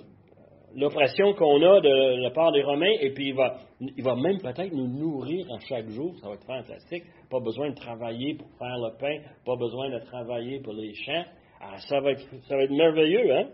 l'oppression 0.76 1.34
qu'on 1.34 1.62
a 1.62 1.80
de 1.82 2.22
la 2.22 2.32
part 2.32 2.52
des 2.52 2.64
Romains, 2.64 2.94
et 3.02 3.12
puis 3.12 3.30
il 3.30 3.36
va, 3.36 3.58
il 3.80 4.04
va 4.04 4.16
même 4.16 4.40
peut-être 4.40 4.74
nous 4.74 4.88
nourrir 4.88 5.46
à 5.54 5.60
chaque 5.60 5.88
jour, 5.90 6.14
ça 6.22 6.28
va 6.28 6.36
être 6.36 6.46
fantastique. 6.46 7.04
Pas 7.30 7.40
besoin 7.40 7.70
de 7.70 7.76
travailler 7.76 8.36
pour 8.36 8.48
faire 8.58 8.78
le 8.78 8.98
pain, 9.00 9.18
pas 9.46 9.56
besoin 9.56 9.90
de 9.90 10.00
travailler 10.00 10.60
pour 10.60 10.74
les 10.74 10.94
champs. 10.94 11.24
Ah, 11.62 11.78
ça, 11.88 12.00
va 12.02 12.12
être, 12.12 12.26
ça 12.48 12.58
va 12.58 12.64
être 12.64 12.72
merveilleux, 12.72 13.36
hein? 13.36 13.48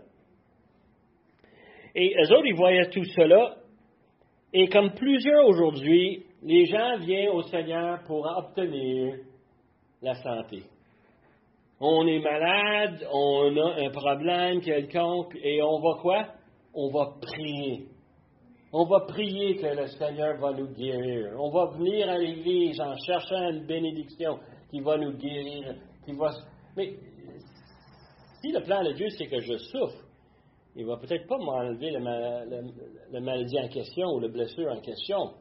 Et 1.94 2.14
eux 2.18 2.32
autres, 2.32 2.46
ils 2.46 2.54
voyaient 2.54 2.88
tout 2.90 3.04
cela, 3.04 3.56
et 4.52 4.68
comme 4.68 4.92
plusieurs 4.92 5.46
aujourd'hui, 5.46 6.24
les 6.42 6.66
gens 6.66 6.98
viennent 6.98 7.30
au 7.30 7.42
Seigneur 7.42 8.02
pour 8.04 8.26
obtenir 8.26 9.16
la 10.00 10.14
santé. 10.14 10.64
On 11.80 12.06
est 12.06 12.20
malade, 12.20 13.06
on 13.12 13.56
a 13.56 13.84
un 13.84 13.90
problème 13.90 14.60
quelconque, 14.60 15.36
et 15.42 15.62
on 15.62 15.80
va 15.80 15.98
quoi? 16.00 16.26
On 16.74 16.90
va 16.90 17.14
prier. 17.20 17.86
On 18.72 18.84
va 18.84 19.00
prier 19.00 19.56
que 19.56 19.66
le 19.66 19.86
Seigneur 19.88 20.38
va 20.38 20.52
nous 20.52 20.68
guérir. 20.72 21.34
On 21.38 21.50
va 21.50 21.66
venir 21.76 22.08
à 22.08 22.18
l'Église 22.18 22.80
en 22.80 22.96
cherchant 22.96 23.50
une 23.50 23.66
bénédiction 23.66 24.38
qui 24.70 24.80
va 24.80 24.96
nous 24.96 25.12
guérir. 25.12 25.74
Mais 26.76 26.94
si 28.40 28.50
le 28.50 28.62
plan 28.62 28.82
de 28.82 28.92
Dieu, 28.92 29.08
c'est 29.10 29.26
que 29.26 29.40
je 29.40 29.58
souffre, 29.58 30.04
il 30.74 30.86
va 30.86 30.96
peut-être 30.96 31.26
pas 31.26 31.36
m'enlever 31.36 31.90
le, 31.90 33.20
maladie 33.20 33.58
en 33.58 33.68
question 33.68 34.06
ou 34.14 34.20
la 34.20 34.28
blessure 34.28 34.72
en 34.72 34.80
question. 34.80 35.34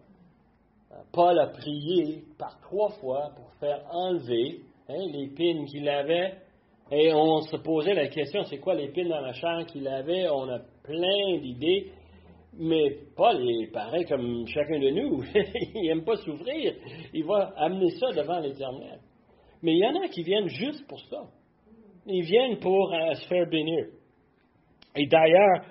Paul 1.11 1.39
a 1.39 1.47
prié 1.47 2.23
par 2.37 2.59
trois 2.61 2.89
fois 2.99 3.31
pour 3.35 3.51
faire 3.59 3.83
enlever 3.91 4.61
hein, 4.89 5.05
l'épine 5.11 5.65
qu'il 5.65 5.87
avait. 5.89 6.33
Et 6.91 7.13
on 7.13 7.41
se 7.41 7.55
posait 7.57 7.93
la 7.93 8.07
question, 8.07 8.43
c'est 8.43 8.57
quoi 8.57 8.75
l'épine 8.75 9.07
dans 9.07 9.21
la 9.21 9.33
chair 9.33 9.65
qu'il 9.67 9.87
avait? 9.87 10.27
On 10.29 10.49
a 10.49 10.59
plein 10.83 11.39
d'idées. 11.41 11.91
Mais 12.53 12.97
Paul 13.15 13.49
est 13.49 13.71
pareil 13.71 14.05
comme 14.05 14.45
chacun 14.47 14.77
de 14.77 14.89
nous. 14.89 15.23
il 15.75 15.83
n'aime 15.83 16.03
pas 16.03 16.17
souffrir. 16.17 16.73
Il 17.13 17.23
va 17.23 17.53
amener 17.55 17.91
ça 17.91 18.11
devant 18.11 18.39
l'Éternel. 18.39 18.99
Mais 19.63 19.73
il 19.73 19.79
y 19.79 19.85
en 19.85 20.01
a 20.01 20.07
qui 20.09 20.23
viennent 20.23 20.49
juste 20.49 20.85
pour 20.87 20.99
ça. 20.99 21.23
Ils 22.07 22.23
viennent 22.23 22.57
pour 22.59 22.93
euh, 22.93 23.13
se 23.13 23.27
faire 23.27 23.47
bénir. 23.47 23.85
Et 24.95 25.07
d'ailleurs, 25.07 25.65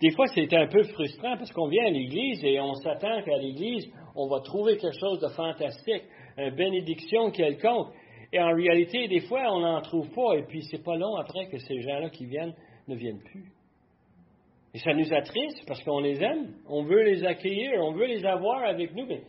des 0.00 0.10
fois, 0.12 0.26
c'est 0.28 0.52
un 0.54 0.68
peu 0.68 0.82
frustrant 0.84 1.36
parce 1.36 1.52
qu'on 1.52 1.68
vient 1.68 1.86
à 1.86 1.90
l'Église 1.90 2.42
et 2.44 2.60
on 2.60 2.74
s'attend 2.74 3.22
qu'à 3.22 3.36
l'Église, 3.36 3.92
on 4.14 4.28
va 4.28 4.40
trouver 4.40 4.76
quelque 4.76 4.98
chose 4.98 5.20
de 5.20 5.28
fantastique, 5.28 6.02
une 6.36 6.54
bénédiction 6.54 7.30
quelconque. 7.30 7.88
Et 8.32 8.40
en 8.40 8.54
réalité, 8.54 9.08
des 9.08 9.20
fois, 9.20 9.42
on 9.52 9.60
n'en 9.60 9.80
trouve 9.82 10.10
pas. 10.10 10.36
Et 10.38 10.44
puis, 10.44 10.62
c'est 10.70 10.82
pas 10.82 10.96
long 10.96 11.16
après 11.16 11.48
que 11.48 11.58
ces 11.58 11.80
gens-là 11.80 12.08
qui 12.10 12.26
viennent 12.26 12.54
ne 12.88 12.94
viennent 12.94 13.20
plus. 13.20 13.52
Et 14.74 14.78
ça 14.78 14.94
nous 14.94 15.12
attriste 15.12 15.64
parce 15.66 15.82
qu'on 15.82 16.00
les 16.00 16.22
aime, 16.22 16.54
on 16.66 16.84
veut 16.84 17.02
les 17.02 17.24
accueillir, 17.24 17.72
on 17.82 17.92
veut 17.92 18.06
les 18.06 18.24
avoir 18.24 18.64
avec 18.64 18.94
nous, 18.94 19.04
mais 19.06 19.22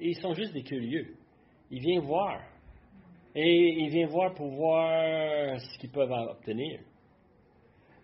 ils 0.00 0.16
sont 0.16 0.32
juste 0.32 0.54
des 0.54 0.62
curieux. 0.62 1.14
Ils 1.70 1.80
viennent 1.80 2.00
voir. 2.00 2.40
Et 3.34 3.82
ils 3.82 3.90
viennent 3.90 4.08
voir 4.08 4.32
pour 4.34 4.48
voir 4.48 5.60
ce 5.60 5.78
qu'ils 5.78 5.90
peuvent 5.90 6.10
obtenir. 6.10 6.80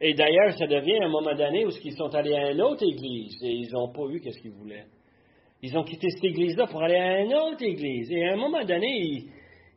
Et 0.05 0.13
d'ailleurs, 0.15 0.53
ça 0.59 0.67
devient 0.67 0.99
un 1.01 1.09
moment 1.09 1.35
donné 1.35 1.65
où 1.65 1.71
ils 1.83 1.97
sont 1.97 2.15
allés 2.15 2.35
à 2.35 2.51
une 2.51 2.61
autre 2.61 2.85
église 2.85 3.43
et 3.43 3.53
ils 3.53 3.73
n'ont 3.73 3.93
pas 3.93 4.03
eu 4.11 4.21
ce 4.21 4.39
qu'ils 4.41 4.51
voulaient. 4.51 4.85
Ils 5.63 5.79
ont 5.79 5.85
quitté 5.85 6.11
cette 6.11 6.25
église-là 6.25 6.67
pour 6.67 6.83
aller 6.83 6.97
à 6.97 7.21
une 7.21 7.35
autre 7.35 7.63
église. 7.63 8.11
Et 8.11 8.29
à 8.29 8.33
un 8.33 8.37
moment 8.37 8.65
donné, 8.65 8.89
ils, 8.89 9.31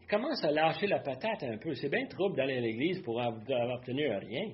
commencent 0.10 0.43
à 0.43 0.52
lâcher 0.52 0.88
la 0.88 1.00
patate 1.00 1.43
un 1.43 1.58
peu. 1.58 1.74
C'est 1.76 1.89
bien 1.89 2.06
trouble 2.08 2.36
d'aller 2.36 2.58
à 2.58 2.62
l'église 2.62 3.02
pour 3.02 3.17
obtenir 3.17 4.19
rien. 4.19 4.50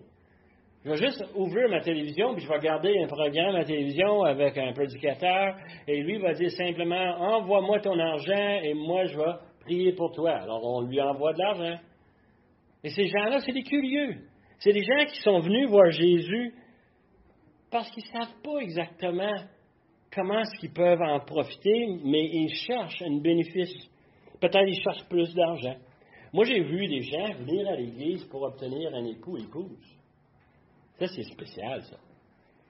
Je 0.83 0.89
vais 0.89 0.97
juste 0.97 1.23
ouvrir 1.35 1.69
ma 1.69 1.79
télévision, 1.79 2.33
puis 2.33 2.43
je 2.43 2.47
vais 2.49 2.57
regarder 2.57 2.97
un 3.03 3.07
programme 3.07 3.55
à 3.55 3.59
la 3.59 3.65
télévision 3.65 4.23
avec 4.23 4.57
un 4.57 4.73
prédicateur, 4.73 5.55
et 5.87 6.01
lui 6.01 6.17
va 6.17 6.33
dire 6.33 6.49
simplement 6.51 7.17
Envoie-moi 7.19 7.79
ton 7.81 7.97
argent, 7.99 8.59
et 8.63 8.73
moi 8.73 9.05
je 9.05 9.15
vais 9.15 9.33
prier 9.59 9.93
pour 9.93 10.11
toi. 10.11 10.31
Alors 10.31 10.63
on 10.63 10.81
lui 10.81 10.99
envoie 10.99 11.33
de 11.33 11.39
l'argent. 11.39 11.79
Et 12.83 12.89
ces 12.89 13.07
gens-là, 13.07 13.39
c'est 13.41 13.51
des 13.51 13.63
curieux. 13.63 14.15
C'est 14.59 14.73
des 14.73 14.83
gens 14.83 15.05
qui 15.05 15.21
sont 15.21 15.39
venus 15.39 15.69
voir 15.69 15.91
Jésus 15.91 16.53
parce 17.69 17.89
qu'ils 17.91 18.03
ne 18.03 18.19
savent 18.19 18.41
pas 18.43 18.59
exactement 18.59 19.35
comment 20.13 20.39
est-ce 20.39 20.59
qu'ils 20.59 20.73
peuvent 20.73 21.01
en 21.01 21.19
profiter, 21.21 21.87
mais 22.03 22.25
ils 22.25 22.53
cherchent 22.67 23.01
un 23.01 23.19
bénéfice. 23.19 23.89
Peut-être 24.39 24.67
ils 24.67 24.81
cherchent 24.81 25.07
plus 25.09 25.33
d'argent. 25.33 25.75
Moi, 26.33 26.45
j'ai 26.45 26.61
vu 26.61 26.87
des 26.87 27.01
gens 27.01 27.33
venir 27.33 27.67
à 27.67 27.75
l'Église 27.75 28.23
pour 28.25 28.43
obtenir 28.43 28.93
un 28.95 29.05
époux 29.05 29.37
épouse. 29.37 29.97
Ça, 30.97 31.07
c'est 31.07 31.23
spécial, 31.23 31.81
ça. 31.83 31.97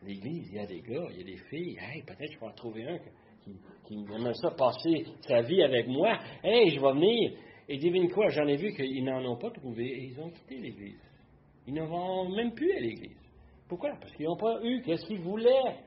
L'Église, 0.03 0.49
il 0.49 0.55
y 0.55 0.59
a 0.59 0.65
des 0.65 0.81
gars, 0.81 1.07
il 1.11 1.17
y 1.17 1.21
a 1.21 1.25
des 1.25 1.37
filles. 1.49 1.77
Hey, 1.79 2.01
peut-être 2.01 2.31
je 2.31 2.39
vais 2.39 2.45
en 2.47 2.53
trouver 2.53 2.87
un 2.87 2.97
qui, 3.43 3.55
qui 3.85 3.93
aimerait 3.93 4.33
ça 4.33 4.51
passer 4.51 5.05
sa 5.21 5.41
vie 5.41 5.61
avec 5.61 5.87
moi. 5.87 6.17
Hey, 6.43 6.69
je 6.69 6.79
vais 6.79 6.93
venir. 6.93 7.33
Et 7.69 7.77
devine 7.77 8.09
quoi, 8.09 8.29
j'en 8.29 8.47
ai 8.47 8.57
vu 8.57 8.73
qu'ils 8.73 9.03
n'en 9.03 9.23
ont 9.23 9.37
pas 9.37 9.51
trouvé 9.51 9.85
et 9.85 10.05
ils 10.05 10.19
ont 10.19 10.29
quitté 10.31 10.57
l'Église. 10.57 10.99
Ils 11.67 11.73
ne 11.73 11.83
vont 11.83 12.29
même 12.29 12.53
plus 12.53 12.71
à 12.73 12.79
l'Église. 12.79 13.17
Pourquoi? 13.69 13.91
Parce 13.99 14.11
qu'ils 14.13 14.25
n'ont 14.25 14.37
pas 14.37 14.59
eu 14.63 14.81
ce 14.83 15.05
qu'ils 15.05 15.21
voulaient. 15.21 15.77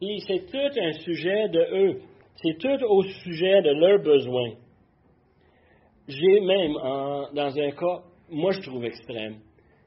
C'est 0.00 0.46
tout 0.50 0.80
un 0.80 0.92
sujet 0.92 1.48
de 1.48 1.58
eux. 1.58 2.00
C'est 2.36 2.58
tout 2.58 2.84
au 2.86 3.02
sujet 3.02 3.60
de 3.60 3.70
leurs 3.70 4.02
besoins. 4.02 4.54
J'ai 6.08 6.40
même, 6.40 6.72
dans 7.34 7.52
un 7.56 7.70
cas, 7.70 8.02
moi 8.30 8.52
je 8.52 8.60
trouve 8.62 8.84
extrême, 8.84 9.36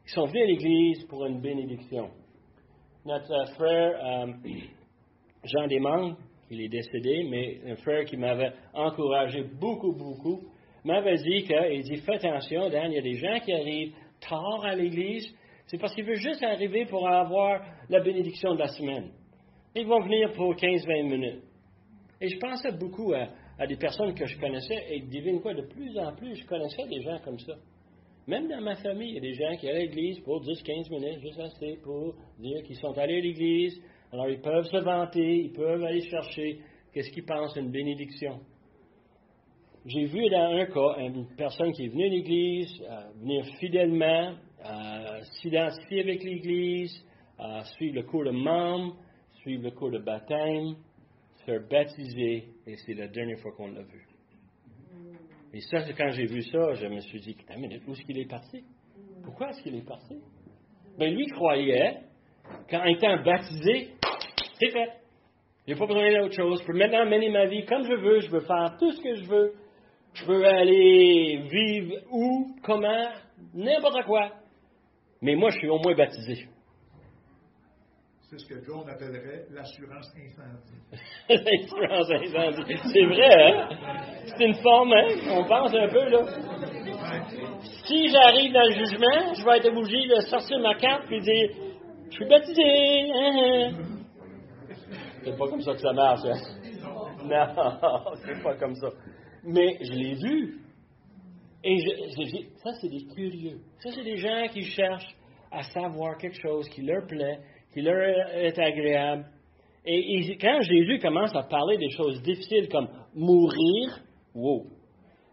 ils 0.06 0.12
sont 0.12 0.26
venus 0.26 0.44
à 0.44 0.46
l'Église 0.46 1.04
pour 1.06 1.26
une 1.26 1.42
bénédiction. 1.42 2.10
Notre 3.06 3.54
frère 3.56 4.28
euh, 4.28 4.34
Jean 5.44 5.68
Desmandes, 5.68 6.16
il 6.50 6.62
est 6.62 6.70
décédé, 6.70 7.26
mais 7.30 7.60
un 7.72 7.76
frère 7.78 8.06
qui 8.06 8.16
m'avait 8.16 8.54
encouragé 8.74 9.44
beaucoup, 9.60 9.94
beaucoup, 9.94 10.42
m'avait 10.86 11.18
dit 11.18 11.44
qu'il 11.44 11.82
dit 11.82 11.98
Fais 12.06 12.16
attention, 12.16 12.70
Dan, 12.70 12.92
il 12.92 12.96
y 12.96 13.00
a 13.00 13.02
des 13.02 13.16
gens 13.16 13.40
qui 13.44 13.52
arrivent 13.52 13.94
tard 14.22 14.64
à 14.64 14.76
l'Église, 14.76 15.28
c'est 15.66 15.78
parce 15.78 15.94
qu'ils 15.96 16.06
veulent 16.06 16.16
juste 16.16 16.44
arriver 16.44 16.86
pour 16.86 17.08
avoir 17.08 17.62
la 17.90 18.00
bénédiction 18.00 18.54
de 18.54 18.60
la 18.60 18.68
semaine. 18.68 19.12
Ils 19.76 19.88
vont 19.88 20.02
venir 20.02 20.32
pour 20.34 20.54
15-20 20.54 21.04
minutes. 21.04 21.44
Et 22.22 22.30
je 22.30 22.38
pensais 22.38 22.72
beaucoup 22.72 23.14
à, 23.14 23.66
des 23.66 23.76
personnes 23.76 24.14
que 24.14 24.26
je 24.26 24.40
connaissais, 24.40 24.86
et 24.90 25.02
devine 25.02 25.42
quoi, 25.42 25.54
de 25.54 25.64
plus 25.64 25.98
en 25.98 26.14
plus, 26.16 26.36
je 26.36 26.46
connaissais 26.46 26.88
des 26.88 27.02
gens 27.02 27.20
comme 27.24 27.40
ça. 27.40 27.54
Même 28.28 28.48
dans 28.48 28.62
ma 28.62 28.76
famille, 28.76 29.10
il 29.10 29.16
y 29.16 29.18
a 29.18 29.22
des 29.22 29.34
gens 29.34 29.56
qui 29.58 29.68
allaient 29.68 29.80
à 29.80 29.86
l'église 29.86 30.20
pour 30.22 30.42
10-15 30.42 30.90
minutes, 30.90 31.20
juste 31.22 31.40
assez 31.40 31.78
pour 31.84 32.14
dire 32.40 32.64
qu'ils 32.64 32.78
sont 32.78 32.98
allés 32.98 33.18
à 33.18 33.22
l'église. 33.22 33.82
Alors 34.14 34.30
ils 34.30 34.40
peuvent 34.40 34.66
se 34.66 34.78
vanter, 34.78 35.40
ils 35.46 35.52
peuvent 35.52 35.84
aller 35.84 36.02
chercher 36.02 36.60
qu'est-ce 36.94 37.10
qu'ils 37.10 37.26
pensent 37.26 37.56
une 37.58 37.72
bénédiction. 37.72 38.40
J'ai 39.86 40.06
vu 40.06 40.30
dans 40.30 40.54
un 40.54 40.66
cas 40.68 41.00
une 41.00 41.28
personne 41.36 41.74
qui 41.74 41.86
est 41.86 41.88
venue 41.90 42.06
à 42.06 42.10
l'église, 42.10 42.82
venir 43.20 43.46
fidèlement, 43.60 44.36
s'identifier 45.42 46.02
avec 46.02 46.24
l'église, 46.24 46.94
suivre 47.76 47.96
le 47.96 48.04
cours 48.04 48.24
de 48.24 48.32
membre, 48.32 48.96
suivre 49.44 49.64
le 49.64 49.72
cours 49.72 49.92
de 49.92 50.00
baptême, 50.00 50.76
se 51.36 51.44
faire 51.44 51.62
baptiser, 51.70 52.46
et 52.66 52.76
c'est 52.78 52.94
la 52.94 53.08
dernière 53.08 53.40
fois 53.40 53.52
qu'on 53.52 53.68
l'a 53.68 53.84
vu. 53.84 54.08
Et 55.54 55.60
ça, 55.60 55.80
quand 55.96 56.10
j'ai 56.12 56.26
vu 56.26 56.42
ça, 56.44 56.74
je 56.74 56.88
me 56.88 57.00
suis 57.02 57.20
dit, 57.20 57.36
où 57.86 57.92
est-ce 57.92 58.02
qu'il 58.04 58.18
est 58.18 58.30
parti? 58.30 58.64
Pourquoi 59.24 59.50
est-ce 59.50 59.62
qu'il 59.62 59.76
est 59.76 59.86
parti? 59.86 60.16
Ben, 60.98 61.14
lui 61.14 61.28
croyait 61.28 61.98
qu'en 62.70 62.84
étant 62.86 63.22
baptisé, 63.24 63.92
c'est 64.60 64.72
fait. 64.72 64.90
A 65.70 65.76
pas 65.76 65.86
besoin 65.86 66.12
d'autre 66.12 66.36
chose. 66.36 66.62
Je 66.62 66.68
peux 66.68 66.78
maintenant 66.78 67.06
mener 67.06 67.30
ma 67.30 67.46
vie 67.46 67.66
comme 67.66 67.84
je 67.84 67.96
veux. 67.96 68.20
Je 68.20 68.30
veux 68.30 68.42
faire 68.42 68.76
tout 68.80 68.92
ce 68.92 69.02
que 69.02 69.16
je 69.16 69.26
veux. 69.26 69.54
Je 70.14 70.26
peux 70.26 70.46
aller 70.46 71.48
vivre 71.50 71.96
où, 72.12 72.56
comment, 72.64 73.10
n'importe 73.54 74.04
quoi. 74.06 74.32
Mais 75.22 75.36
moi, 75.36 75.50
je 75.52 75.60
suis 75.60 75.70
au 75.70 75.80
moins 75.80 75.96
baptisé. 75.96 76.48
C'est 78.34 78.40
ce 78.40 78.48
que 78.48 78.66
John 78.66 78.90
appellerait 78.90 79.46
l'assurance 79.52 80.12
incendie. 80.18 80.82
l'assurance 81.30 82.10
incendie. 82.10 82.78
C'est 82.92 83.06
vrai, 83.06 83.54
hein? 83.54 83.70
C'est 84.26 84.46
une 84.46 84.56
forme, 84.56 84.92
hein? 84.94 85.08
On 85.30 85.44
pense 85.44 85.72
un 85.76 85.88
peu, 85.88 86.10
là. 86.10 86.26
Si 87.86 88.08
j'arrive 88.08 88.54
dans 88.54 88.64
le 88.64 88.72
jugement, 88.72 89.36
je 89.36 89.46
vais 89.46 89.58
être 89.58 89.78
obligé 89.78 90.08
de 90.08 90.22
sortir 90.22 90.60
ma 90.62 90.74
carte 90.76 91.12
et 91.12 91.20
dire 91.20 91.50
Je 92.10 92.16
suis 92.16 92.26
baptisé. 92.26 93.12
Hein, 93.14 93.32
hein. 93.36 93.72
C'est 95.24 95.38
pas 95.38 95.48
comme 95.48 95.62
ça 95.62 95.74
que 95.74 95.80
ça 95.80 95.94
marche, 95.94 96.26
hein? 96.26 96.40
Non, 97.26 98.16
c'est 98.26 98.42
pas 98.42 98.56
comme 98.56 98.76
ça. 98.76 98.90
Mais 99.44 99.78
je 99.80 99.92
l'ai 99.92 100.16
vu. 100.16 100.60
Et 101.64 101.78
je, 101.78 102.24
je, 102.24 102.62
ça, 102.64 102.74
c'est 102.82 102.90
des 102.90 103.06
curieux. 103.14 103.60
Ça, 103.80 103.92
c'est 103.92 104.04
des 104.04 104.18
gens 104.18 104.48
qui 104.52 104.64
cherchent 104.64 105.16
à 105.52 105.62
savoir 105.62 106.18
quelque 106.18 106.42
chose 106.42 106.68
qui 106.70 106.82
leur 106.82 107.06
plaît, 107.06 107.40
qui 107.74 107.82
leur 107.82 108.02
est 108.36 108.58
agréable. 108.60 109.26
Et, 109.86 110.38
quand 110.40 110.62
Jésus 110.62 111.00
commence 111.00 111.36
à 111.36 111.44
parler 111.44 111.78
des 111.78 111.90
choses 111.92 112.22
difficiles 112.22 112.70
comme 112.70 112.88
mourir, 113.14 114.00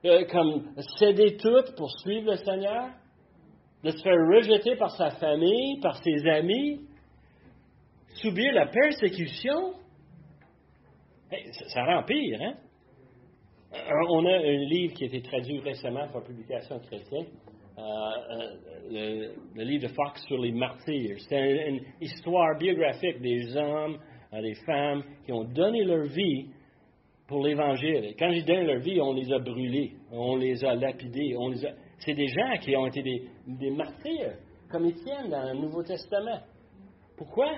euh, 0.04 0.24
comme 0.30 0.74
céder 0.98 1.36
tout 1.36 1.72
pour 1.76 1.90
suivre 2.00 2.32
le 2.32 2.36
Seigneur, 2.36 2.90
de 3.84 3.90
se 3.90 4.02
faire 4.02 4.16
rejeter 4.34 4.76
par 4.76 4.90
sa 4.90 5.10
famille, 5.10 5.80
par 5.80 6.02
ses 6.02 6.26
amis, 6.28 6.80
subir 8.14 8.52
la 8.52 8.66
persécution, 8.66 9.74
ça, 11.68 11.84
rend 11.84 12.02
pire, 12.02 12.40
hein? 12.42 12.54
Euh, 13.72 14.06
on 14.10 14.26
a 14.26 14.36
un 14.36 14.64
livre 14.68 14.94
qui 14.94 15.04
a 15.04 15.06
été 15.06 15.22
traduit 15.22 15.60
récemment 15.60 16.08
pour 16.08 16.24
publication 16.24 16.80
chrétienne, 16.80 17.26
euh, 17.80 18.46
euh, 18.92 19.32
le, 19.54 19.64
livre 19.64 19.88
de 19.88 19.92
Fox 19.92 20.22
sur 20.26 20.38
les 20.38 20.52
martyrs. 20.52 21.16
C'est 21.28 21.68
une, 21.68 21.80
histoire 22.00 22.58
biographique 22.58 23.20
des 23.20 23.56
hommes, 23.56 23.98
des 24.32 24.54
femmes 24.66 25.02
qui 25.24 25.32
ont 25.32 25.44
donné 25.44 25.84
leur 25.84 26.06
vie 26.06 26.46
pour 27.26 27.44
l'Évangile. 27.44 28.14
Quand 28.18 28.28
ils 28.28 28.44
donnent 28.44 28.66
leur 28.66 28.80
vie, 28.80 29.00
on 29.00 29.14
les 29.14 29.32
a 29.32 29.38
brûlés, 29.38 29.92
on 30.12 30.36
les 30.36 30.64
a 30.64 30.74
lapidés. 30.74 31.34
C'est 31.98 32.14
des 32.14 32.28
gens 32.28 32.58
qui 32.60 32.76
ont 32.76 32.86
été 32.86 33.02
des, 33.02 33.22
des 33.46 33.70
martyrs, 33.70 34.36
comme 34.70 34.86
Étienne 34.86 35.30
dans 35.30 35.52
le 35.52 35.58
Nouveau 35.58 35.82
Testament. 35.82 36.40
Pourquoi? 37.16 37.56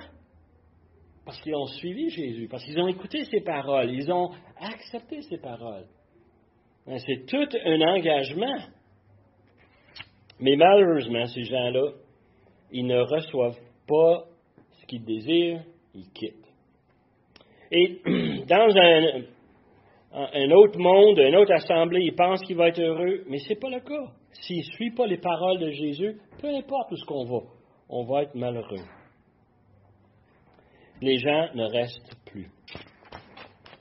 Parce 1.24 1.40
qu'ils 1.40 1.54
ont 1.54 1.66
suivi 1.66 2.10
Jésus, 2.10 2.48
parce 2.50 2.64
qu'ils 2.64 2.78
ont 2.78 2.88
écouté 2.88 3.24
ses 3.24 3.40
paroles, 3.40 3.90
ils 3.90 4.10
ont 4.12 4.30
accepté 4.60 5.22
ses 5.22 5.38
paroles. 5.38 5.86
Hein, 6.86 6.96
c'est 6.98 7.26
tout 7.26 7.48
un 7.64 7.80
engagement. 7.80 8.58
Mais 10.42 10.56
malheureusement, 10.56 11.24
ces 11.26 11.44
gens-là, 11.44 11.92
ils 12.70 12.86
ne 12.86 12.98
reçoivent 12.98 13.60
pas 13.86 14.24
ce 14.72 14.86
qu'ils 14.86 15.04
désirent, 15.04 15.62
ils 15.94 16.10
quittent. 16.12 16.46
Et 17.70 18.00
dans 18.48 18.76
un, 18.76 20.50
autre 20.50 20.78
monde, 20.78 21.18
une 21.18 21.36
autre 21.36 21.52
assemblée, 21.52 22.02
ils 22.02 22.14
pensent 22.14 22.42
qu'il 22.42 22.56
va 22.56 22.68
être 22.68 22.80
heureux, 22.80 23.22
mais 23.28 23.38
ce 23.38 23.50
n'est 23.50 23.58
pas 23.58 23.70
le 23.70 23.80
cas. 23.80 24.12
S'ils 24.32 24.58
ne 24.58 24.74
suivent 24.74 24.94
pas 24.94 25.06
les 25.06 25.18
paroles 25.18 25.58
de 25.58 25.70
Jésus, 25.70 26.20
peu 26.40 26.48
importe 26.48 26.92
où 26.92 26.96
ce 26.96 27.06
qu'on 27.06 27.24
va, 27.24 27.40
on 27.88 28.04
va 28.04 28.24
être 28.24 28.34
malheureux 28.34 28.84
les 31.02 31.18
gens 31.18 31.48
ne 31.54 31.64
restent 31.64 32.16
plus. 32.26 32.48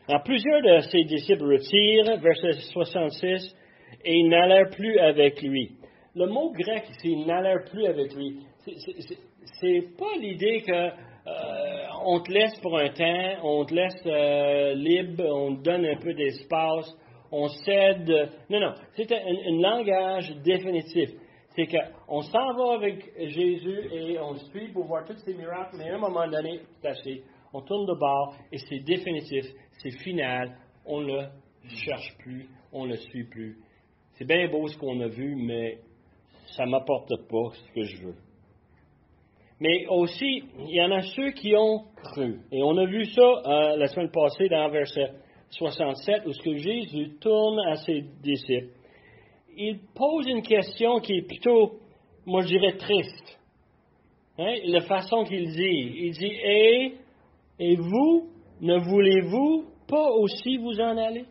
Alors, 0.08 0.24
plusieurs 0.24 0.62
de 0.62 0.80
ses 0.92 1.04
disciples 1.04 1.46
retirent, 1.46 2.20
verset 2.20 2.60
66, 2.74 3.56
et 4.04 4.18
ils 4.18 4.30
n'allèrent 4.30 4.72
plus 4.72 4.98
avec 5.00 5.42
lui. 5.42 5.72
Le 6.16 6.28
mot 6.28 6.52
grec 6.52 6.84
ici, 6.90 7.16
n'allèrent 7.26 7.64
plus 7.70 7.86
avec 7.86 8.14
lui, 8.14 8.40
c'est 8.66 9.98
pas 9.98 10.16
l'idée 10.20 10.62
que 10.62 10.72
euh, 10.74 11.88
on 12.06 12.20
te 12.20 12.32
laisse 12.32 12.60
pour 12.62 12.78
un 12.78 12.90
temps, 12.90 13.44
on 13.44 13.64
te 13.66 13.74
laisse 13.74 14.02
euh, 14.06 14.74
libre, 14.74 15.24
on 15.26 15.56
te 15.56 15.62
donne 15.62 15.86
un 15.86 15.98
peu 15.98 16.14
d'espace, 16.14 16.94
on 17.32 17.48
cède. 17.48 18.10
Non, 18.50 18.60
non, 18.60 18.74
c'est 18.96 19.12
un, 19.12 19.62
langage 19.62 20.36
définitif 20.44 21.12
c'est 21.56 21.68
qu'on 21.68 22.22
s'en 22.22 22.54
va 22.54 22.76
avec 22.76 23.12
Jésus 23.18 23.90
et 23.92 24.18
on 24.20 24.36
suit 24.36 24.70
pour 24.70 24.86
voir 24.86 25.06
tous 25.06 25.18
ces 25.18 25.34
miracles, 25.34 25.76
mais 25.78 25.90
à 25.90 25.96
un 25.96 26.00
moment 26.00 26.26
donné, 26.28 26.62
c'est 26.82 27.24
On 27.54 27.62
tourne 27.62 27.86
de 27.86 27.94
bord 27.94 28.36
et 28.52 28.58
c'est 28.58 28.80
définitif, 28.80 29.46
c'est 29.80 29.92
final. 30.02 30.56
On 30.86 31.02
ne 31.02 31.08
le 31.08 31.28
cherche 31.86 32.16
plus, 32.20 32.48
on 32.72 32.86
ne 32.86 32.92
le 32.92 32.98
suit 32.98 33.26
plus. 33.26 33.58
C'est 34.14 34.26
bien 34.26 34.48
beau 34.48 34.68
ce 34.68 34.78
qu'on 34.78 35.02
a 35.02 35.08
vu, 35.08 35.36
mais 35.36 35.80
ça 36.56 36.66
ne 36.66 36.72
m'apporte 36.72 37.10
pas 37.30 37.50
ce 37.54 37.74
que 37.74 37.84
je 37.84 38.08
veux. 38.08 38.16
Mais 39.60 39.86
aussi, 39.88 40.44
il 40.60 40.76
y 40.76 40.82
en 40.82 40.92
a 40.92 41.02
ceux 41.02 41.32
qui 41.32 41.56
ont 41.56 41.86
cru. 41.96 42.40
Et 42.52 42.64
on 42.64 42.76
a 42.78 42.86
vu 42.86 43.06
ça 43.06 43.22
euh, 43.22 43.78
la 43.78 43.88
semaine 43.88 44.10
passée 44.10 44.50
dans 44.50 44.70
verset 44.70 45.12
67, 45.50 46.26
où 46.26 46.32
ce 46.34 46.42
que 46.42 46.56
Jésus 46.56 47.18
tourne 47.20 47.60
à 47.68 47.76
ses 47.76 48.02
disciples 48.24 48.82
il 49.56 49.80
pose 49.94 50.28
une 50.28 50.42
question 50.42 51.00
qui 51.00 51.14
est 51.14 51.28
plutôt, 51.28 51.80
moi 52.26 52.42
je 52.42 52.48
dirais, 52.48 52.78
triste. 52.78 53.40
Hein? 54.38 54.56
La 54.66 54.82
façon 54.82 55.24
qu'il 55.24 55.52
dit. 55.52 55.94
Il 55.96 56.12
dit, 56.12 56.26
et, 56.26 56.94
et 57.60 57.76
vous, 57.76 58.30
ne 58.62 58.78
voulez-vous 58.78 59.66
pas 59.88 60.12
aussi 60.12 60.58
vous 60.58 60.80
en 60.80 60.98
aller? 60.98 61.26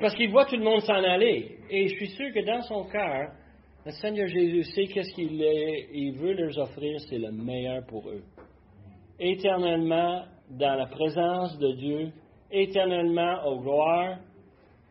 parce 0.00 0.16
qu'il 0.16 0.30
voit 0.30 0.46
tout 0.46 0.56
le 0.56 0.64
monde 0.64 0.80
s'en 0.80 0.94
aller. 0.94 1.58
Et 1.70 1.86
je 1.86 1.94
suis 1.94 2.08
sûr 2.08 2.32
que 2.34 2.44
dans 2.44 2.60
son 2.62 2.84
cœur, 2.86 3.30
le 3.84 3.90
Seigneur 3.90 4.28
Jésus 4.28 4.62
sait 4.62 4.86
qu'est-ce 4.86 5.12
qu'il 5.14 5.42
il 5.92 6.12
veut 6.12 6.34
leur 6.34 6.56
offrir, 6.58 7.00
c'est 7.08 7.18
le 7.18 7.32
meilleur 7.32 7.84
pour 7.86 8.08
eux. 8.08 8.22
Éternellement, 9.18 10.24
dans 10.50 10.74
la 10.76 10.86
présence 10.86 11.58
de 11.58 11.72
Dieu, 11.72 12.12
éternellement 12.50 13.44
aux 13.46 13.60
gloires, 13.60 14.18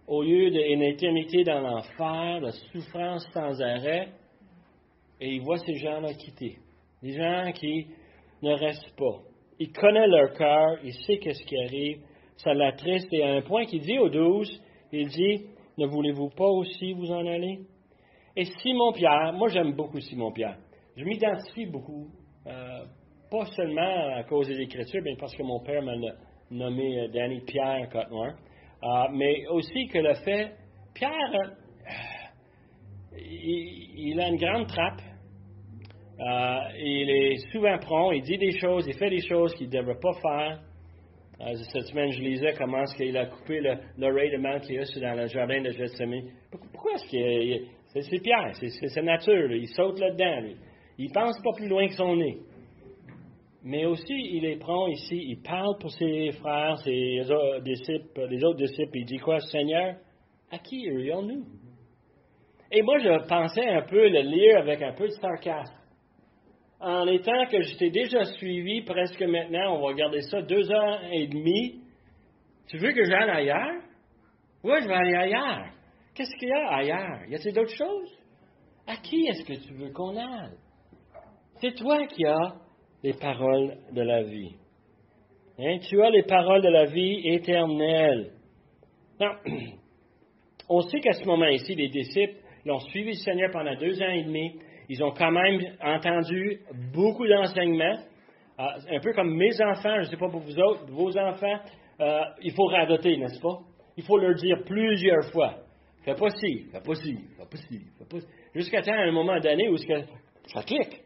au 0.07 0.23
lieu 0.23 0.49
d'une 0.51 0.81
éternité 0.81 1.43
dans 1.43 1.61
l'enfer, 1.61 2.41
de 2.41 2.51
souffrance 2.71 3.25
sans 3.33 3.61
arrêt, 3.61 4.09
et 5.21 5.35
il 5.35 5.41
voit 5.41 5.57
ces 5.59 5.75
gens-là 5.75 6.13
quitter. 6.13 6.57
Des 7.01 7.13
gens 7.13 7.51
qui 7.53 7.87
ne 8.41 8.53
restent 8.53 8.95
pas. 8.97 9.19
Il 9.59 9.71
connaît 9.71 10.07
leur 10.07 10.33
cœur, 10.33 10.79
il 10.83 10.93
sait 10.93 11.17
qu'est-ce 11.19 11.43
qui 11.45 11.55
arrive, 11.57 12.01
ça 12.37 12.53
l'attriste, 12.53 13.07
et 13.13 13.23
à 13.23 13.35
un 13.35 13.41
point 13.41 13.65
qu'il 13.65 13.81
dit 13.81 13.99
aux 13.99 14.09
douze, 14.09 14.51
il 14.91 15.07
dit, 15.07 15.45
ne 15.77 15.85
voulez-vous 15.85 16.29
pas 16.29 16.49
aussi 16.49 16.91
vous 16.91 17.11
en 17.11 17.25
aller? 17.25 17.59
Et 18.35 18.45
Simon 18.45 18.93
Pierre, 18.93 19.33
moi 19.33 19.49
j'aime 19.49 19.73
beaucoup 19.73 19.99
Simon 19.99 20.31
Pierre. 20.31 20.57
Je 20.95 21.03
m'identifie 21.03 21.65
beaucoup, 21.65 22.07
euh, 22.47 22.85
pas 23.29 23.45
seulement 23.45 24.15
à 24.15 24.23
cause 24.23 24.47
des 24.47 24.61
Écritures, 24.61 25.01
mais 25.03 25.15
parce 25.19 25.35
que 25.35 25.43
mon 25.43 25.59
père 25.59 25.81
m'a 25.81 25.93
nommé 26.49 26.99
euh, 26.99 27.07
Danny 27.09 27.41
Pierre 27.41 27.89
Côte-Noire. 27.89 28.35
Ah, 28.81 29.09
mais 29.13 29.45
aussi 29.47 29.87
que 29.87 29.97
le 29.97 30.13
fait, 30.15 30.53
Pierre, 30.93 31.11
euh, 31.11 31.49
il, 33.17 34.17
a 34.19 34.29
une 34.29 34.37
grande 34.37 34.67
trappe. 34.67 35.01
Il 36.77 37.09
est 37.09 37.35
souvent 37.51 37.77
prompt, 37.79 38.11
il 38.11 38.21
dit 38.21 38.37
des 38.37 38.57
choses, 38.59 38.85
il 38.87 38.95
fait 38.95 39.09
des 39.09 39.27
choses 39.27 39.53
qu'il 39.55 39.67
ne 39.67 39.73
devrait 39.73 39.99
pas 39.99 40.13
faire. 40.21 40.61
Cette 41.73 41.87
semaine, 41.87 42.11
je 42.11 42.21
lisais 42.21 42.53
comment 42.53 42.83
est-ce 42.83 42.95
qu'il 42.95 43.17
a 43.17 43.25
coupé 43.25 43.59
l'oreille 43.97 44.31
de 44.31 44.37
Malchus 44.37 44.99
dans 45.01 45.15
le 45.15 45.25
jardin 45.25 45.59
de 45.61 45.71
Gethsemane. 45.71 46.29
Pourquoi 46.51 46.93
est-ce 46.93 47.07
qu'il... 47.07 47.67
C'est 47.93 48.21
Pierre, 48.21 48.53
c'est 48.55 48.87
sa 48.87 49.01
nature, 49.01 49.51
il 49.51 49.67
saute 49.67 49.99
là-dedans. 49.99 50.53
Il 50.97 51.07
ne 51.09 51.13
pense 51.13 51.41
pas 51.41 51.51
plus 51.57 51.67
loin 51.67 51.87
que 51.87 51.93
son 51.93 52.15
nez. 52.15 52.37
Mais 53.63 53.85
aussi, 53.85 54.13
il 54.13 54.45
est 54.45 54.57
prompt 54.57 54.87
ici, 54.87 55.17
il 55.27 55.41
parle 55.41 55.77
pour 55.79 55.91
ses 55.91 56.31
frères, 56.31 56.77
ses 56.79 57.21
disciples, 57.63 58.27
les 58.29 58.43
autres 58.43 58.57
disciples, 58.57 58.97
il 58.97 59.05
dit 59.05 59.19
quoi, 59.19 59.39
Seigneur, 59.39 59.95
à 60.49 60.57
qui 60.57 60.77
irions-nous? 60.77 61.45
Et 62.71 62.81
moi, 62.81 62.97
je 62.99 63.27
pensais 63.27 63.67
un 63.67 63.81
peu 63.81 64.07
le 64.07 64.21
lire 64.21 64.59
avec 64.59 64.81
un 64.81 64.93
peu 64.93 65.07
de 65.07 65.13
sarcasme. 65.13 65.75
En 66.79 67.05
étant 67.07 67.45
que 67.51 67.61
je 67.61 67.77
t'ai 67.77 67.89
déjà 67.91 68.23
suivi 68.23 68.81
presque 68.81 69.21
maintenant, 69.21 69.75
on 69.75 69.81
va 69.81 69.87
regarder 69.87 70.21
ça 70.21 70.41
deux 70.41 70.71
heures 70.71 71.01
et 71.11 71.27
demie. 71.27 71.81
Tu 72.67 72.77
veux 72.77 72.93
que 72.93 73.03
j'aille 73.03 73.29
ailleurs? 73.29 73.81
Oui, 74.63 74.73
je 74.81 74.87
vais 74.87 74.93
aller 74.93 75.15
ailleurs. 75.15 75.65
Qu'est-ce 76.13 76.35
qu'il 76.37 76.49
y 76.49 76.53
a 76.53 76.75
ailleurs? 76.75 77.25
Y 77.29 77.35
a-t-il 77.35 77.53
d'autres 77.53 77.75
choses? 77.75 78.19
À 78.87 78.97
qui 78.97 79.27
est-ce 79.27 79.43
que 79.45 79.53
tu 79.65 79.73
veux 79.73 79.91
qu'on 79.91 80.15
aille? 80.17 80.57
C'est 81.61 81.75
toi 81.75 82.05
qui 82.07 82.25
as 82.25 82.55
les 83.03 83.13
paroles 83.13 83.77
de 83.93 84.01
la 84.01 84.23
vie. 84.23 84.55
Hein? 85.59 85.77
Tu 85.87 86.01
as 86.01 86.09
les 86.09 86.23
paroles 86.23 86.61
de 86.61 86.69
la 86.69 86.85
vie 86.85 87.21
éternelle. 87.27 88.31
on 90.69 90.81
sait 90.81 90.99
qu'à 90.99 91.13
ce 91.13 91.25
moment 91.25 91.47
ici, 91.47 91.75
les 91.75 91.89
disciples 91.89 92.35
l'ont 92.65 92.79
suivi 92.79 93.11
le 93.11 93.17
Seigneur 93.17 93.51
pendant 93.51 93.75
deux 93.75 94.01
ans 94.01 94.09
et 94.09 94.23
demi. 94.23 94.59
Ils 94.89 95.03
ont 95.03 95.11
quand 95.11 95.31
même 95.31 95.61
entendu 95.81 96.59
beaucoup 96.93 97.27
d'enseignements. 97.27 97.99
Ah, 98.57 98.75
un 98.91 98.99
peu 98.99 99.13
comme 99.13 99.35
mes 99.35 99.61
enfants, 99.61 99.95
je 99.95 99.99
ne 100.01 100.05
sais 100.05 100.17
pas 100.17 100.29
pour 100.29 100.41
vous 100.41 100.59
autres, 100.59 100.85
vos 100.91 101.17
enfants, 101.17 101.59
euh, 101.99 102.21
il 102.41 102.51
faut 102.51 102.65
radoter, 102.65 103.15
n'est-ce 103.17 103.39
pas? 103.39 103.59
Il 103.95 104.03
faut 104.03 104.17
leur 104.17 104.35
dire 104.35 104.57
plusieurs 104.65 105.31
fois. 105.31 105.55
Fais 106.03 106.15
pas 106.15 106.29
ci, 106.29 106.65
fais 106.71 106.81
pas 106.81 106.95
ci, 106.95 107.15
fais 107.37 107.45
pas 107.45 107.57
ci, 107.57 107.79
fais 107.97 108.05
pas 108.05 108.19
ci. 108.19 108.27
Jusqu'à 108.55 108.81
temps, 108.81 108.93
à 108.93 109.03
un 109.03 109.11
moment 109.11 109.39
donné 109.39 109.69
où 109.69 109.77
ça 109.77 110.63
clique. 110.63 111.01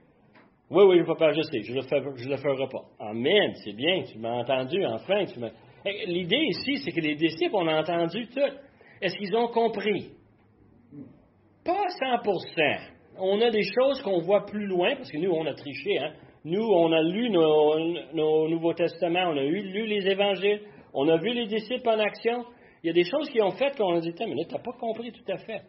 Oui, 0.70 0.84
oui, 0.88 1.04
papa, 1.06 1.32
je 1.32 1.42
sais, 1.42 1.62
je 1.62 1.74
le, 1.74 1.82
je 2.16 2.30
le 2.30 2.38
ferai 2.38 2.68
pas. 2.68 2.86
Amen, 3.00 3.54
c'est 3.64 3.74
bien, 3.74 4.04
tu 4.04 4.18
m'as 4.18 4.40
entendu, 4.42 4.84
enfin. 4.86 5.26
Tu 5.26 5.40
L'idée 6.08 6.48
ici, 6.50 6.78
c'est 6.78 6.92
que 6.92 7.02
les 7.02 7.16
disciples 7.16 7.56
ont 7.56 7.68
entendu 7.68 8.28
tout. 8.28 8.40
Est-ce 9.02 9.16
qu'ils 9.18 9.36
ont 9.36 9.50
compris? 9.50 10.10
Pas 11.64 11.86
100%. 12.02 12.80
On 13.20 13.40
a 13.42 13.52
des 13.52 13.64
choses 13.64 14.02
qu'on 14.02 14.20
voit 14.20 14.46
plus 14.46 14.66
loin, 14.66 14.96
parce 14.96 15.12
que 15.12 15.18
nous, 15.18 15.32
on 15.32 15.46
a 15.46 15.54
triché. 15.54 16.00
Hein? 16.00 16.14
Nous, 16.44 16.64
on 16.64 16.92
a 16.92 17.02
lu 17.02 17.30
nos, 17.30 18.48
Nouveaux 18.50 18.74
Testaments, 18.74 19.30
on 19.30 19.38
a 19.38 19.44
lu 19.44 19.86
les 19.86 20.08
Évangiles, 20.08 20.62
on 20.94 21.08
a 21.10 21.18
vu 21.18 21.34
les 21.34 21.46
disciples 21.46 21.90
en 21.90 22.00
action. 22.00 22.46
Il 22.86 22.90
y 22.90 22.92
a 22.92 22.94
des 22.94 23.10
choses 23.10 23.28
qui 23.32 23.42
ont 23.42 23.50
fait 23.52 23.76
qu'on 23.76 23.96
a 23.96 24.00
dit, 24.00 24.14
mais 24.20 24.46
tu 24.46 24.54
n'as 24.54 24.62
pas 24.62 24.74
compris 24.80 25.12
tout 25.12 25.32
à 25.32 25.38
fait. 25.38 25.64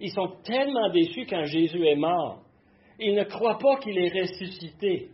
Ils 0.00 0.12
sont 0.12 0.28
tellement 0.44 0.90
déçus 0.90 1.24
quand 1.24 1.44
Jésus 1.44 1.82
est 1.86 1.96
mort 1.96 2.42
ils 2.98 3.14
ne 3.14 3.24
croient 3.24 3.58
pas 3.58 3.78
qu'il 3.78 3.96
est 3.96 4.20
ressuscité. 4.20 5.08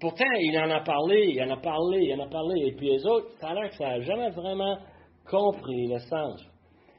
pourtant, 0.00 0.24
il 0.40 0.58
en 0.58 0.70
a 0.70 0.80
parlé, 0.80 1.32
il 1.34 1.42
en 1.42 1.50
a 1.50 1.58
parlé, 1.58 2.00
il 2.02 2.14
en 2.14 2.24
a 2.24 2.28
parlé. 2.28 2.68
Et 2.68 2.72
puis 2.72 2.88
les 2.88 3.06
autres, 3.06 3.28
ça 3.38 3.48
a 3.48 3.54
l'air 3.54 3.68
que 3.68 3.76
ça 3.76 3.88
n'a 3.88 4.00
jamais 4.00 4.30
vraiment 4.30 4.78
compris 5.28 5.86
le 5.86 5.98
sens. 5.98 6.42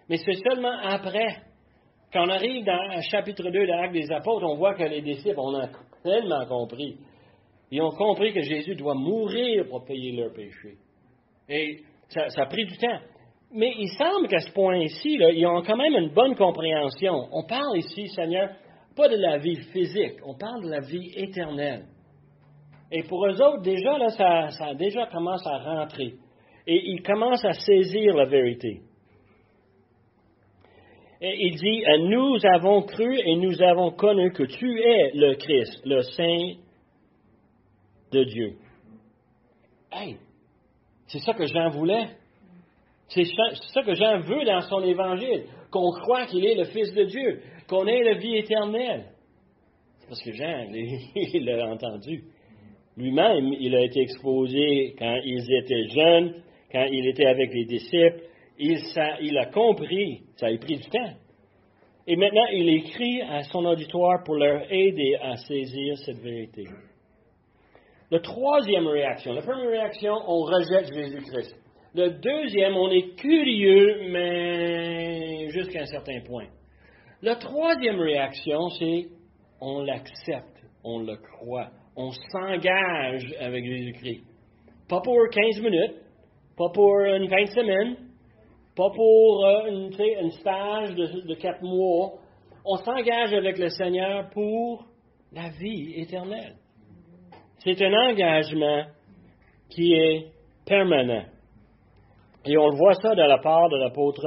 Mais 0.08 0.18
c'est 0.18 0.38
seulement 0.48 0.78
après, 0.84 1.38
quand 2.14 2.26
on 2.26 2.30
arrive 2.30 2.64
dans 2.64 2.96
le 2.96 3.02
chapitre 3.10 3.44
2 3.44 3.50
de 3.52 3.66
l'Acte 3.66 3.94
des 3.94 4.12
Apôtres, 4.12 4.46
on 4.48 4.58
voit 4.58 4.76
que 4.76 4.84
les 4.84 5.02
disciples, 5.02 5.40
on 5.40 5.68
tellement 6.04 6.46
compris. 6.46 6.98
Ils 7.72 7.82
ont 7.82 7.92
compris 7.92 8.34
que 8.34 8.42
Jésus 8.42 8.76
doit 8.76 8.96
mourir 8.96 9.66
pour 9.70 9.84
payer 9.86 10.12
leurs 10.12 10.34
péchés. 10.34 10.78
Et 11.50 11.80
ça, 12.10 12.30
ça 12.30 12.44
a 12.44 12.46
pris 12.46 12.66
du 12.66 12.78
temps. 12.78 13.00
Mais 13.54 13.74
il 13.78 13.90
semble 13.90 14.28
qu'à 14.28 14.40
ce 14.40 14.52
point-ci, 14.54 15.18
ils 15.20 15.46
ont 15.46 15.62
quand 15.62 15.76
même 15.76 15.94
une 15.94 16.14
bonne 16.14 16.36
compréhension. 16.36 17.28
On 17.32 17.44
parle 17.44 17.78
ici, 17.78 18.08
Seigneur, 18.10 18.50
pas 18.96 19.10
de 19.10 19.18
la 19.18 19.38
vie 19.38 19.58
physique, 19.74 20.20
on 20.26 20.36
parle 20.36 20.64
de 20.64 20.70
la 20.70 20.80
vie 20.80 21.12
éternelle. 21.16 21.86
Et 22.92 23.04
pour 23.04 23.26
eux 23.26 23.42
autres, 23.42 23.62
déjà, 23.62 23.98
là, 23.98 24.10
ça, 24.10 24.50
ça 24.50 24.74
déjà 24.74 25.06
commence 25.08 25.46
à 25.46 25.58
rentrer. 25.58 26.14
Et 26.68 26.82
ils 26.92 27.02
commencent 27.02 27.46
à 27.46 27.54
saisir 27.54 28.16
la 28.16 28.26
vérité. 28.26 28.82
Et 31.22 31.46
il 31.46 31.56
dit, 31.56 31.84
nous 32.10 32.38
avons 32.54 32.82
cru 32.82 33.18
et 33.18 33.36
nous 33.36 33.62
avons 33.62 33.92
connu 33.92 34.32
que 34.32 34.44
tu 34.44 34.82
es 34.82 35.12
le 35.14 35.36
Christ, 35.36 35.82
le 35.86 36.02
Saint 36.02 36.54
de 38.12 38.24
Dieu. 38.24 38.56
Hey, 39.92 40.18
c'est 41.08 41.20
ça 41.20 41.34
que 41.34 41.46
Jean 41.46 41.70
voulait? 41.70 42.10
C'est 43.14 43.26
ça 43.26 43.82
que 43.84 43.94
Jean 43.94 44.20
veut 44.20 44.46
dans 44.46 44.62
son 44.62 44.82
évangile, 44.84 45.44
qu'on 45.70 45.92
croit 45.92 46.26
qu'il 46.28 46.46
est 46.46 46.56
le 46.56 46.64
Fils 46.66 46.94
de 46.94 47.04
Dieu, 47.04 47.42
qu'on 47.68 47.86
ait 47.86 48.04
la 48.04 48.14
vie 48.14 48.38
éternelle. 48.38 49.06
C'est 50.00 50.08
parce 50.08 50.22
que 50.24 50.32
Jean, 50.32 50.68
il 51.16 51.46
l'a 51.46 51.68
entendu. 51.68 52.24
Lui-même, 52.96 53.54
il 53.60 53.76
a 53.76 53.84
été 53.84 54.02
exposé 54.02 54.96
quand 54.98 55.20
ils 55.26 55.46
étaient 55.54 55.88
jeunes, 55.90 56.36
quand 56.72 56.86
il 56.86 57.08
était 57.08 57.26
avec 57.26 57.54
les 57.54 57.66
disciples. 57.66 58.24
Il, 58.58 58.78
il 59.22 59.38
a 59.38 59.46
compris, 59.48 60.22
ça 60.38 60.48
a 60.48 60.58
pris 60.58 60.78
du 60.78 60.90
temps. 60.90 61.14
Et 62.08 62.16
maintenant, 62.16 62.46
il 62.54 62.70
écrit 62.70 63.22
à 63.22 63.44
son 63.44 63.66
auditoire 63.66 64.24
pour 64.24 64.36
leur 64.36 64.72
aider 64.72 65.18
à 65.22 65.36
saisir 65.36 65.98
cette 65.98 66.20
vérité. 66.20 66.66
La 68.10 68.20
troisième 68.20 68.88
réaction, 68.88 69.34
la 69.34 69.42
première 69.42 69.70
réaction, 69.70 70.14
on 70.28 70.44
rejette 70.44 70.94
Jésus-Christ. 70.94 71.61
Le 71.94 72.10
deuxième, 72.10 72.76
on 72.76 72.90
est 72.90 73.16
curieux, 73.18 74.10
mais 74.10 75.50
jusqu'à 75.50 75.82
un 75.82 75.86
certain 75.86 76.22
point. 76.26 76.48
La 77.22 77.36
troisième 77.36 78.00
réaction, 78.00 78.70
c'est 78.80 79.08
on 79.60 79.84
l'accepte, 79.84 80.64
on 80.84 81.00
le 81.00 81.18
croit, 81.18 81.70
on 81.96 82.12
s'engage 82.32 83.36
avec 83.40 83.66
Jésus-Christ. 83.66 84.24
Pas 84.88 85.02
pour 85.02 85.18
15 85.30 85.62
minutes, 85.62 85.98
pas 86.58 86.70
pour 86.74 87.00
une 87.00 87.30
fin 87.30 87.44
de 87.44 87.96
pas 88.76 88.90
pour 88.90 89.46
euh, 89.46 89.68
une, 89.68 89.92
une, 90.22 90.32
stage 90.32 90.96
de, 90.96 91.28
de 91.28 91.36
quatre 91.36 91.62
mois. 91.62 92.14
On 92.66 92.78
s'engage 92.78 93.34
avec 93.34 93.58
le 93.58 93.70
Seigneur 93.70 94.30
pour 94.30 94.86
la 95.34 95.50
vie 95.50 95.94
éternelle. 95.98 96.56
C'est 97.60 97.82
un 97.82 97.94
engagement 97.94 98.86
qui 99.70 99.94
est 99.94 100.28
permanent. 100.66 101.26
Et 102.46 102.58
on 102.58 102.70
le 102.70 102.78
voit 102.78 102.94
ça 102.96 103.14
de 103.14 103.22
la 103.22 103.38
part 103.38 103.70
de 103.70 103.78
l'apôtre 103.78 104.26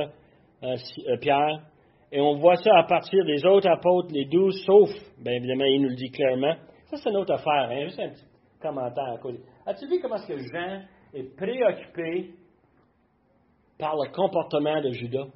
euh, 0.62 0.76
euh, 1.08 1.16
Pierre. 1.20 1.60
Et 2.12 2.20
on 2.20 2.36
voit 2.36 2.56
ça 2.56 2.70
à 2.76 2.84
partir 2.84 3.24
des 3.24 3.44
autres 3.44 3.68
apôtres, 3.68 4.08
les 4.12 4.26
douze, 4.26 4.62
sauf, 4.64 4.88
bien 5.18 5.32
évidemment, 5.32 5.64
il 5.64 5.82
nous 5.82 5.88
le 5.88 5.96
dit 5.96 6.10
clairement. 6.10 6.54
Ça, 6.86 6.96
c'est 6.96 7.10
une 7.10 7.16
autre 7.16 7.32
affaire. 7.32 7.70
Hein? 7.70 7.84
Juste 7.86 7.98
un 7.98 8.10
petit 8.10 8.24
commentaire 8.60 9.14
à 9.14 9.18
côté. 9.18 9.40
As-tu 9.66 9.88
vu 9.88 10.00
comment 10.00 10.16
est-ce 10.16 10.28
que 10.28 10.38
Jean 10.38 10.82
est 11.12 11.36
préoccupé 11.36 12.30
par 13.78 13.96
le 13.96 14.12
comportement 14.12 14.80
de 14.80 14.90
Judas? 14.90 15.26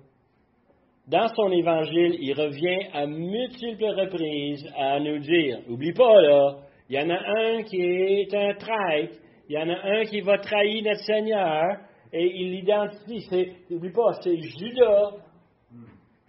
Dans 1.08 1.28
son 1.28 1.50
évangile, 1.50 2.16
il 2.20 2.34
revient 2.34 2.86
à 2.92 3.06
multiples 3.06 3.86
reprises 3.86 4.70
à 4.76 5.00
nous 5.00 5.18
dire, 5.18 5.58
oublie 5.68 5.94
pas 5.94 6.20
là, 6.20 6.56
il 6.90 6.96
y 6.96 6.98
en 7.00 7.10
a 7.10 7.18
un 7.18 7.62
qui 7.62 7.80
est 7.80 8.34
un 8.34 8.54
traître, 8.54 9.14
il 9.48 9.54
y 9.54 9.58
en 9.58 9.68
a 9.68 9.98
un 9.98 10.04
qui 10.04 10.20
va 10.20 10.38
trahir 10.38 10.84
notre 10.84 11.00
Seigneur, 11.00 11.64
et 12.12 12.40
il 12.40 12.52
l'identifie. 12.52 13.52
N'oublie 13.70 13.92
pas, 13.92 14.12
c'est 14.22 14.36
Judas. 14.36 15.12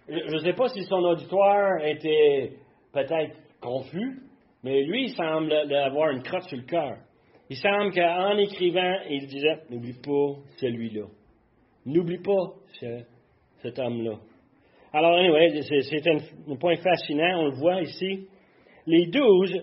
Je 0.08 0.34
ne 0.34 0.38
sais 0.38 0.52
pas 0.52 0.68
si 0.68 0.82
son 0.84 1.02
auditoire 1.04 1.84
était 1.84 2.52
peut-être 2.92 3.36
confus, 3.60 4.22
mais 4.62 4.82
lui, 4.82 5.04
il 5.04 5.10
semble 5.10 5.52
avoir 5.52 6.10
une 6.10 6.22
crotte 6.22 6.44
sur 6.44 6.58
le 6.58 6.64
cœur. 6.64 6.96
Il 7.48 7.56
semble 7.56 7.92
qu'en 7.92 8.36
écrivant, 8.38 8.94
il 9.08 9.26
disait 9.26 9.60
N'oublie 9.70 10.00
pas 10.00 10.40
celui-là. 10.56 11.06
N'oublie 11.86 12.18
pas 12.18 12.54
cet 13.62 13.78
homme-là. 13.78 14.18
Alors, 14.92 15.16
anyway, 15.18 15.60
c'est 15.62 16.08
un, 16.08 16.56
point 16.56 16.76
fascinant, 16.76 17.42
on 17.42 17.44
le 17.46 17.56
voit 17.56 17.80
ici. 17.82 18.26
Les 18.86 19.06
douze 19.06 19.54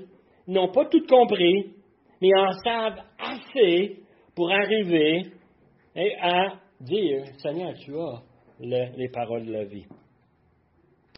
n'ont 0.48 0.72
pas 0.72 0.86
tout 0.86 1.06
compris, 1.08 1.74
mais 2.22 2.30
en 2.38 2.52
savent 2.64 3.02
assez 3.20 3.98
pour 4.36 4.52
arriver 4.52 5.24
et 5.98 6.16
à 6.22 6.54
dire, 6.80 7.26
Seigneur, 7.40 7.74
tu 7.74 7.98
as 8.00 8.22
les 8.60 9.10
paroles 9.10 9.46
de 9.46 9.52
la 9.52 9.66
vie. 9.66 9.86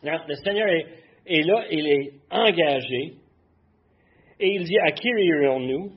le 0.04 0.36
Seigneur 0.36 0.68
est, 1.26 1.42
là, 1.44 1.66
il 1.70 1.88
est 1.88 2.14
engagé, 2.32 3.16
et 4.40 4.48
il 4.48 4.64
dit, 4.64 4.80
à 4.80 4.92
qui 4.92 5.10
irons-nous? 5.10 5.92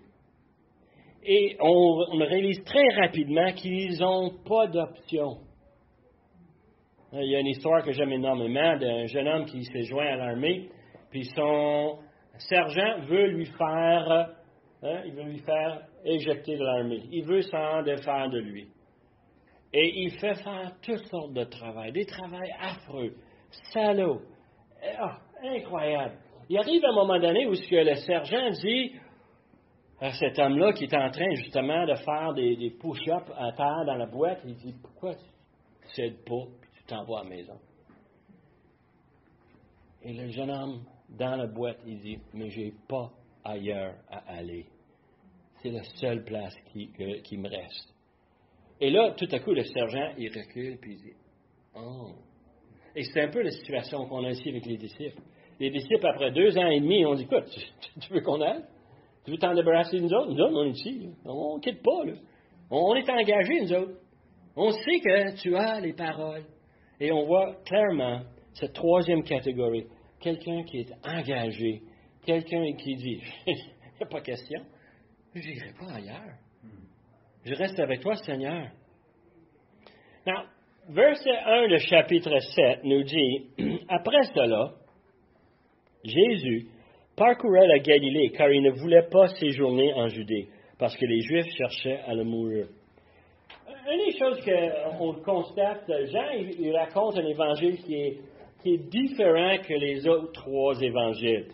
Et 1.25 1.57
on, 1.61 2.16
réalise 2.18 2.64
très 2.64 2.88
rapidement 3.01 3.53
qu'ils 3.53 4.01
n'ont 4.01 4.31
pas 4.45 4.66
d'option. 4.66 5.38
Il 7.12 7.31
y 7.31 7.37
a 7.37 7.38
une 7.38 7.47
histoire 7.47 7.85
que 7.85 7.92
j'aime 7.92 8.11
énormément 8.11 8.77
d'un 8.79 9.07
jeune 9.07 9.29
homme 9.29 9.45
qui 9.45 9.62
s'est 9.64 9.85
joint 9.85 10.07
à 10.07 10.16
l'armée, 10.16 10.68
puis 11.11 11.25
son 11.37 11.99
sergent 12.38 13.03
veut 13.07 13.29
lui 13.29 13.47
faire, 13.47 14.35
hein, 14.83 15.03
il 15.07 15.12
veut 15.12 15.25
lui 15.25 15.38
faire 15.38 15.83
éjecté 16.05 16.57
de 16.57 16.65
l'armée. 16.65 17.03
Il 17.11 17.25
veut 17.25 17.43
s'en 17.43 17.83
défaire 17.83 18.29
de 18.31 18.38
lui. 18.38 18.69
Et 19.73 20.03
il 20.03 20.11
fait 20.19 20.35
faire 20.35 20.73
toutes 20.83 21.07
sortes 21.07 21.33
de 21.33 21.45
travail, 21.45 21.93
des 21.93 22.05
travails 22.05 22.53
affreux, 22.61 23.15
salauds, 23.73 24.21
ah, 24.99 25.19
incroyables. 25.43 26.19
Il 26.49 26.59
arrive 26.59 26.85
un 26.85 26.93
moment 26.93 27.19
donné 27.19 27.47
où 27.47 27.53
le 27.53 27.95
sergent 27.95 28.51
dit 28.62 28.93
à 30.01 30.12
cet 30.12 30.38
homme-là 30.38 30.73
qui 30.73 30.85
est 30.85 30.95
en 30.95 31.11
train 31.11 31.33
justement 31.37 31.87
de 31.87 31.95
faire 31.95 32.35
des, 32.35 32.77
push-ups 32.79 33.31
à 33.37 33.53
terre 33.53 33.85
dans 33.87 33.97
la 33.97 34.07
boîte, 34.07 34.41
il 34.45 34.57
dit 34.57 34.75
Pourquoi 34.83 35.15
tu 35.15 35.95
cèdes 35.95 36.25
pas 36.25 36.43
et 36.43 36.77
tu 36.77 36.85
t'envoies 36.87 37.21
à 37.21 37.23
la 37.23 37.31
maison? 37.31 37.59
Et 40.03 40.12
le 40.12 40.29
jeune 40.31 40.51
homme, 40.51 40.85
dans 41.09 41.37
la 41.37 41.47
boîte, 41.47 41.79
il 41.87 42.01
dit 42.01 42.19
Mais 42.35 42.51
j'ai 42.51 42.75
pas 42.88 43.11
ailleurs 43.45 43.95
à 44.11 44.35
aller 44.38 44.67
c'est 45.62 45.70
la 45.70 45.83
seule 45.96 46.25
place 46.25 46.55
qui, 46.72 47.38
me 47.38 47.48
reste. 47.48 47.94
Et 48.81 48.90
là, 48.90 49.14
tout 49.16 49.29
à 49.31 49.38
coup, 49.38 49.53
le 49.53 49.62
sergent, 49.62 50.12
il 50.18 50.29
recule, 50.29 50.79
puis 50.81 50.94
il 50.94 50.98
dit, 50.98 51.12
oh. 51.77 52.11
Et 52.96 53.05
c'est 53.05 53.22
un 53.22 53.29
peu 53.29 53.42
la 53.42 53.51
situation 53.51 54.07
qu'on 54.07 54.25
a 54.25 54.31
ici 54.31 54.48
avec 54.48 54.66
les 54.66 54.77
disciples. 54.77 55.20
Les 55.61 55.70
disciples, 55.70 56.07
après 56.07 56.33
deux 56.33 56.59
ans 56.59 56.68
et 56.68 56.81
demi, 56.81 57.07
ont 57.07 57.14
dit, 57.14 57.22
écoute, 57.22 57.44
tu, 58.01 58.12
veux 58.12 58.20
qu'on 58.20 58.40
aille? 58.40 58.64
Tu 59.25 59.31
veux 59.31 59.38
t'en 59.38 59.55
débarrasser 59.55 59.98
de 59.98 60.03
nous 60.03 60.12
autres? 60.12 60.33
Nous 60.33 60.40
autres, 60.40 60.57
on 60.57 60.64
est 60.64 60.70
ici. 60.70 61.09
On 61.25 61.57
ne 61.57 61.61
quitte 61.61 61.83
pas. 61.83 62.05
Là. 62.05 62.14
On 62.70 62.94
est 62.96 63.09
engagés, 63.09 63.61
nous 63.61 63.72
autres. 63.72 63.98
On 64.57 64.70
sait 64.70 64.98
que 64.98 65.40
tu 65.40 65.55
as 65.57 65.81
les 65.81 65.92
paroles. 65.92 66.44
Et 66.98 67.12
on 67.12 67.25
voit 67.25 67.55
clairement 67.64 68.22
cette 68.55 68.72
troisième 68.72 69.22
catégorie. 69.22 69.87
Quelqu'un 70.21 70.65
qui 70.65 70.79
est 70.79 70.92
engagé. 71.04 71.83
Quelqu'un 72.27 72.73
qui 72.75 72.96
dit, 72.96 73.21
il 73.46 73.54
n'y 73.54 74.02
a 74.02 74.06
pas 74.06 74.21
question. 74.21 74.60
Je 75.35 75.48
n'irai 75.48 75.72
pas 75.78 75.94
ailleurs. 75.94 76.35
Je 77.44 77.54
reste 77.54 77.80
avec 77.80 78.00
toi, 78.00 78.14
Seigneur. 78.16 78.68
Now, 80.26 80.44
verset 80.90 81.30
1 81.30 81.68
du 81.68 81.78
chapitre 81.78 82.38
7 82.38 82.85
nous 82.85 83.02
dit, 83.02 83.46
Après 83.88 84.22
cela, 84.35 84.72
Jésus 86.04 86.68
parcourait 87.16 87.66
la 87.66 87.78
Galilée, 87.78 88.30
car 88.30 88.50
il 88.50 88.62
ne 88.62 88.70
voulait 88.72 89.08
pas 89.10 89.28
séjourner 89.28 89.92
en 89.94 90.08
Judée, 90.08 90.48
parce 90.78 90.96
que 90.96 91.06
les 91.06 91.20
Juifs 91.20 91.52
cherchaient 91.56 92.00
à 92.06 92.14
le 92.14 92.24
mourir. 92.24 92.66
Une 93.90 94.04
des 94.04 94.18
choses 94.18 94.38
qu'on 94.44 95.14
constate, 95.22 95.90
Jean, 96.12 96.30
il, 96.58 96.76
raconte 96.76 97.16
un 97.16 97.26
évangile 97.26 97.78
qui 97.78 97.94
est, 97.94 98.18
qui 98.62 98.74
est 98.74 98.88
différent 98.90 99.56
que 99.66 99.74
les 99.74 100.06
autres 100.06 100.33
trois 100.33 100.80
évangiles 100.80 101.48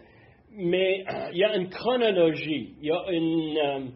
mais 0.56 1.04
euh, 1.08 1.30
il 1.32 1.38
y 1.38 1.44
a 1.44 1.56
une 1.56 1.68
chronologie, 1.68 2.74
il 2.80 2.88
y 2.88 2.90
a 2.90 3.04
une, 3.10 3.90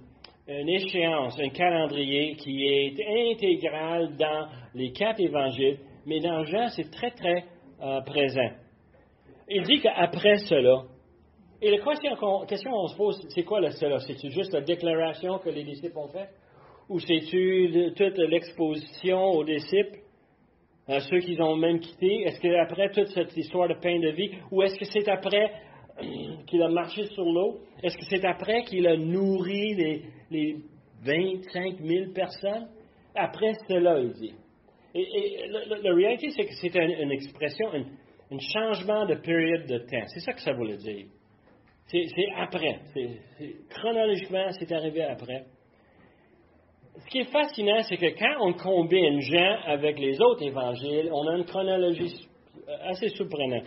euh, 0.48 0.66
échéance, 0.66 1.38
un 1.40 1.48
calendrier 1.50 2.34
qui 2.36 2.66
est 2.66 3.32
intégral 3.32 4.16
dans 4.16 4.48
les 4.74 4.92
quatre 4.92 5.20
évangiles, 5.20 5.78
mais 6.06 6.20
dans 6.20 6.44
Jean, 6.44 6.68
c'est 6.68 6.90
très, 6.90 7.10
très 7.10 7.44
euh, 7.82 8.00
présent. 8.02 8.50
Il 9.48 9.62
dit 9.62 9.80
qu'après 9.80 10.36
cela, 10.38 10.84
Et 11.60 11.70
la 11.70 11.78
question 11.78 12.16
qu'on 12.16 12.86
se 12.88 12.96
pose, 12.96 13.24
c'est 13.28 13.44
quoi 13.44 13.60
cela? 13.70 13.98
C'est-tu 14.00 14.30
juste 14.30 14.52
la 14.52 14.62
déclaration 14.62 15.38
que 15.38 15.50
les 15.50 15.62
disciples 15.62 15.96
ont 15.98 16.08
faite? 16.08 16.30
Ou 16.88 16.98
c'est-tu 16.98 17.92
toute 17.96 18.18
l'exposition 18.18 19.30
aux 19.30 19.44
disciples, 19.44 20.00
à 20.88 20.98
ceux 21.00 21.20
qu'ils 21.20 21.40
ont 21.40 21.56
même 21.56 21.78
quittés? 21.78 22.22
Est-ce 22.24 22.40
que 22.40 22.48
après 22.60 22.90
toute 22.90 23.08
cette 23.08 23.36
histoire 23.36 23.68
de 23.68 23.74
pain 23.74 23.98
de 24.00 24.10
vie, 24.10 24.30
ou 24.50 24.62
est-ce 24.62 24.76
que 24.76 24.84
c'est 24.84 25.08
après 25.08 25.52
qu'il 26.46 26.62
a 26.62 26.68
marché 26.68 27.06
sur 27.06 27.24
l'eau? 27.24 27.60
Est-ce 27.82 27.96
que 27.96 28.04
c'est 28.04 28.24
après 28.24 28.64
qu'il 28.64 28.86
a 28.86 28.96
nourri 28.96 29.74
les, 29.74 30.02
les 30.30 30.56
25 31.04 31.78
000 31.80 32.12
personnes? 32.12 32.68
Après 33.14 33.52
cela, 33.68 34.00
il 34.00 34.12
dit. 34.12 34.34
Et, 34.94 35.48
la 35.48 35.94
réalité, 35.94 36.30
c'est 36.30 36.44
que 36.44 36.54
c'est 36.60 36.74
une, 36.74 37.12
expression, 37.12 37.68
un 37.72 38.38
changement 38.38 39.06
de 39.06 39.14
période 39.14 39.66
de 39.66 39.78
temps. 39.78 40.06
C'est 40.08 40.20
ça 40.20 40.32
que 40.32 40.40
ça 40.40 40.52
voulait 40.52 40.76
dire. 40.76 41.06
C'est 41.86 42.06
après. 42.36 42.80
chronologiquement, 43.68 44.50
c'est 44.58 44.70
arrivé 44.72 45.02
après. 45.02 45.44
Ce 46.98 47.06
qui 47.10 47.18
est 47.20 47.32
fascinant, 47.32 47.82
c'est 47.82 47.96
que 47.96 48.18
quand 48.18 48.46
on 48.46 48.52
combine 48.52 49.20
Jean 49.20 49.60
avec 49.66 49.98
les 49.98 50.20
autres 50.20 50.42
évangiles, 50.42 51.10
on 51.12 51.26
a 51.26 51.36
une 51.36 51.44
chronologie 51.44 52.28
assez 52.82 53.08
surprenante. 53.08 53.66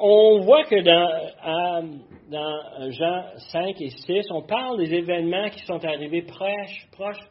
On 0.00 0.40
voit 0.40 0.64
que 0.64 0.80
dans, 0.80 1.98
dans 2.30 2.90
Jean 2.90 3.24
5 3.52 3.80
et 3.80 3.90
6, 3.90 4.30
on 4.30 4.42
parle 4.42 4.78
des 4.78 4.94
événements 4.94 5.48
qui 5.50 5.64
sont 5.64 5.84
arrivés 5.84 6.22
proches, 6.22 6.88
proches 6.92 7.30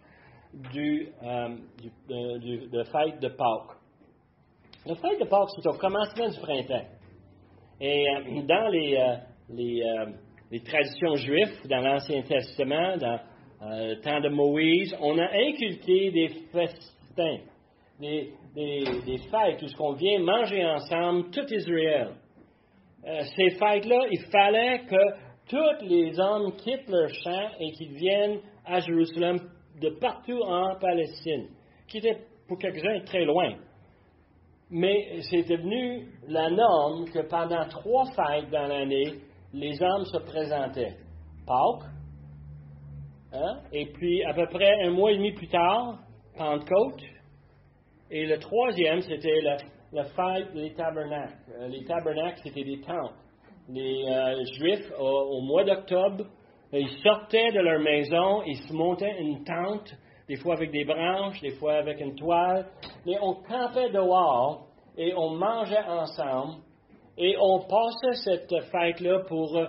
du, 0.74 1.10
euh, 1.24 1.56
du, 2.40 2.68
de, 2.68 2.84
fête 2.84 3.22
de 3.22 3.30
Pâques. 3.30 3.78
La 4.86 4.96
fête 4.96 5.20
de 5.20 5.26
Pâques, 5.26 5.50
c'est 5.56 5.68
au 5.68 5.78
commencement 5.78 6.30
du 6.30 6.40
printemps. 6.40 6.88
Et 7.80 8.06
euh, 8.10 8.42
dans 8.44 8.68
les, 8.70 8.98
euh, 8.98 10.06
les, 10.52 10.60
traditions 10.62 11.16
juives, 11.16 11.68
dans 11.70 11.82
l'Ancien 11.82 12.22
Testament, 12.24 12.98
dans 12.98 13.20
le 13.62 14.02
temps 14.02 14.20
de 14.20 14.30
Moïse, 14.30 14.96
on 15.00 15.18
a 15.18 15.28
inculqué 15.32 16.12
des 16.12 16.30
festins, 16.52 17.40
des, 18.00 18.34
des, 18.56 18.84
des 19.06 19.18
fêtes 19.30 19.62
où 19.62 19.84
on 19.84 19.94
vient 19.94 20.20
manger 20.20 20.66
ensemble, 20.66 21.30
tout 21.32 21.46
Israël. 21.54 22.14
Ces 23.04 23.50
fêtes-là, 23.52 24.08
il 24.12 24.22
fallait 24.32 24.80
que 24.86 25.28
tous 25.50 25.86
les 25.86 26.20
hommes 26.20 26.54
quittent 26.58 26.90
leur 26.90 27.10
champ 27.10 27.50
et 27.60 27.72
qu'ils 27.72 27.94
viennent 27.94 28.40
à 28.66 28.80
Jérusalem 28.80 29.38
de 29.82 29.90
partout 30.00 30.42
en 30.44 30.76
Palestine, 30.80 31.48
qui 31.88 32.00
était 32.00 32.18
pour 32.48 32.58
quelques-uns 32.58 33.00
très 33.06 33.24
loin. 33.24 33.54
Mais 34.70 35.22
c'est 35.30 35.48
devenu 35.48 36.08
la 36.28 36.50
norme 36.50 37.06
que 37.10 37.20
pendant 37.30 37.66
trois 37.70 38.06
fêtes 38.08 38.50
dans 38.52 38.68
l'année, 38.68 39.14
les 39.54 39.82
hommes 39.82 40.06
se 40.06 40.18
présentaient. 40.18 40.98
Pâques, 41.46 41.90
hein, 43.32 43.62
et 43.72 43.86
puis 43.94 44.22
à 44.26 44.34
peu 44.34 44.46
près 44.48 44.84
un 44.84 44.90
mois 44.90 45.12
et 45.14 45.18
demi 45.18 45.32
plus 45.32 45.48
tard, 45.48 46.00
Pentecôte, 46.38 47.02
et 48.12 48.26
le 48.26 48.38
troisième, 48.38 49.02
c'était 49.02 49.42
la, 49.42 49.58
fête 49.92 50.54
des 50.54 50.74
tabernacles. 50.74 51.38
Euh, 51.60 51.68
les 51.68 51.84
tabernacles, 51.86 52.40
c'était 52.44 52.64
des 52.64 52.82
tentes. 52.82 53.14
Les 53.70 54.06
euh, 54.06 54.44
Juifs, 54.58 54.92
au 54.98 55.42
mois 55.42 55.64
d'octobre, 55.64 56.26
ils 56.74 56.90
sortaient 57.02 57.52
de 57.52 57.60
leur 57.60 57.80
maison, 57.80 58.44
ils 58.44 58.58
se 58.58 58.74
montaient 58.74 59.22
une 59.22 59.44
tente, 59.44 59.94
des 60.28 60.36
fois 60.36 60.56
avec 60.56 60.72
des 60.72 60.84
branches, 60.84 61.40
des 61.42 61.52
fois 61.52 61.76
avec 61.76 62.00
une 62.02 62.16
toile, 62.16 62.66
mais 63.06 63.18
on 63.22 63.36
campait 63.36 63.90
dehors 63.90 64.68
et 64.98 65.14
on 65.16 65.32
mangeait 65.36 65.84
ensemble 65.88 66.62
et 67.18 67.36
on 67.40 67.60
passait 67.60 68.22
cette 68.24 68.64
fête-là 68.72 69.24
pour 69.28 69.58
euh, 69.58 69.66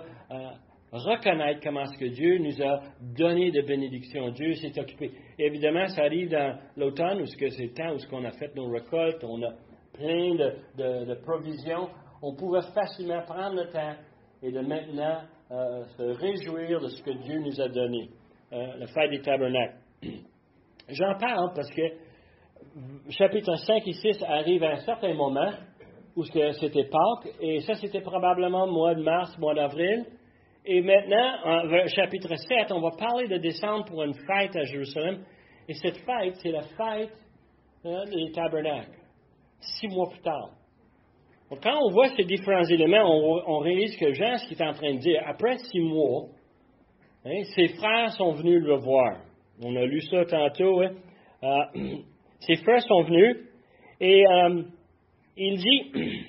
reconnaître 0.91 1.61
comment 1.63 1.85
ce 1.85 1.97
que 1.97 2.05
Dieu 2.05 2.37
nous 2.39 2.61
a 2.61 2.81
donné 3.15 3.51
de 3.51 3.61
bénédictions. 3.61 4.29
Dieu 4.31 4.53
s'est 4.55 4.77
occupé. 4.79 5.11
évidemment, 5.37 5.87
ça 5.87 6.03
arrive 6.03 6.29
dans 6.29 6.57
l'automne, 6.75 7.21
où 7.21 7.25
c'est 7.25 7.57
le 7.57 7.73
temps 7.73 7.93
où 7.93 8.15
on 8.15 8.25
a 8.25 8.31
fait 8.31 8.53
nos 8.55 8.69
récoltes, 8.69 9.23
on 9.23 9.41
a 9.43 9.53
plein 9.99 10.35
de 10.77 11.13
provisions. 11.25 11.89
On 12.21 12.35
pouvait 12.35 12.61
facilement 12.73 13.21
prendre 13.23 13.55
le 13.55 13.69
temps 13.69 13.95
et 14.41 14.51
de 14.51 14.59
maintenant 14.61 15.21
euh, 15.51 15.83
se 15.97 16.03
réjouir 16.03 16.79
de 16.79 16.87
ce 16.87 17.03
que 17.03 17.11
Dieu 17.11 17.39
nous 17.39 17.59
a 17.59 17.67
donné, 17.67 18.09
euh, 18.53 18.77
le 18.77 18.85
fête 18.87 19.09
des 19.09 19.21
tabernacles. 19.21 19.77
J'en 20.89 21.17
parle 21.17 21.51
parce 21.55 21.69
que 21.71 21.81
chapitre 23.09 23.55
5 23.55 23.87
et 23.87 23.93
6 23.93 24.23
arrivent 24.23 24.63
à 24.63 24.73
un 24.73 24.79
certain 24.81 25.13
moment 25.13 25.51
où 26.15 26.23
c'était 26.23 26.83
Pâques, 26.83 27.33
et 27.41 27.61
ça 27.61 27.75
c'était 27.75 28.01
probablement 28.01 28.67
mois 28.67 28.93
de 28.95 29.01
mars, 29.01 29.37
mois 29.37 29.55
d'avril. 29.55 30.05
Et 30.65 30.81
maintenant, 30.81 31.37
en 31.45 31.87
chapitre 31.87 32.35
7, 32.35 32.71
on 32.71 32.81
va 32.81 32.91
parler 32.91 33.27
de 33.27 33.37
décembre 33.37 33.85
pour 33.85 34.03
une 34.03 34.13
fête 34.13 34.55
à 34.55 34.63
Jérusalem. 34.63 35.23
Et 35.67 35.73
cette 35.73 35.97
fête, 35.97 36.35
c'est 36.43 36.51
la 36.51 36.61
fête 36.61 37.13
hein, 37.85 38.03
des 38.05 38.31
tabernacles, 38.31 38.98
six 39.61 39.87
mois 39.87 40.09
plus 40.09 40.21
tard. 40.21 40.51
Quand 41.63 41.79
on 41.81 41.89
voit 41.91 42.09
ces 42.15 42.25
différents 42.25 42.65
éléments, 42.65 43.09
on, 43.47 43.57
réalise 43.59 43.95
que 43.97 44.13
Jean, 44.13 44.37
ce 44.37 44.47
qu'il 44.47 44.61
est 44.61 44.65
en 44.65 44.73
train 44.73 44.93
de 44.93 44.99
dire, 44.99 45.21
après 45.25 45.57
six 45.57 45.79
mois, 45.79 46.27
hein, 47.25 47.41
ses 47.55 47.69
frères 47.69 48.11
sont 48.11 48.33
venus 48.33 48.61
le 48.61 48.75
voir. 48.75 49.17
On 49.61 49.75
a 49.75 49.85
lu 49.85 49.99
ça 50.01 50.25
tantôt. 50.25 50.81
Hein. 50.81 50.93
Euh, 51.43 51.97
ses 52.41 52.55
frères 52.57 52.83
sont 52.83 53.01
venus 53.01 53.37
et 53.99 54.27
euh, 54.27 54.63
il 55.35 55.57
dit, 55.57 55.91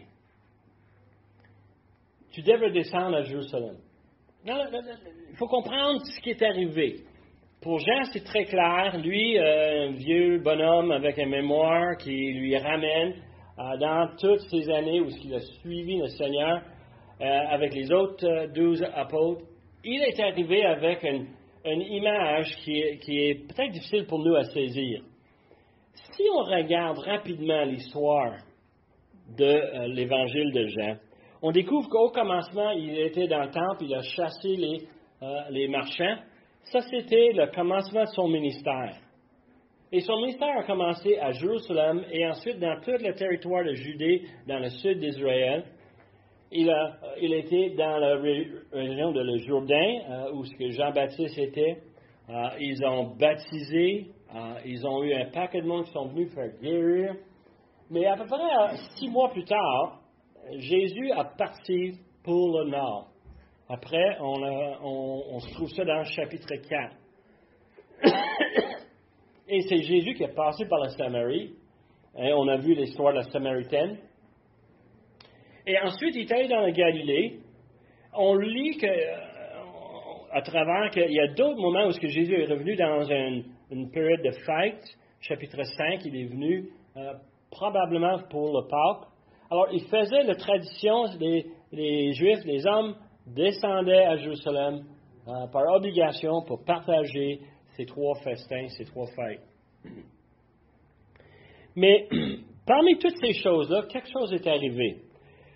tu 2.33 2.41
devrais 2.43 2.70
descendre 2.70 3.18
à 3.18 3.22
Jérusalem. 3.22 3.76
Il 4.47 5.37
faut 5.37 5.49
comprendre 5.49 6.01
ce 6.03 6.20
qui 6.22 6.31
est 6.31 6.43
arrivé. 6.43 7.05
Pour 7.63 7.79
Jean, 7.79 8.05
c'est 8.11 8.25
très 8.25 8.47
clair. 8.47 8.97
Lui, 9.05 9.37
euh, 9.37 9.89
un 9.89 9.93
vieux 9.93 10.39
bonhomme 10.39 10.93
avec 10.93 11.19
un 11.19 11.27
mémoire 11.27 11.99
qui 11.99 12.33
lui 12.33 12.57
ramène 12.57 13.13
euh, 13.59 13.77
dans 13.77 14.09
toutes 14.19 14.41
ces 14.51 14.71
années 14.71 15.03
où 15.03 15.09
il 15.23 15.35
a 15.35 15.41
suivi 15.41 15.99
le 15.99 16.07
Seigneur 16.07 16.63
euh, 17.21 17.25
avec 17.51 17.75
les 17.75 17.93
autres 17.93 18.51
douze 18.55 18.83
apôtres, 18.95 19.45
il 19.85 20.03
est 20.03 20.19
arrivé 20.21 20.65
avec 20.65 21.05
une, 21.05 21.27
image 21.83 22.57
qui 22.65 22.81
est, 22.81 23.47
peut-être 23.47 23.73
difficile 23.73 24.07
pour 24.07 24.21
nous 24.21 24.37
à 24.37 24.45
saisir. 24.45 25.03
Si 25.93 26.23
on 26.35 26.43
regarde 26.45 26.97
rapidement 27.01 27.65
l'histoire 27.65 28.39
de 29.37 29.87
l'évangile 29.95 30.51
de 30.53 30.67
Jean, 30.69 30.97
on 31.43 31.51
découvre 31.51 31.91
qu'au 31.91 32.09
commencement, 32.09 32.71
il 32.71 32.99
était 33.01 33.27
dans 33.27 33.43
le 33.43 33.51
temple, 33.51 33.85
il 33.85 33.95
a 33.95 34.01
chassé 34.01 34.57
les 35.51 35.69
marchands. 35.69 36.17
Ça, 36.65 36.81
c'était 36.83 37.33
le 37.33 37.47
commencement 37.55 38.03
de 38.03 38.11
son 38.11 38.29
ministère. 38.29 38.97
Et 39.93 40.01
son 40.01 40.17
ministère 40.19 40.57
a 40.57 40.63
commencé 40.63 41.19
à 41.19 41.33
Jérusalem 41.33 42.05
et 42.13 42.25
ensuite 42.27 42.61
dans 42.61 42.81
tout 42.81 42.93
le 42.93 43.13
territoire 43.13 43.65
de 43.65 43.75
Judée, 43.75 44.23
dans 44.47 44.61
le 44.61 44.69
sud 44.71 45.01
d'Israël. 45.01 45.65
Il 46.53 46.71
a, 46.71 46.99
été 47.17 47.71
dans 47.71 47.97
la 47.99 48.17
région 48.17 49.13
de 49.13 49.21
le 49.21 49.39
Jourdain, 49.39 49.99
euh, 50.09 50.33
où 50.33 50.45
Jean-Baptiste 50.45 51.39
était. 51.39 51.79
Euh, 52.29 52.49
ils 52.61 52.85
ont 52.85 53.17
baptisé, 53.17 54.07
euh, 54.35 54.55
ils 54.65 54.87
ont 54.87 55.03
eu 55.03 55.13
un 55.15 55.27
paquet 55.27 55.61
de 55.61 55.67
monde 55.67 55.85
qui 55.85 55.93
sont 55.93 56.07
venus 56.07 56.33
faire 56.33 56.51
guérir. 56.61 57.15
Mais 57.91 58.07
à 58.07 58.17
peu 58.17 58.27
près 58.27 58.77
six 58.97 59.09
mois 59.09 59.31
plus 59.31 59.45
tard, 59.45 60.01
Jésus 60.57 61.11
a 61.13 61.25
parti 61.25 61.99
pour 62.23 62.59
le 62.59 62.71
nord. 62.71 63.09
Après, 63.73 64.16
on, 64.21 65.39
se 65.39 65.55
trouve 65.55 65.71
ça 65.71 65.85
dans 65.85 65.99
le 65.99 66.05
chapitre 66.05 66.57
4. 66.57 66.97
Et 69.49 69.61
c'est 69.61 69.83
Jésus 69.85 70.14
qui 70.14 70.25
est 70.25 70.35
passé 70.35 70.66
par 70.66 70.81
la 70.81 70.89
Samarie. 70.89 71.55
Hein, 72.16 72.33
on 72.37 72.49
a 72.49 72.57
vu 72.57 72.75
l'histoire 72.75 73.12
de 73.12 73.18
la 73.18 73.23
Samaritaine. 73.31 73.99
Et 75.68 75.79
ensuite, 75.79 76.16
il 76.16 76.23
est 76.23 76.33
allé 76.33 76.49
dans 76.49 76.62
la 76.62 76.73
Galilée. 76.73 77.39
On 78.12 78.35
lit 78.35 78.77
que, 78.77 78.87
euh, 78.87 79.16
à 80.33 80.43
travers 80.43 80.91
qu'il 80.91 81.12
y 81.12 81.21
a 81.21 81.29
d'autres 81.29 81.61
moments 81.61 81.87
où 81.87 81.93
Jésus 81.93 82.43
est 82.43 82.47
revenu 82.47 82.75
dans 82.75 83.05
une, 83.05 83.91
période 83.93 84.23
de 84.25 84.33
fête. 84.33 84.83
Chapitre 85.21 85.62
5, 85.62 86.05
il 86.07 86.16
est 86.16 86.27
venu 86.27 86.71
euh, 86.97 87.12
probablement 87.53 88.18
pour 88.31 88.49
le 88.53 88.66
Pâques. 88.66 89.07
Alors, 89.49 89.68
il 89.71 89.85
faisait 89.85 90.25
la 90.25 90.35
tradition 90.35 91.05
des 91.21 91.47
les 91.73 92.12
Juifs, 92.14 92.45
les 92.45 92.66
hommes 92.66 92.97
descendaient 93.27 94.05
à 94.05 94.16
Jérusalem 94.16 94.85
euh, 95.29 95.47
par 95.53 95.62
obligation 95.75 96.43
pour 96.43 96.64
partager 96.64 97.41
ces 97.77 97.85
trois 97.85 98.14
festins, 98.23 98.68
ces 98.77 98.85
trois 98.85 99.07
fêtes. 99.07 99.43
Mais 101.77 102.09
parmi 102.66 102.99
toutes 102.99 103.16
ces 103.21 103.35
choses-là, 103.35 103.85
quelque 103.91 104.11
chose 104.11 104.33
est 104.33 104.47
arrivé. 104.47 104.97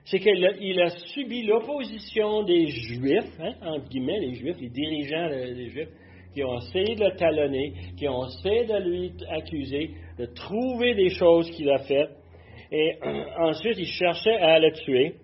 C'est 0.04 0.18
qu'il 0.18 0.80
a 0.82 0.90
subi 0.90 1.44
l'opposition 1.44 2.42
des 2.42 2.66
Juifs, 2.66 3.40
hein, 3.40 3.54
entre 3.62 3.88
guillemets, 3.88 4.20
les 4.20 4.34
Juifs, 4.34 4.56
les 4.60 4.68
dirigeants 4.68 5.28
des 5.30 5.70
Juifs, 5.70 5.88
qui 6.34 6.44
ont 6.44 6.58
essayé 6.58 6.94
de 6.94 7.04
le 7.04 7.16
talonner, 7.16 7.72
qui 7.96 8.06
ont 8.08 8.26
essayé 8.26 8.66
de 8.66 8.76
lui 8.88 9.12
accuser, 9.30 9.92
de 10.18 10.26
trouver 10.26 10.94
des 10.94 11.10
choses 11.10 11.50
qu'il 11.52 11.70
a 11.70 11.78
faites. 11.78 12.10
Et 12.70 12.98
ensuite, 13.38 13.78
ils 13.78 13.86
cherchaient 13.86 14.36
à 14.36 14.58
le 14.58 14.72
tuer. 14.72 15.14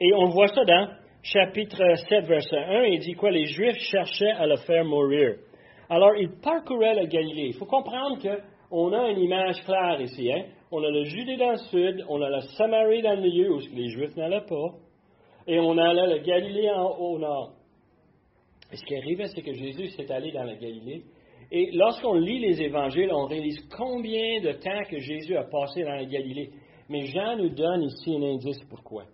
Et 0.00 0.12
on 0.14 0.26
voit 0.28 0.48
ça 0.48 0.64
dans 0.64 0.88
chapitre 1.22 1.82
7, 2.08 2.26
verset 2.26 2.56
1, 2.56 2.84
il 2.84 3.00
dit 3.00 3.14
quoi? 3.14 3.30
Les 3.30 3.46
Juifs 3.46 3.78
cherchaient 3.90 4.30
à 4.30 4.46
le 4.46 4.56
faire 4.56 4.84
mourir. 4.84 5.36
Alors, 5.90 6.14
ils 6.16 6.30
parcouraient 6.42 6.94
la 6.94 7.06
Galilée. 7.06 7.48
Il 7.48 7.54
faut 7.54 7.66
comprendre 7.66 8.18
qu'on 8.20 8.92
a 8.92 9.08
une 9.10 9.20
image 9.20 9.62
claire 9.64 10.00
ici. 10.00 10.30
Hein? 10.30 10.44
On 10.70 10.82
a 10.82 10.90
le 10.90 11.04
Judée 11.04 11.36
dans 11.36 11.52
le 11.52 11.56
sud, 11.56 12.04
on 12.08 12.20
a 12.20 12.28
la 12.28 12.40
Samarie 12.40 13.02
dans 13.02 13.14
le 13.14 13.22
milieu, 13.22 13.54
où 13.54 13.60
les 13.74 13.88
Juifs 13.88 14.16
n'allaient 14.16 14.46
pas, 14.46 14.74
et 15.46 15.58
on 15.58 15.78
a 15.78 15.94
la 15.94 16.18
Galilée 16.18 16.70
en, 16.70 16.90
au 16.98 17.18
nord. 17.18 17.52
Et 18.70 18.76
ce 18.76 18.84
qui 18.84 18.96
arrivait, 18.96 19.28
c'est 19.28 19.40
que 19.40 19.54
Jésus 19.54 19.88
s'est 19.88 20.10
allé 20.12 20.30
dans 20.30 20.44
la 20.44 20.56
Galilée. 20.56 21.04
Et 21.50 21.70
lorsqu'on 21.72 22.14
lit 22.14 22.40
les 22.40 22.60
évangiles, 22.60 23.10
on 23.10 23.24
réalise 23.24 23.58
combien 23.74 24.40
de 24.42 24.52
temps 24.52 24.82
que 24.90 24.98
Jésus 24.98 25.36
a 25.36 25.44
passé 25.44 25.82
dans 25.82 25.94
la 25.94 26.04
Galilée. 26.04 26.50
Mais 26.90 27.06
Jean 27.06 27.36
nous 27.36 27.48
donne 27.48 27.84
ici 27.84 28.14
un 28.14 28.22
indice 28.22 28.62
pourquoi. 28.68 29.04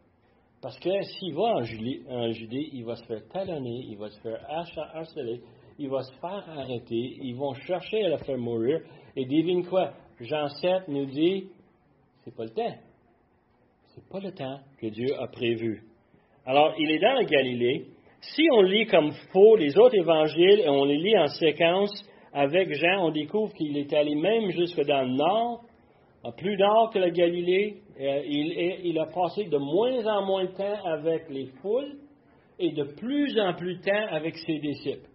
Parce 0.65 0.79
que 0.79 1.03
s'il 1.03 1.35
va 1.35 1.57
en 1.57 1.63
Judée, 1.63 2.71
il 2.73 2.87
va 2.87 2.97
se 2.97 3.05
faire 3.05 3.21
talonner, 3.29 3.85
il 3.87 3.99
va 3.99 4.09
se 4.09 4.19
faire 4.23 4.41
harceler, 4.49 5.43
il 5.79 5.91
va 5.91 6.03
se 6.03 6.13
faire 6.15 6.43
arrêter, 6.57 7.19
ils 7.21 7.37
vont 7.37 7.53
chercher 7.53 8.07
à 8.07 8.09
le 8.09 8.17
faire 8.17 8.39
mourir. 8.39 8.81
Et 9.15 9.27
devine 9.27 9.67
quoi? 9.67 9.93
Jean 10.19 10.49
7 10.49 10.89
nous 10.89 11.05
dit, 11.05 11.49
c'est 12.25 12.35
pas 12.35 12.45
le 12.45 12.51
temps. 12.55 12.77
C'est 13.89 14.09
pas 14.09 14.21
le 14.21 14.33
temps 14.33 14.59
que 14.81 14.87
Dieu 14.87 15.15
a 15.21 15.27
prévu. 15.27 15.83
Alors, 16.47 16.73
il 16.79 16.91
est 16.93 16.99
dans 16.99 17.13
la 17.13 17.25
Galilée. 17.25 17.85
Si 18.23 18.49
on 18.51 18.63
lit 18.63 18.87
comme 18.87 19.13
faux 19.35 19.57
les 19.57 19.77
autres 19.77 19.97
évangiles 19.97 20.61
et 20.61 20.69
on 20.71 20.87
les 20.87 20.97
lit 20.97 21.19
en 21.19 21.27
séquence 21.27 21.93
avec 22.33 22.73
Jean, 22.73 23.05
on 23.05 23.11
découvre 23.11 23.53
qu'il 23.53 23.77
est 23.77 23.93
allé 23.93 24.15
même 24.15 24.51
jusque 24.53 24.81
dans 24.87 25.03
le 25.03 25.15
nord, 25.15 25.61
plus 26.39 26.57
nord 26.57 26.91
que 26.91 27.01
la 27.01 27.11
Galilée. 27.11 27.83
Euh, 28.01 28.23
il, 28.27 28.99
a 28.99 29.07
passé 29.07 29.45
de 29.45 29.57
moins 29.57 30.05
en 30.07 30.27
moins 30.27 30.45
de 30.45 30.51
temps 30.51 30.85
avec 30.85 31.31
les 31.31 31.47
foules 31.63 31.97
et 32.59 32.73
de 32.73 32.83
plus 32.83 33.39
en 33.39 33.55
plus 33.55 33.77
de 33.77 33.83
temps 33.83 34.07
avec 34.11 34.37
ses 34.39 34.59
disciples. 34.59 35.09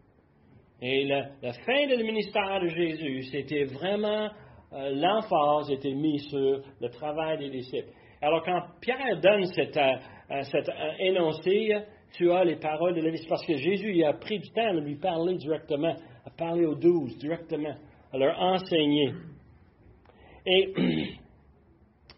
Et 0.81 1.05
la, 1.05 1.53
fin 1.65 1.87
du 1.87 2.03
ministère 2.03 2.61
de 2.61 2.67
Jésus, 2.67 3.23
c'était 3.23 3.65
vraiment 3.65 4.29
euh, 4.71 4.91
l'emphase 4.91 5.71
était 5.71 5.93
mise 5.93 6.25
sur 6.29 6.61
le 6.79 6.89
travail 6.89 7.37
des 7.39 7.49
disciples. 7.49 7.89
Alors 8.21 8.43
quand 8.45 8.61
Pierre 8.79 9.19
donne 9.21 9.43
cet, 9.45 9.75
euh, 9.75 10.91
énoncé, 10.99 11.75
tu 12.13 12.31
as 12.31 12.45
les 12.45 12.55
paroles 12.55 12.95
de 12.95 13.01
l'Évangile, 13.01 13.27
parce 13.27 13.45
que 13.45 13.57
Jésus 13.57 13.91
il 13.93 14.05
a 14.05 14.13
pris 14.13 14.39
du 14.39 14.49
temps 14.51 14.69
à 14.69 14.73
lui 14.73 14.95
parler 14.95 15.35
directement, 15.35 15.95
à 16.25 16.29
parler 16.29 16.65
aux 16.65 16.75
douze 16.75 17.17
directement, 17.17 17.75
à 18.13 18.17
leur 18.17 18.39
enseigner. 18.39 19.11
Et 20.45 20.73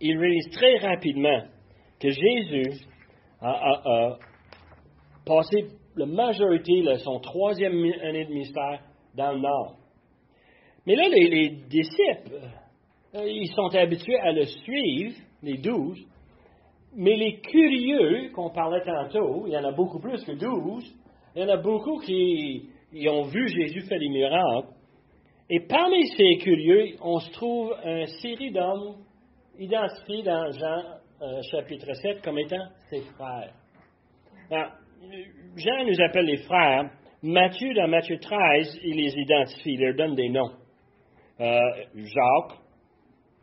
il 0.02 0.18
réalise 0.18 0.50
très 0.50 0.78
rapidement 0.78 1.44
que 2.00 2.10
Jésus 2.10 2.86
a, 3.42 4.18
passé 5.26 5.66
la 5.96 6.06
majorité 6.06 6.82
de 6.82 6.96
son 6.96 7.20
troisième 7.20 7.74
année 8.04 8.26
de 8.26 8.30
ministère 8.30 8.82
dans 9.16 9.32
le 9.34 9.40
Nord. 9.40 9.76
Mais 10.86 10.96
là, 10.96 11.08
les, 11.10 11.50
disciples, 11.70 12.42
euh, 13.16 13.28
ils 13.28 13.52
sont 13.56 13.76
habitués 13.76 14.20
à 14.20 14.32
le 14.32 14.46
suivre, 14.46 15.16
les 15.44 15.58
douze, 15.58 16.00
mais 16.96 17.16
les 17.16 17.40
curieux 17.40 18.32
qu'on 18.34 18.50
parlait 18.50 18.84
tantôt, 18.84 19.46
il 19.46 19.54
y 19.54 19.58
en 19.58 19.64
a 19.64 19.72
beaucoup 19.72 20.00
plus 20.00 20.24
que 20.24 20.32
douze, 20.32 20.86
il 21.36 21.44
y 21.44 21.46
en 21.46 21.50
a 21.50 21.58
beaucoup 21.58 22.00
qui 22.00 22.68
ont 23.08 23.24
vu 23.24 23.48
Jésus 23.48 23.82
faire 23.82 24.00
des 24.00 24.10
miracles, 24.10 24.70
et 25.50 25.60
parmi 25.60 26.08
ces 26.08 26.38
curieux, 26.38 26.96
on 27.02 27.20
se 27.20 27.32
trouve 27.32 27.76
une 27.84 28.08
série 28.22 28.52
d'hommes 28.52 28.96
identifiés 29.58 30.24
dans 30.24 30.52
Jean 30.52 30.84
euh, 31.22 31.42
chapitre 31.52 31.94
7 31.94 32.22
comme 32.24 32.40
étant 32.40 32.66
ses 32.90 33.02
frères. 33.16 33.54
Jean 34.50 35.86
nous 35.86 36.02
appelle 36.02 36.26
les 36.26 36.38
frères. 36.38 36.90
Matthieu, 37.24 37.74
dans 37.76 37.88
Matthieu 37.88 38.18
13, 38.20 38.80
il 38.84 38.96
les 38.96 39.14
identifie, 39.16 39.74
il 39.74 39.80
leur 39.80 39.96
donne 39.96 40.16
des 40.16 40.30
noms. 40.30 40.52
Euh, 41.40 41.60
Jacques, 41.96 42.58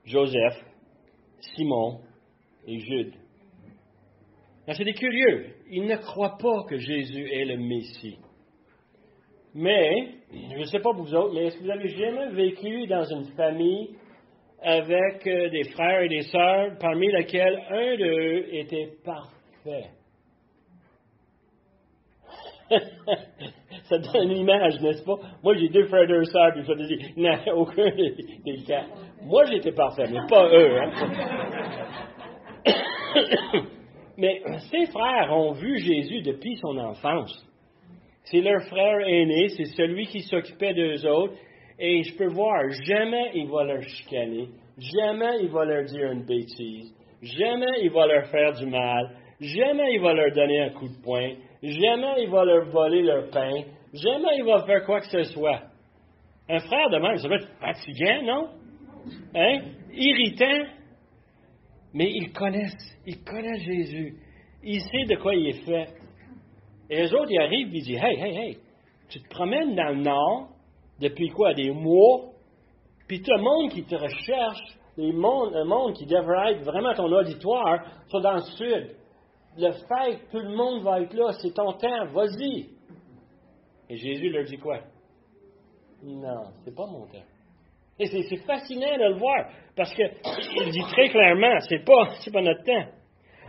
Joseph, 0.04 0.64
Simon 1.54 2.00
et 2.66 2.78
Jude. 2.80 3.14
C'est 4.66 4.84
des 4.84 4.94
curieux. 4.94 5.54
Ils 5.70 5.86
ne 5.86 5.96
croient 5.96 6.36
pas 6.38 6.64
que 6.68 6.76
Jésus 6.76 7.28
est 7.32 7.44
le 7.44 7.56
Messie. 7.56 8.18
Mais, 9.54 10.08
je 10.32 10.58
ne 10.58 10.64
sais 10.64 10.80
pas 10.80 10.92
pour 10.92 11.04
vous 11.04 11.14
autres, 11.14 11.34
mais 11.34 11.46
est-ce 11.46 11.58
que 11.58 11.64
vous 11.64 11.70
avez 11.70 11.88
jamais 11.88 12.28
vécu 12.30 12.86
dans 12.86 13.04
une 13.04 13.24
famille 13.34 13.96
avec 14.62 15.26
euh, 15.26 15.50
des 15.50 15.64
frères 15.70 16.02
et 16.02 16.08
des 16.08 16.22
sœurs, 16.22 16.72
parmi 16.80 17.10
lesquels 17.12 17.58
un 17.70 17.96
d'eux 17.96 18.46
était 18.52 18.88
parfait? 19.04 19.90
ça 23.84 23.98
donne 23.98 24.30
une 24.30 24.38
image, 24.38 24.80
n'est-ce 24.80 25.04
pas? 25.04 25.16
Moi, 25.42 25.54
j'ai 25.56 25.68
deux 25.68 25.86
frères 25.86 26.02
et 26.02 26.06
deux 26.06 26.24
sœurs, 26.24 26.52
puis 26.52 26.62
je 26.62 26.72
te 26.72 26.86
dis, 26.86 27.14
non, 27.16 27.38
aucun 27.54 27.90
des 27.90 28.64
cas. 28.66 28.84
Moi, 29.22 29.44
j'étais 29.46 29.72
parfait, 29.72 30.06
mais 30.10 30.20
pas 30.28 30.48
eux. 30.48 30.78
Hein? 30.78 30.90
mais 34.18 34.42
ces 34.70 34.86
frères 34.86 35.32
ont 35.32 35.52
vu 35.52 35.78
Jésus 35.78 36.20
depuis 36.22 36.56
son 36.56 36.76
enfance. 36.76 37.44
C'est 38.24 38.40
leur 38.40 38.62
frère 38.64 39.00
aîné, 39.06 39.48
c'est 39.48 39.64
celui 39.76 40.06
qui 40.06 40.20
s'occupait 40.20 40.74
d'eux 40.74 41.06
autres. 41.06 41.34
Et 41.78 42.02
je 42.02 42.16
peux 42.16 42.28
voir, 42.28 42.68
jamais 42.84 43.30
il 43.34 43.48
va 43.48 43.64
leur 43.64 43.82
chicaner, 43.82 44.48
jamais 44.78 45.42
il 45.42 45.50
va 45.50 45.64
leur 45.64 45.84
dire 45.84 46.10
une 46.10 46.24
bêtise, 46.24 46.92
jamais 47.22 47.82
il 47.82 47.90
va 47.90 48.06
leur 48.06 48.26
faire 48.26 48.52
du 48.52 48.66
mal, 48.66 49.10
jamais 49.40 49.94
il 49.94 50.00
va 50.00 50.12
leur 50.12 50.32
donner 50.34 50.60
un 50.62 50.70
coup 50.70 50.88
de 50.88 51.02
poing, 51.02 51.34
jamais 51.62 52.22
il 52.22 52.30
va 52.30 52.44
leur 52.44 52.68
voler 52.70 53.02
leur 53.02 53.30
pain, 53.30 53.62
jamais 53.94 54.38
il 54.38 54.44
va 54.44 54.64
faire 54.64 54.84
quoi 54.84 55.00
que 55.00 55.06
ce 55.06 55.22
soit. 55.32 55.62
Un 56.48 56.58
frère 56.58 56.90
de 56.90 56.98
même, 56.98 57.16
ça 57.18 57.28
va 57.28 57.36
être 57.36 57.58
fatigant, 57.60 58.22
non? 58.22 58.48
Hein? 59.34 59.60
Irritant. 59.92 60.66
Mais 61.94 62.10
ils 62.10 62.32
connaissent, 62.32 62.98
ils 63.06 63.22
connaissent 63.22 63.62
Jésus. 63.62 64.14
Ils 64.62 64.80
savent 64.80 65.08
de 65.08 65.16
quoi 65.16 65.34
il 65.34 65.48
est 65.48 65.64
fait. 65.64 65.88
Et 66.90 67.02
les 67.02 67.14
autres, 67.14 67.30
ils 67.30 67.38
arrivent 67.38 67.74
et 67.74 67.78
ils 67.78 67.82
disent 67.82 68.02
Hey, 68.02 68.18
hey, 68.18 68.36
hey, 68.36 68.58
tu 69.08 69.20
te 69.20 69.28
promènes 69.28 69.74
dans 69.74 69.88
le 69.88 70.02
nord 70.02 70.48
depuis 71.00 71.28
quoi? 71.30 71.54
Des 71.54 71.70
mois, 71.70 72.30
puis 73.06 73.22
tout 73.22 73.32
le 73.34 73.42
monde 73.42 73.70
qui 73.70 73.84
te 73.84 73.94
recherche, 73.94 74.78
le 74.96 75.12
monde 75.12 75.94
qui 75.94 76.06
devrait 76.06 76.52
être 76.52 76.64
vraiment 76.64 76.94
ton 76.94 77.10
auditoire, 77.10 77.84
sont 78.08 78.20
dans 78.20 78.34
le 78.34 78.42
sud. 78.42 78.96
Le 79.56 79.72
fait 79.72 80.18
que 80.18 80.30
tout 80.30 80.38
le 80.38 80.54
monde 80.54 80.82
va 80.82 81.00
être 81.00 81.14
là, 81.14 81.32
c'est 81.40 81.52
ton 81.52 81.72
temps, 81.72 82.06
vas-y. 82.12 82.68
Et 83.88 83.96
Jésus 83.96 84.28
leur 84.30 84.44
dit 84.44 84.58
quoi? 84.58 84.78
Non, 86.02 86.44
c'est 86.64 86.74
pas 86.74 86.86
mon 86.86 87.06
temps. 87.06 87.24
Et 87.98 88.06
c'est 88.06 88.36
fascinant 88.46 88.96
de 88.96 89.12
le 89.12 89.18
voir, 89.18 89.48
parce 89.74 89.92
qu'il 89.94 90.70
dit 90.70 90.84
très 90.92 91.08
clairement, 91.08 91.58
c'est 91.68 91.84
pas, 91.84 92.08
pas 92.32 92.42
notre 92.42 92.62
temps. 92.62 92.92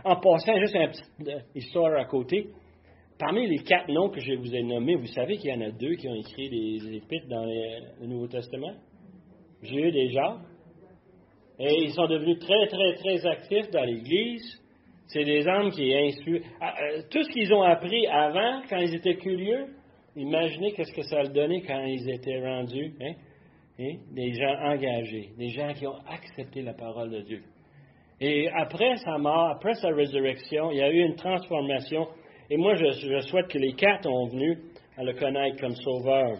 En 0.02 0.16
passant, 0.16 0.56
juste 0.58 0.74
une 0.74 0.88
petite 0.88 1.44
histoire 1.54 1.94
à 2.00 2.06
côté. 2.06 2.48
Parmi 3.20 3.46
les 3.46 3.58
quatre 3.58 3.92
noms 3.92 4.08
que 4.08 4.18
je 4.18 4.32
vous 4.32 4.54
ai 4.54 4.62
nommés, 4.62 4.94
vous 4.94 5.06
savez 5.08 5.36
qu'il 5.36 5.50
y 5.50 5.52
en 5.52 5.60
a 5.60 5.70
deux 5.70 5.94
qui 5.96 6.08
ont 6.08 6.14
écrit 6.14 6.48
des 6.48 6.96
épîtres 6.96 7.28
dans 7.28 7.44
le 7.44 8.06
Nouveau 8.06 8.26
Testament? 8.28 8.72
Jude 9.62 9.94
et 9.94 10.08
Jacques. 10.08 10.38
Et 11.58 11.82
ils 11.82 11.92
sont 11.92 12.06
devenus 12.06 12.38
très, 12.38 12.66
très, 12.68 12.94
très 12.94 13.26
actifs 13.26 13.70
dans 13.72 13.84
l'Église. 13.84 14.58
C'est 15.08 15.24
des 15.24 15.46
hommes 15.46 15.70
qui 15.70 15.94
instruisent. 15.94 16.42
Ah, 16.62 16.74
euh, 16.82 17.02
tout 17.10 17.22
ce 17.22 17.28
qu'ils 17.28 17.52
ont 17.52 17.60
appris 17.60 18.06
avant, 18.06 18.62
quand 18.70 18.78
ils 18.78 18.94
étaient 18.94 19.16
curieux, 19.16 19.66
imaginez 20.16 20.72
qu'est-ce 20.72 20.94
que 20.94 21.02
ça 21.02 21.20
a 21.20 21.24
donné 21.24 21.60
quand 21.60 21.84
ils 21.84 22.08
étaient 22.08 22.40
rendus. 22.40 22.94
Hein? 23.02 23.12
hein? 23.80 23.96
Des 24.12 24.32
gens 24.32 24.56
engagés, 24.62 25.28
des 25.36 25.48
gens 25.48 25.74
qui 25.74 25.86
ont 25.86 25.98
accepté 26.08 26.62
la 26.62 26.72
parole 26.72 27.10
de 27.10 27.20
Dieu. 27.20 27.42
Et 28.18 28.48
après 28.48 28.96
sa 28.96 29.18
mort, 29.18 29.50
après 29.50 29.74
sa 29.74 29.88
résurrection, 29.88 30.70
il 30.70 30.78
y 30.78 30.82
a 30.82 30.90
eu 30.90 31.00
une 31.00 31.16
transformation 31.16 32.06
et 32.50 32.56
moi, 32.56 32.74
je, 32.74 33.20
souhaite 33.28 33.46
que 33.46 33.58
les 33.58 33.74
quatre 33.74 34.08
ont 34.10 34.26
venu 34.26 34.58
à 34.96 35.04
le 35.04 35.12
connaître 35.14 35.60
comme 35.60 35.76
sauveur. 35.76 36.36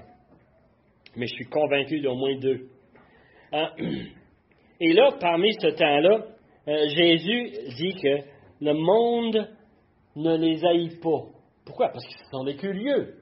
Mais 1.17 1.27
je 1.27 1.35
suis 1.35 1.47
convaincu 1.47 2.01
d'au 2.01 2.17
moins 2.17 2.37
deux. 2.37 2.67
Ah, 3.53 3.73
et 4.81 4.93
là, 4.93 5.11
parmi 5.21 5.53
ce 5.55 5.69
temps-là, 5.69 6.25
euh, 6.67 6.89
Jésus 6.89 7.51
dit 7.77 7.95
que 7.95 8.25
le 8.61 8.73
monde 8.75 9.49
ne 10.17 10.37
les 10.37 10.65
haït 10.65 10.99
pas. 11.01 11.27
Pourquoi? 11.65 11.91
Parce 11.91 12.05
qu'ils 12.05 12.27
sont 12.33 12.43
des 12.43 12.57
curieux. 12.57 13.15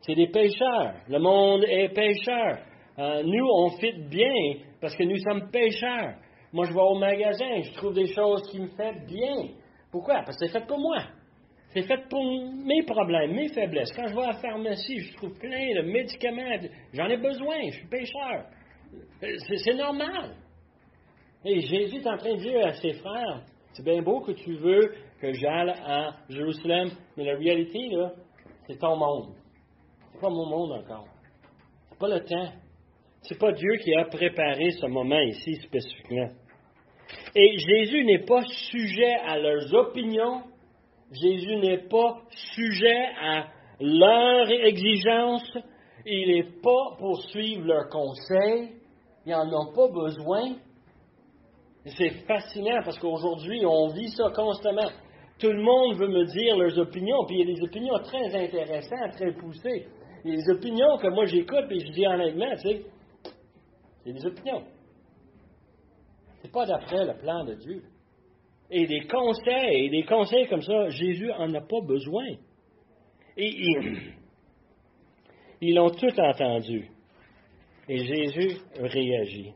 C'est 0.00 0.16
des 0.16 0.26
pécheurs. 0.26 0.94
Le 1.08 1.20
monde 1.20 1.64
est 1.68 1.88
pécheur. 1.90 2.58
Euh, 2.98 3.22
nous, 3.22 3.46
on 3.46 3.70
fit 3.78 3.94
bien 4.10 4.60
parce 4.80 4.96
que 4.96 5.04
nous 5.04 5.18
sommes 5.18 5.50
pécheurs. 5.52 6.16
Moi, 6.52 6.66
je 6.66 6.72
vais 6.72 6.80
au 6.80 6.98
magasin, 6.98 7.62
je 7.62 7.72
trouve 7.74 7.94
des 7.94 8.08
choses 8.08 8.42
qui 8.50 8.60
me 8.60 8.66
font 8.68 8.92
bien. 9.06 9.50
Pourquoi? 9.92 10.22
Parce 10.24 10.36
que 10.36 10.46
c'est 10.46 10.52
fait 10.52 10.66
pour 10.66 10.78
moi. 10.78 10.98
C'est 11.74 11.82
fait 11.82 12.08
pour 12.08 12.22
mes 12.64 12.84
problèmes, 12.84 13.32
mes 13.32 13.48
faiblesses. 13.48 13.92
Quand 13.96 14.06
je 14.06 14.14
vais 14.14 14.22
à 14.22 14.26
la 14.28 14.34
pharmacie, 14.34 15.00
je 15.00 15.16
trouve 15.16 15.36
plein 15.40 15.74
de 15.74 15.82
médicaments. 15.82 16.56
J'en 16.92 17.08
ai 17.08 17.16
besoin, 17.16 17.56
je 17.66 17.78
suis 17.78 17.88
pécheur. 17.88 18.44
C'est 19.20 19.74
normal. 19.74 20.36
Et 21.44 21.60
Jésus 21.60 21.96
est 21.96 22.06
en 22.06 22.16
train 22.16 22.34
de 22.34 22.40
dire 22.40 22.64
à 22.64 22.72
ses 22.74 22.92
frères, 22.92 23.42
c'est 23.72 23.84
bien 23.84 24.00
beau 24.02 24.20
que 24.20 24.32
tu 24.32 24.54
veux 24.54 24.94
que 25.20 25.32
j'aille 25.32 25.74
à 25.84 26.14
Jérusalem, 26.28 26.90
mais 27.16 27.24
la 27.24 27.36
réalité, 27.36 27.88
là, 27.90 28.12
c'est 28.68 28.78
ton 28.78 28.96
monde. 28.96 29.34
C'est 30.12 30.20
pas 30.20 30.30
mon 30.30 30.46
monde 30.46 30.72
encore. 30.72 31.08
C'est 31.90 31.98
pas 31.98 32.08
le 32.08 32.20
temps. 32.20 32.52
C'est 33.22 33.38
pas 33.38 33.52
Dieu 33.52 33.76
qui 33.82 33.92
a 33.94 34.04
préparé 34.04 34.70
ce 34.70 34.86
moment 34.86 35.20
ici 35.20 35.56
spécifiquement. 35.56 36.30
Et 37.34 37.58
Jésus 37.58 38.04
n'est 38.04 38.24
pas 38.24 38.42
sujet 38.70 39.14
à 39.26 39.38
leurs 39.38 39.74
opinions. 39.74 40.42
Jésus 41.14 41.56
n'est 41.56 41.88
pas 41.88 42.20
sujet 42.54 43.06
à 43.20 43.46
leurs 43.80 44.50
exigences. 44.50 45.58
Il 46.06 46.34
n'est 46.34 46.60
pas 46.60 46.96
pour 46.98 47.20
suivre 47.22 47.66
leurs 47.66 47.88
conseils. 47.88 48.70
Ils 49.26 49.32
n'en 49.32 49.68
ont 49.68 49.72
pas 49.72 49.88
besoin. 49.88 50.56
C'est 51.86 52.26
fascinant 52.26 52.80
parce 52.84 52.98
qu'aujourd'hui, 52.98 53.64
on 53.66 53.88
vit 53.88 54.08
ça 54.10 54.30
constamment. 54.34 54.90
Tout 55.38 55.50
le 55.50 55.62
monde 55.62 55.96
veut 55.96 56.08
me 56.08 56.24
dire 56.24 56.56
leurs 56.56 56.78
opinions, 56.78 57.24
puis 57.26 57.40
il 57.40 57.48
y 57.48 57.52
a 57.52 57.54
des 57.54 57.62
opinions 57.62 57.98
très 58.04 58.34
intéressantes, 58.34 59.12
très 59.12 59.32
poussées. 59.32 59.88
Il 60.24 60.30
y 60.30 60.34
a 60.34 60.36
des 60.36 60.50
opinions 60.50 60.96
que 60.98 61.08
moi 61.08 61.26
j'écoute 61.26 61.66
et 61.70 61.80
je 61.80 61.92
dis 61.92 62.06
honnêtement, 62.06 62.54
tu 62.56 62.68
sais, 62.68 62.82
c'est 64.04 64.12
des 64.12 64.26
opinions. 64.26 64.62
C'est 66.40 66.52
pas 66.52 66.66
d'après 66.66 67.04
le 67.04 67.14
plan 67.18 67.44
de 67.44 67.54
Dieu. 67.54 67.82
Et 68.70 68.86
des 68.86 69.06
conseils, 69.06 69.90
des 69.90 70.04
conseils 70.04 70.46
comme 70.48 70.62
ça, 70.62 70.88
Jésus 70.88 71.30
en 71.32 71.52
a 71.54 71.60
pas 71.60 71.80
besoin. 71.86 72.26
Et 73.36 73.50
ils 75.60 75.74
l'ont 75.74 75.90
tout 75.90 76.20
entendu. 76.20 76.88
Et 77.88 77.98
Jésus 77.98 78.56
réagit. 78.78 79.52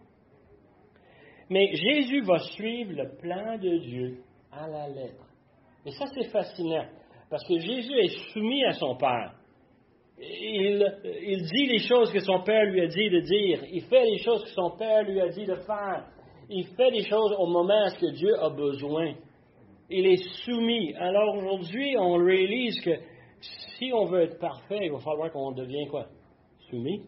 Mais 1.50 1.70
Jésus 1.74 2.20
va 2.22 2.38
suivre 2.38 2.92
le 2.92 3.16
plan 3.16 3.56
de 3.56 3.78
Dieu 3.78 4.18
à 4.52 4.68
la 4.68 4.88
lettre. 4.88 5.24
Et 5.86 5.90
ça, 5.92 6.04
c'est 6.14 6.28
fascinant, 6.30 6.84
parce 7.30 7.46
que 7.46 7.58
Jésus 7.58 7.94
est 7.94 8.32
soumis 8.32 8.64
à 8.64 8.72
son 8.72 8.96
Père. 8.96 9.32
Il, 10.20 10.84
il, 11.22 11.42
dit 11.42 11.66
les 11.66 11.78
choses 11.78 12.12
que 12.12 12.20
son 12.20 12.42
Père 12.42 12.64
lui 12.64 12.80
a 12.80 12.86
dit 12.88 13.08
de 13.08 13.20
dire. 13.20 13.64
Il 13.70 13.82
fait 13.84 14.04
les 14.04 14.18
choses 14.18 14.42
que 14.44 14.50
son 14.50 14.76
Père 14.76 15.04
lui 15.04 15.20
a 15.20 15.28
dit 15.28 15.46
de 15.46 15.54
faire. 15.54 16.06
Il 16.50 16.66
fait 16.76 16.90
les 16.90 17.04
choses 17.04 17.34
au 17.38 17.46
moment 17.46 17.88
où 18.02 18.10
Dieu 18.10 18.34
a 18.40 18.48
besoin. 18.50 19.14
Il 19.90 20.06
est 20.06 20.22
soumis. 20.44 20.94
Alors 20.94 21.36
aujourd'hui, 21.36 21.96
on 21.98 22.14
réalise 22.14 22.80
que 22.80 22.90
si 23.78 23.92
on 23.92 24.06
veut 24.06 24.22
être 24.22 24.38
parfait, 24.38 24.80
il 24.82 24.92
va 24.92 24.98
falloir 24.98 25.30
qu'on 25.30 25.52
devienne 25.52 25.88
quoi? 25.88 26.06
Soumis. 26.70 27.02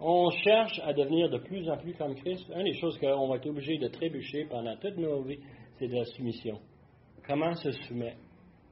On 0.00 0.30
cherche 0.30 0.80
à 0.84 0.92
devenir 0.92 1.30
de 1.30 1.38
plus 1.38 1.68
en 1.70 1.76
plus 1.76 1.94
comme 1.94 2.14
Christ. 2.16 2.50
Une 2.56 2.64
des 2.64 2.74
choses 2.74 2.98
qu'on 2.98 3.28
va 3.28 3.36
être 3.36 3.48
obligé 3.48 3.78
de 3.78 3.88
trébucher 3.88 4.46
pendant 4.50 4.76
toute 4.76 4.96
nos 4.96 5.22
vies, 5.22 5.38
c'est 5.78 5.86
de 5.86 5.94
la 5.94 6.04
soumission. 6.04 6.58
Comment 7.26 7.54
se 7.54 7.70
soumettre? 7.70 8.18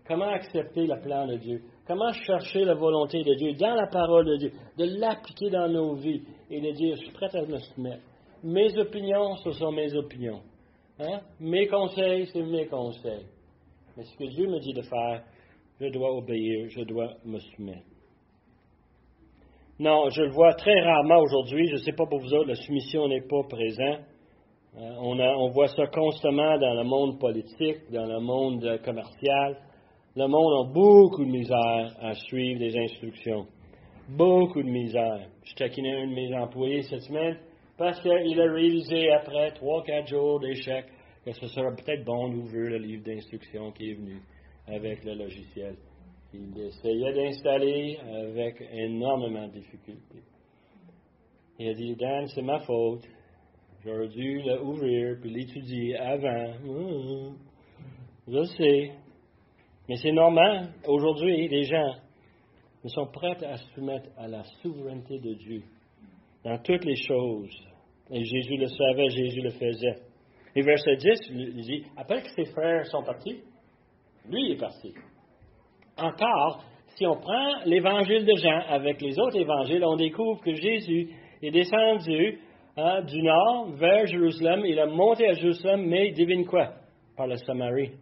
Comment 0.08 0.28
accepter 0.28 0.86
le 0.86 1.00
plan 1.00 1.26
de 1.28 1.36
Dieu? 1.36 1.62
Comment 1.86 2.12
chercher 2.12 2.64
la 2.64 2.74
volonté 2.74 3.22
de 3.22 3.34
Dieu 3.34 3.52
dans 3.52 3.74
la 3.74 3.86
parole 3.86 4.26
de 4.26 4.36
Dieu, 4.38 4.52
de 4.76 4.98
l'appliquer 4.98 5.50
dans 5.50 5.68
nos 5.68 5.94
vies 5.94 6.22
et 6.50 6.60
de 6.60 6.70
dire, 6.72 6.96
je 6.96 7.02
suis 7.02 7.12
prêt 7.12 7.28
à 7.32 7.42
me 7.42 7.58
soumettre. 7.58 8.02
Mes 8.42 8.76
opinions, 8.78 9.36
ce 9.36 9.52
sont 9.52 9.72
mes 9.72 9.94
opinions. 9.94 10.40
Hein? 10.98 11.20
Mes 11.40 11.66
conseils, 11.66 12.26
c'est 12.32 12.42
mes 12.42 12.66
conseils. 12.66 13.26
Mais 13.96 14.04
ce 14.04 14.16
que 14.16 14.24
Dieu 14.24 14.46
me 14.46 14.58
dit 14.60 14.72
de 14.72 14.82
faire, 14.82 15.22
je 15.80 15.88
dois 15.88 16.14
obéir, 16.16 16.68
je 16.70 16.82
dois 16.82 17.14
me 17.24 17.38
soumettre. 17.38 17.86
Non, 19.78 20.10
je 20.10 20.22
le 20.22 20.30
vois 20.30 20.54
très 20.54 20.78
rarement 20.80 21.20
aujourd'hui. 21.20 21.66
Je 21.68 21.72
ne 21.72 21.78
sais 21.78 21.92
pas 21.92 22.06
pour 22.06 22.20
vous 22.20 22.32
autres, 22.34 22.48
la 22.48 22.54
soumission 22.54 23.08
n'est 23.08 23.22
pas 23.22 23.42
présente. 23.48 24.00
Euh, 24.78 24.94
on, 25.00 25.48
voit 25.48 25.68
ça 25.68 25.86
constamment 25.86 26.56
dans 26.58 26.74
le 26.74 26.84
monde 26.84 27.18
politique, 27.18 27.90
dans 27.90 28.06
le 28.06 28.20
monde 28.20 28.80
commercial. 28.84 29.56
Le 30.16 30.26
monde 30.28 30.66
a 30.66 30.72
beaucoup 30.72 31.24
de 31.24 31.30
misère 31.30 31.96
à 32.00 32.14
suivre 32.14 32.60
les 32.60 32.76
instructions. 32.76 33.46
Beaucoup 34.08 34.62
de 34.62 34.68
misère. 34.68 35.28
Je 35.44 35.54
taquinais 35.54 36.02
un 36.02 36.06
de 36.06 36.14
mes 36.14 36.34
employés 36.36 36.82
cette 36.82 37.02
semaine 37.02 37.38
parce 37.80 37.98
qu'il 38.02 38.38
a 38.38 38.52
réalisé 38.52 39.10
après 39.10 39.52
trois, 39.52 39.82
quatre 39.82 40.06
jours 40.06 40.38
d'échec 40.38 40.84
que 41.24 41.32
ce 41.32 41.46
serait 41.46 41.74
peut-être 41.76 42.04
bon 42.04 42.28
d'ouvrir 42.28 42.72
le 42.72 42.76
livre 42.76 43.04
d'instructions 43.04 43.72
qui 43.72 43.92
est 43.92 43.94
venu 43.94 44.20
avec 44.66 45.02
le 45.02 45.14
logiciel. 45.14 45.76
Il 46.34 46.60
essayait 46.60 47.14
d'installer 47.14 47.96
avec 47.96 48.60
énormément 48.70 49.48
de 49.48 49.54
difficultés. 49.54 50.22
Il 51.58 51.70
a 51.70 51.72
dit, 51.72 51.96
Dan, 51.96 52.26
c'est 52.26 52.42
ma 52.42 52.60
faute. 52.60 53.08
J'aurais 53.82 54.08
dû 54.08 54.42
l'ouvrir 54.42 55.16
puis 55.22 55.30
l'étudier 55.30 55.96
avant. 55.96 56.52
Mmh. 56.62 57.34
je 58.28 58.42
sais. 58.58 58.90
Mais 59.88 59.96
c'est 59.96 60.12
normal. 60.12 60.74
Aujourd'hui, 60.86 61.48
les 61.48 61.62
gens 61.64 61.94
sont 62.84 63.06
prêts 63.06 63.42
à 63.42 63.56
se 63.56 63.66
soumettre 63.72 64.10
à 64.18 64.28
la 64.28 64.42
souveraineté 64.60 65.18
de 65.18 65.32
Dieu 65.32 65.62
dans 66.44 66.58
toutes 66.58 66.84
les 66.84 66.96
choses. 66.96 67.69
Et 68.12 68.24
Jésus 68.24 68.56
le 68.56 68.66
savait, 68.66 69.08
Jésus 69.08 69.40
le 69.40 69.50
faisait. 69.50 69.98
Et 70.56 70.62
verset 70.62 70.96
10, 70.96 71.18
il 71.30 71.62
dit, 71.62 71.84
après 71.96 72.22
que 72.22 72.30
ses 72.30 72.44
frères 72.46 72.86
sont 72.86 73.04
partis, 73.04 73.40
lui 74.28 74.52
est 74.52 74.56
parti 74.56 74.92
encore, 76.02 76.64
si 76.96 77.06
on 77.06 77.16
prend 77.16 77.64
l'évangile 77.66 78.24
de 78.24 78.34
Jean 78.36 78.60
avec 78.68 79.00
les 79.00 79.18
autres 79.18 79.38
évangiles, 79.38 79.84
on 79.84 79.96
découvre 79.96 80.40
que 80.40 80.54
Jésus 80.54 81.10
est 81.42 81.50
descendu 81.50 82.38
hein, 82.76 83.02
du 83.02 83.22
nord 83.22 83.70
vers 83.76 84.06
Jérusalem. 84.06 84.62
Il 84.64 84.78
a 84.78 84.86
monté 84.86 85.28
à 85.28 85.34
Jérusalem, 85.34 85.86
mais 85.86 86.12
devine 86.12 86.46
quoi? 86.46 86.72
Par 87.16 87.26
la 87.26 87.36
Samarie. 87.36 87.92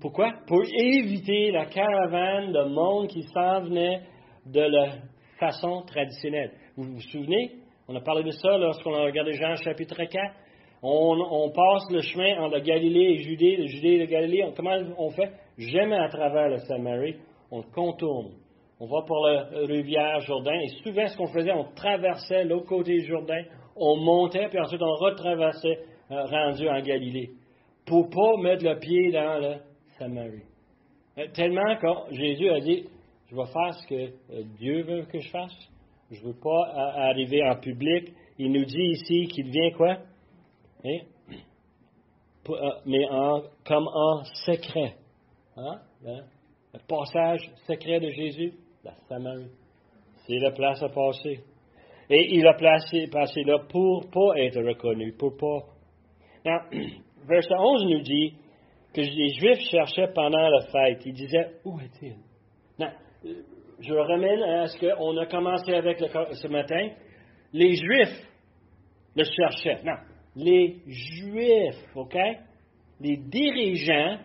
Pourquoi? 0.00 0.32
Pour 0.46 0.62
éviter 0.62 1.50
la 1.52 1.66
caravane 1.66 2.52
de 2.52 2.64
monde 2.64 3.08
qui 3.08 3.22
s'en 3.22 3.62
venait 3.62 4.00
de 4.46 4.60
la 4.60 4.92
façon 5.38 5.82
traditionnelle. 5.82 6.52
Vous 6.76 6.84
vous 6.84 7.00
souvenez? 7.00 7.52
On 7.88 7.94
a 7.94 8.00
parlé 8.00 8.24
de 8.24 8.30
ça 8.30 8.58
lorsqu'on 8.58 8.94
a 8.94 9.04
regardé 9.04 9.32
Jean 9.34 9.54
chapitre 9.56 9.96
4. 9.96 10.34
On, 10.82 11.50
passe 11.50 11.90
le 11.90 12.00
chemin 12.00 12.38
entre 12.40 12.58
Galilée 12.58 13.12
et 13.12 13.18
Judée, 13.18 13.56
de 13.56 13.66
Judée 13.66 13.94
et 13.94 13.98
de 14.00 14.04
Galilée. 14.10 14.44
comment 14.56 14.76
on 14.98 15.10
fait? 15.10 15.32
Jamais 15.56 15.96
à 15.96 16.08
travers 16.08 16.48
la 16.48 16.58
Samarie, 16.58 17.16
on 17.50 17.62
contourne. 17.62 18.32
On 18.78 18.86
va 18.86 19.02
pour 19.06 19.26
la 19.26 19.48
rivière 19.66 20.20
Jourdain, 20.20 20.58
et 20.60 20.68
souvent 20.82 21.06
ce 21.06 21.16
qu'on 21.16 21.28
faisait, 21.28 21.52
on 21.52 21.64
traversait 21.74 22.44
l'autre 22.44 22.66
côté 22.66 22.92
du 22.92 23.06
Jourdain, 23.06 23.42
on 23.74 23.96
montait, 23.96 24.48
puis 24.48 24.60
ensuite 24.60 24.82
on 24.82 24.94
retraversait, 24.96 25.78
euh, 26.10 26.24
rendu 26.24 26.68
en 26.68 26.80
Galilée, 26.82 27.30
pour 27.86 28.10
pas 28.10 28.36
mettre 28.42 28.64
le 28.64 28.78
pied 28.78 29.12
dans 29.12 29.38
la 29.40 29.58
Samarie. 29.98 30.42
Euh, 31.18 31.26
tellement 31.34 31.76
que 31.76 32.14
Jésus 32.14 32.50
a 32.50 32.60
dit, 32.60 32.84
je 33.30 33.34
vais 33.34 33.46
faire 33.46 33.74
ce 33.74 33.86
que 33.86 33.94
euh, 33.94 34.42
Dieu 34.58 34.82
veut 34.82 35.02
que 35.10 35.20
je 35.20 35.30
fasse. 35.30 35.56
Je 36.10 36.20
ne 36.20 36.26
veux 36.26 36.40
pas 36.40 36.72
arriver 36.96 37.42
en 37.44 37.56
public. 37.56 38.12
Il 38.38 38.52
nous 38.52 38.64
dit 38.64 38.90
ici 38.92 39.26
qu'il 39.28 39.50
vient 39.50 39.70
quoi? 39.72 39.98
Hein? 40.84 40.98
mais 42.84 43.04
en, 43.10 43.42
comme 43.64 43.88
en 43.88 44.22
secret. 44.46 44.94
Hein? 45.56 45.80
hein? 46.06 46.20
Le 46.72 46.78
passage 46.86 47.50
secret 47.66 47.98
de 47.98 48.10
Jésus, 48.10 48.52
la 48.84 48.94
Samarie. 49.08 49.50
C'est 50.26 50.38
la 50.38 50.52
place 50.52 50.82
à 50.82 50.88
passer. 50.88 51.40
Et 52.08 52.36
il 52.36 52.46
a 52.46 52.54
placé, 52.54 53.08
passé 53.08 53.42
là 53.42 53.58
pour 53.68 54.08
pas 54.10 54.38
être 54.38 54.60
reconnu, 54.62 55.12
pour 55.12 55.36
pas. 55.36 55.66
Now, 56.44 56.60
verset 57.26 57.54
11 57.58 57.84
nous 57.86 58.02
dit 58.02 58.34
que 58.94 59.00
les 59.00 59.32
Juifs 59.34 59.68
cherchaient 59.70 60.12
pendant 60.14 60.48
la 60.48 60.60
fête. 60.66 61.04
Ils 61.04 61.14
disaient, 61.14 61.50
où 61.64 61.80
est-il? 61.80 62.16
Je 63.80 63.94
ramène 63.94 64.42
à 64.42 64.66
ce 64.66 64.78
qu'on 64.78 65.16
a 65.18 65.26
commencé 65.26 65.74
avec 65.74 65.98
ce 65.98 66.48
matin. 66.48 66.88
Les 67.52 67.74
Juifs 67.74 68.26
le 69.14 69.24
cherchaient. 69.24 69.82
Non, 69.84 69.96
les 70.36 70.78
Juifs, 70.86 71.84
OK? 71.94 72.16
Les 73.00 73.16
dirigeants 73.16 74.18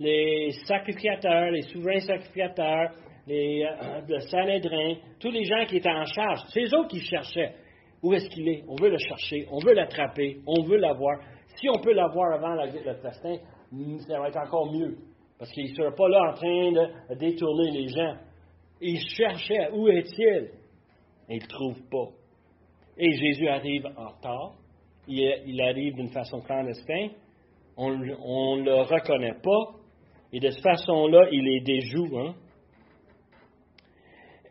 les 0.00 0.50
sacrificateurs, 0.66 1.50
les 1.50 1.62
souverains 1.62 2.00
sacrificateurs, 2.00 2.90
les, 3.26 3.64
euh, 3.64 4.94
tous 5.20 5.30
les 5.30 5.44
gens 5.44 5.64
qui 5.66 5.76
étaient 5.76 5.88
en 5.88 6.04
charge, 6.04 6.40
c'est 6.48 6.64
eux 6.64 6.86
qui 6.88 7.00
cherchaient. 7.00 7.54
Où 8.02 8.12
est-ce 8.12 8.28
qu'il 8.28 8.48
est? 8.48 8.64
On 8.68 8.74
veut 8.74 8.90
le 8.90 8.98
chercher, 8.98 9.46
on 9.50 9.58
veut 9.60 9.72
l'attraper, 9.72 10.38
on 10.46 10.62
veut 10.64 10.76
l'avoir. 10.76 11.20
Si 11.56 11.68
on 11.70 11.80
peut 11.80 11.94
l'avoir 11.94 12.34
avant 12.34 12.54
le 12.54 12.94
festin, 13.00 13.36
hmm, 13.72 13.98
ça 14.00 14.18
va 14.18 14.28
être 14.28 14.36
encore 14.36 14.70
mieux. 14.70 14.96
Parce 15.38 15.50
qu'il 15.52 15.70
ne 15.70 15.74
sera 15.74 15.90
pas 15.92 16.08
là 16.08 16.30
en 16.30 16.34
train 16.34 16.72
de 16.72 17.14
détourner 17.14 17.70
les 17.70 17.88
gens. 17.88 18.14
Ils 18.86 19.00
cherchaient 19.16 19.70
où 19.72 19.88
est-il? 19.88 20.50
Ils 21.30 21.36
ne 21.36 21.40
le 21.40 21.46
trouvent 21.46 21.88
pas. 21.90 22.10
Et 22.98 23.10
Jésus 23.16 23.48
arrive 23.48 23.86
en 23.96 24.08
retard. 24.08 24.52
Il, 25.08 25.60
arrive 25.62 25.94
d'une 25.94 26.10
façon 26.10 26.42
clandestine. 26.42 27.12
On 27.78 27.96
ne 27.96 28.62
le 28.62 28.82
reconnaît 28.82 29.40
pas. 29.42 29.78
Et 30.34 30.38
de 30.38 30.50
cette 30.50 30.62
façon-là, 30.62 31.28
il 31.32 31.44
les 31.44 31.60
déjoue. 31.62 32.18
Hein? 32.18 32.34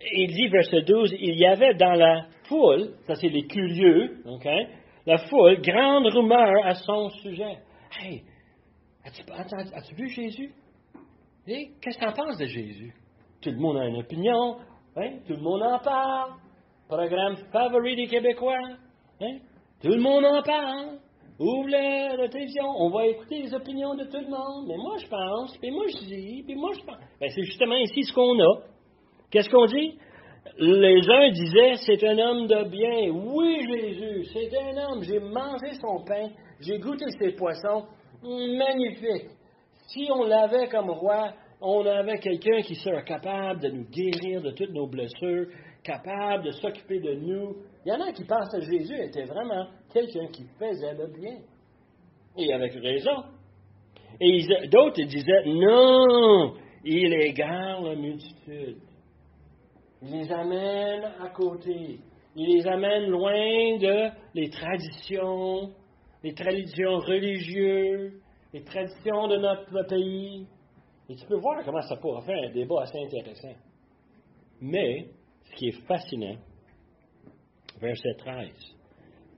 Il 0.02 0.34
dit, 0.34 0.48
verset 0.48 0.82
12, 0.82 1.14
il 1.20 1.36
y 1.36 1.46
avait 1.46 1.76
dans 1.76 1.94
la 1.94 2.26
foule, 2.46 2.96
ça 3.06 3.14
c'est 3.16 3.30
les 3.30 3.44
curieux, 3.44 4.24
la 5.06 5.18
foule, 5.30 5.62
grande 5.62 6.08
rumeur 6.08 6.66
à 6.66 6.74
son 6.74 7.10
sujet. 7.10 7.60
Hey, 8.00 8.24
As-tu, 9.06 9.96
vu 9.96 10.10
Jésus? 10.10 10.52
Qu'est-ce 11.46 11.98
que 11.98 12.04
tu 12.04 12.08
en 12.08 12.14
penses 12.14 12.38
de 12.38 12.46
Jésus? 12.46 12.94
Tout 13.44 13.52
le 13.52 13.58
monde 13.58 13.78
a 13.78 13.88
une 13.88 13.98
opinion, 13.98 14.56
hein? 14.96 15.20
tout 15.28 15.34
le 15.34 15.42
monde 15.42 15.64
en 15.64 15.78
parle. 15.80 16.32
Programme 16.88 17.36
favori 17.52 17.98
des 17.98 18.08
Québécois. 18.08 18.56
Hein? 19.20 19.38
Tout 19.82 19.90
le 19.90 20.00
monde 20.00 20.24
en 20.24 20.42
parle. 20.42 20.98
Ouvre 21.40 21.68
la, 21.68 22.30
télévision, 22.30 22.64
on 22.78 22.90
va 22.90 23.08
écouter 23.08 23.40
les 23.40 23.54
opinions 23.54 23.96
de 23.96 24.06
tout 24.06 24.22
le 24.22 24.30
monde. 24.30 24.68
Mais 24.68 24.78
moi, 24.78 24.96
je 24.98 25.08
pense, 25.10 25.58
puis 25.58 25.72
moi, 25.72 25.84
je 25.88 26.06
dis, 26.06 26.44
puis 26.46 26.56
moi, 26.56 26.72
je 26.80 26.86
pense. 26.86 26.96
Ben, 27.20 27.30
c'est 27.36 27.44
justement 27.44 27.76
ici 27.76 28.04
ce 28.04 28.14
qu'on 28.14 28.40
a. 28.40 28.62
Qu'est-ce 29.30 29.50
qu'on 29.50 29.66
dit? 29.66 29.98
Les 30.58 31.02
uns 31.10 31.30
disaient, 31.32 31.76
c'est 31.86 32.08
un 32.08 32.18
homme 32.20 32.48
de 32.48 32.64
bien. 32.70 33.12
Oui, 33.12 33.60
Jésus, 33.68 34.24
c'est 34.32 34.58
un 34.58 34.78
homme. 34.86 35.04
J'ai 35.04 35.20
mangé 35.20 35.74
son 35.82 36.02
pain, 36.06 36.30
j'ai 36.62 36.80
goûté 36.80 37.06
ses 37.20 37.34
poissons. 37.34 37.88
Magnifique. 38.22 39.32
Si 39.88 40.08
on 40.12 40.24
l'avait 40.24 40.70
comme 40.70 40.92
roi, 40.92 41.34
on 41.66 41.86
avait 41.86 42.20
quelqu'un 42.20 42.62
qui 42.62 42.76
serait 42.76 43.06
capable 43.06 43.62
de 43.62 43.70
nous 43.70 43.86
guérir 43.86 44.42
de 44.42 44.52
toutes 44.52 44.74
nos 44.74 44.86
blessures, 44.86 45.48
capable 45.82 46.44
de 46.44 46.52
s'occuper 46.52 47.00
de 47.00 47.14
nous. 47.14 47.56
Il 47.86 47.90
y 47.90 47.92
en 47.94 48.02
a 48.02 48.12
qui 48.12 48.26
pensent 48.26 48.52
que 48.52 48.60
Jésus 48.60 49.00
était 49.00 49.24
vraiment 49.24 49.68
quelqu'un 49.94 50.28
qui 50.28 50.44
faisait 50.60 50.94
le 50.94 51.08
bien. 51.08 51.38
Et 52.38 52.54
avec 52.54 52.74
raison. 52.74 53.24
Et 54.20 54.46
d'autres 54.68 55.04
disaient, 55.04 55.46
non, 55.46 56.54
il 56.84 57.14
égare 57.14 57.82
la 57.82 57.96
multitude. 57.96 58.80
Il 60.02 60.12
les 60.12 60.32
amène 60.34 61.06
à 61.22 61.30
côté. 61.30 62.00
Il 62.36 62.58
les 62.58 62.68
amène 62.68 63.10
loin 63.10 63.78
de 63.78 64.10
les 64.34 64.50
traditions, 64.50 65.72
les 66.24 66.34
traditions 66.34 66.98
religieuses, 66.98 68.12
les 68.54 68.64
traditions 68.64 69.28
de 69.30 69.38
notre 69.38 69.88
pays. 69.88 70.46
Et 71.10 71.16
tu 71.16 71.26
peux 71.26 71.38
voir 71.38 71.64
comment 71.66 71.82
ça 71.82 71.98
pourrait 71.98 72.26
faire 72.26 72.50
un 72.50 72.52
débat 72.52 72.84
assez 72.84 72.98
intéressant. 72.98 73.56
Mais, 74.62 75.08
ce 75.46 75.56
qui 75.56 75.68
est 75.68 75.86
fascinant, 75.86 76.38
verset 77.82 78.14
13, 78.18 78.50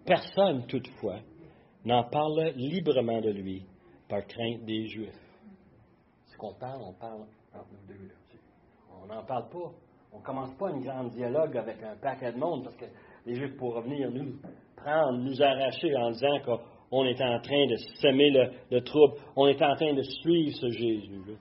personne 0.06 0.66
toutefois 0.68 1.20
n'en 1.84 2.04
parle 2.04 2.52
librement 2.56 3.22
de 3.22 3.32
lui 3.32 3.66
par 4.08 4.26
crainte 4.26 4.64
des 4.66 4.88
Juifs. 4.88 5.20
Ce 6.28 6.38
qu'on 6.38 6.54
parle, 6.54 6.82
on 6.84 6.94
parle 6.94 7.22
entre 7.54 7.68
nous 7.72 7.88
deux. 7.88 8.12
On 9.02 9.08
n'en 9.08 9.24
parle 9.24 9.50
pas. 9.50 9.72
On 10.14 10.20
ne 10.20 10.24
commence 10.24 10.54
pas 10.58 10.70
un 10.70 10.80
grand 10.80 11.04
dialogue 11.06 11.58
avec 11.58 11.82
un 11.84 11.96
paquet 11.98 12.32
de 12.32 12.38
monde 12.38 12.64
parce 12.64 12.76
que 12.76 12.86
les 13.26 13.36
Juifs 13.36 13.58
pourraient 13.58 13.82
venir 13.82 14.12
nous 14.12 14.40
prendre, 14.76 15.18
nous 15.18 15.42
arracher 15.42 15.96
en 15.98 16.12
disant 16.12 16.40
qu'on 16.46 17.06
est 17.06 17.22
en 17.22 17.40
train 17.40 17.66
de 17.68 17.76
semer 18.02 18.30
le, 18.70 18.82
trouble, 18.82 19.16
on 19.36 19.48
est 19.48 19.62
en 19.62 19.76
train 19.76 19.94
de 19.94 20.04
suivre 20.04 20.56
ce 20.56 20.70
Jésus-là. 20.70 21.34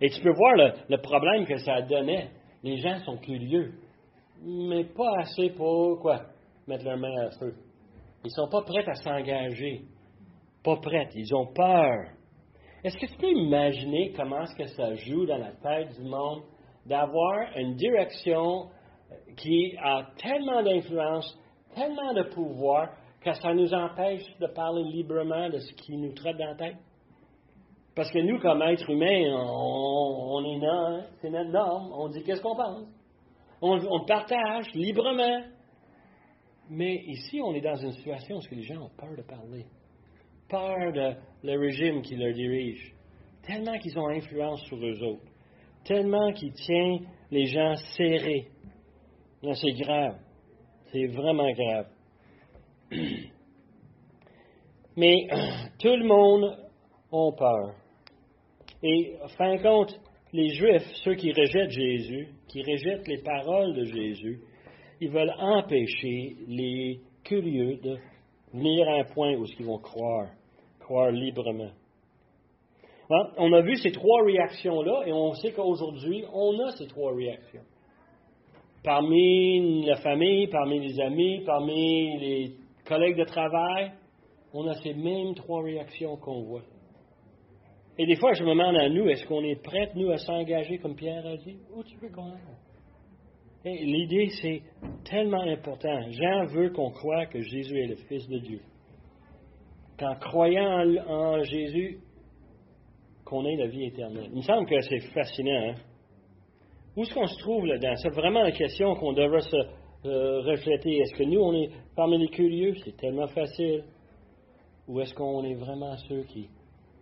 Et 0.00 0.08
tu 0.10 0.20
peux 0.22 0.32
voir 0.32 0.54
le, 0.88 0.96
problème 0.98 1.46
que 1.46 1.58
ça 1.58 1.82
donnait. 1.82 2.30
Les 2.62 2.78
gens 2.78 2.98
sont 3.04 3.18
curieux, 3.18 3.72
mais 4.42 4.84
pas 4.84 5.18
assez 5.18 5.50
pour 5.50 6.00
quoi? 6.00 6.22
Mettre 6.66 6.84
leur 6.84 6.98
main 6.98 7.26
à 7.26 7.30
feu. 7.38 7.54
Ils 8.24 8.28
ne 8.28 8.30
sont 8.30 8.48
pas 8.48 8.62
prêts 8.62 8.86
à 8.86 8.94
s'engager. 8.94 9.82
Pas 10.62 10.76
prêts. 10.76 11.08
Ils 11.14 11.34
ont 11.34 11.46
peur. 11.46 12.08
Est-ce 12.82 12.96
que 12.96 13.06
tu 13.06 13.16
peux 13.18 13.30
imaginer 13.30 14.12
comment 14.12 14.42
est-ce 14.42 14.56
que 14.56 14.66
ça 14.66 14.94
joue 14.94 15.26
dans 15.26 15.38
la 15.38 15.52
tête 15.52 15.94
du 15.98 16.08
monde 16.08 16.42
d'avoir 16.86 17.56
une 17.56 17.74
direction 17.74 18.68
qui 19.36 19.76
a 19.82 20.06
tellement 20.16 20.62
d'influence, 20.62 21.38
tellement 21.74 22.14
de 22.14 22.22
pouvoir, 22.22 22.88
que 23.22 23.32
ça 23.34 23.52
nous 23.52 23.72
empêche 23.74 24.22
de 24.38 24.46
parler 24.46 24.84
librement 24.84 25.50
de 25.50 25.58
ce 25.58 25.72
qui 25.74 25.96
nous 25.96 26.12
traite 26.14 26.38
dans 26.38 26.46
la 26.46 26.54
tête? 26.54 26.76
Parce 27.94 28.10
que 28.12 28.18
nous, 28.20 28.38
comme 28.38 28.62
êtres 28.62 28.88
humains, 28.88 29.34
on, 29.34 30.44
est 30.44 30.58
là, 30.58 31.06
c'est 31.20 31.30
notre 31.30 31.50
norme. 31.50 31.92
On 31.92 32.08
dit 32.08 32.22
qu'est-ce 32.22 32.40
qu'on 32.40 32.54
pense? 32.54 32.86
On, 33.60 34.04
partage 34.06 34.72
librement. 34.74 35.42
Mais 36.70 36.94
ici, 37.06 37.40
on 37.42 37.52
est 37.52 37.60
dans 37.60 37.76
une 37.76 37.92
situation 37.92 38.36
où 38.36 38.54
les 38.54 38.62
gens 38.62 38.82
ont 38.82 38.90
peur 38.96 39.16
de 39.16 39.22
parler. 39.22 39.66
Peur 40.48 40.92
de 40.92 41.14
le 41.42 41.58
régime 41.58 42.02
qui 42.02 42.16
leur 42.16 42.32
dirige. 42.32 42.94
Tellement 43.42 43.76
qu'ils 43.78 43.98
ont 43.98 44.08
influence 44.08 44.62
sur 44.62 44.78
eux 44.78 45.02
autres. 45.02 45.30
Tellement 45.84 46.32
qu'ils 46.32 46.52
tiennent 46.52 47.06
les 47.30 47.46
gens 47.46 47.74
serrés. 47.96 48.46
c'est 49.42 49.72
grave. 49.72 50.16
C'est 50.92 51.06
vraiment 51.06 51.50
grave. 51.52 51.86
Mais 54.96 55.26
tout 55.78 55.96
le 55.96 56.06
monde 56.06 56.56
a 57.12 57.32
peur. 57.36 57.79
Et 58.82 59.14
fin 59.36 59.56
de 59.56 59.62
compte, 59.62 60.00
les 60.32 60.48
Juifs, 60.54 60.86
ceux 61.04 61.14
qui 61.14 61.32
rejettent 61.32 61.70
Jésus, 61.70 62.28
qui 62.48 62.62
rejettent 62.62 63.06
les 63.06 63.22
paroles 63.22 63.74
de 63.74 63.84
Jésus, 63.84 64.40
ils 65.00 65.10
veulent 65.10 65.34
empêcher 65.38 66.36
les 66.46 67.00
curieux 67.24 67.76
de 67.82 67.98
venir 68.52 68.88
à 68.88 69.00
un 69.00 69.04
point 69.04 69.34
où 69.34 69.44
ils 69.44 69.66
vont 69.66 69.78
croire, 69.78 70.28
croire 70.78 71.10
librement. 71.10 71.70
on 73.10 73.52
a 73.52 73.60
vu 73.60 73.76
ces 73.76 73.92
trois 73.92 74.24
réactions-là 74.24 75.02
et 75.06 75.12
on 75.12 75.34
sait 75.34 75.52
qu'aujourd'hui, 75.52 76.24
on 76.32 76.58
a 76.60 76.70
ces 76.72 76.86
trois 76.86 77.14
réactions. 77.14 77.62
Parmi 78.82 79.84
la 79.84 79.96
famille, 79.96 80.46
parmi 80.46 80.80
les 80.80 81.00
amis, 81.00 81.42
parmi 81.44 82.18
les 82.18 82.52
collègues 82.86 83.18
de 83.18 83.24
travail, 83.24 83.92
on 84.54 84.66
a 84.68 84.74
ces 84.74 84.94
mêmes 84.94 85.34
trois 85.34 85.62
réactions 85.62 86.16
qu'on 86.16 86.42
voit. 86.42 86.62
Et 88.00 88.06
des 88.06 88.16
fois, 88.16 88.32
je 88.32 88.42
me 88.42 88.48
demande 88.48 88.76
à 88.76 88.88
nous, 88.88 89.10
est-ce 89.10 89.26
qu'on 89.26 89.44
est 89.44 89.62
prêts, 89.62 89.90
nous, 89.94 90.10
à 90.10 90.16
s'engager, 90.16 90.78
comme 90.78 90.94
Pierre 90.94 91.26
a 91.26 91.36
dit, 91.36 91.58
où 91.76 91.84
tu 91.84 91.98
veux 91.98 92.08
qu'on 92.08 92.30
aille? 92.30 93.84
L'idée, 93.84 94.30
c'est 94.40 94.62
tellement 95.04 95.42
important. 95.42 96.10
Jean 96.10 96.46
veut 96.46 96.70
qu'on 96.70 96.92
croie 96.92 97.26
que 97.26 97.42
Jésus 97.42 97.78
est 97.78 97.88
le 97.88 97.96
Fils 97.96 98.26
de 98.26 98.38
Dieu. 98.38 98.60
Qu'en 99.98 100.14
croyant 100.14 100.82
en, 101.08 101.42
Jésus, 101.42 101.98
qu'on 103.26 103.44
ait 103.44 103.56
la 103.56 103.66
vie 103.66 103.84
éternelle. 103.84 104.30
Il 104.30 104.38
me 104.38 104.42
semble 104.44 104.66
que 104.66 104.80
c'est 104.80 105.00
fascinant. 105.12 105.68
Hein? 105.68 105.74
Où 106.96 107.02
est-ce 107.02 107.12
qu'on 107.12 107.26
se 107.26 107.38
trouve 107.40 107.66
là-dedans? 107.66 107.96
C'est 107.96 108.14
vraiment 108.14 108.40
la 108.40 108.52
question 108.52 108.94
qu'on 108.94 109.12
devrait 109.12 109.42
se 109.42 109.56
euh, 110.06 110.40
refléter. 110.40 111.00
Est-ce 111.00 111.18
que 111.18 111.24
nous, 111.24 111.40
on 111.40 111.52
est 111.52 111.68
parmi 111.94 112.16
les 112.16 112.28
curieux? 112.28 112.72
C'est 112.82 112.96
tellement 112.96 113.28
facile. 113.28 113.84
Ou 114.88 115.00
est-ce 115.00 115.12
qu'on 115.12 115.44
est 115.44 115.56
vraiment 115.56 115.94
ceux 116.08 116.22
qui 116.22 116.48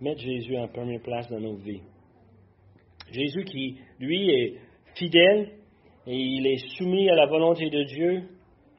mettre 0.00 0.20
Jésus 0.20 0.56
en 0.56 0.68
première 0.68 1.00
place 1.02 1.28
dans 1.30 1.40
nos 1.40 1.56
vies. 1.56 1.82
Jésus 3.10 3.44
qui, 3.44 3.78
lui, 3.98 4.30
est 4.30 4.54
fidèle 4.94 5.52
et 6.06 6.16
il 6.16 6.46
est 6.46 6.76
soumis 6.76 7.08
à 7.08 7.14
la 7.14 7.26
volonté 7.26 7.70
de 7.70 7.82
Dieu 7.84 8.28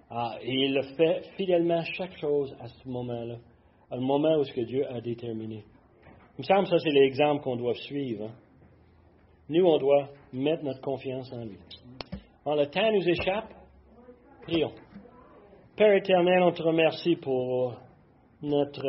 ah, 0.09 0.37
et 0.41 0.65
il 0.65 0.81
fait 0.97 1.21
fidèlement 1.37 1.83
chaque 1.83 2.17
chose 2.17 2.55
à 2.59 2.67
ce 2.67 2.89
moment-là, 2.89 3.37
à 3.91 3.95
le 3.95 4.01
moment 4.01 4.37
où 4.37 4.43
ce 4.43 4.53
que 4.53 4.61
Dieu 4.61 4.85
a 4.91 5.01
déterminé. 5.01 5.63
Il 6.37 6.39
me 6.39 6.43
semble 6.43 6.63
que 6.63 6.69
ça, 6.69 6.79
c'est 6.79 6.89
l'exemple 6.89 7.43
qu'on 7.43 7.57
doit 7.57 7.75
suivre. 7.75 8.25
Hein. 8.25 8.33
Nous, 9.49 9.65
on 9.65 9.77
doit 9.77 10.09
mettre 10.33 10.63
notre 10.63 10.81
confiance 10.81 11.31
en 11.33 11.43
lui. 11.43 11.57
En 12.45 12.55
le 12.55 12.65
temps 12.67 12.91
nous 12.91 13.07
échappe, 13.07 13.53
prions. 14.43 14.71
Père 15.75 15.93
éternel, 15.93 16.41
on 16.41 16.51
te 16.51 16.63
remercie 16.63 17.15
pour 17.15 17.75
notre 18.41 18.85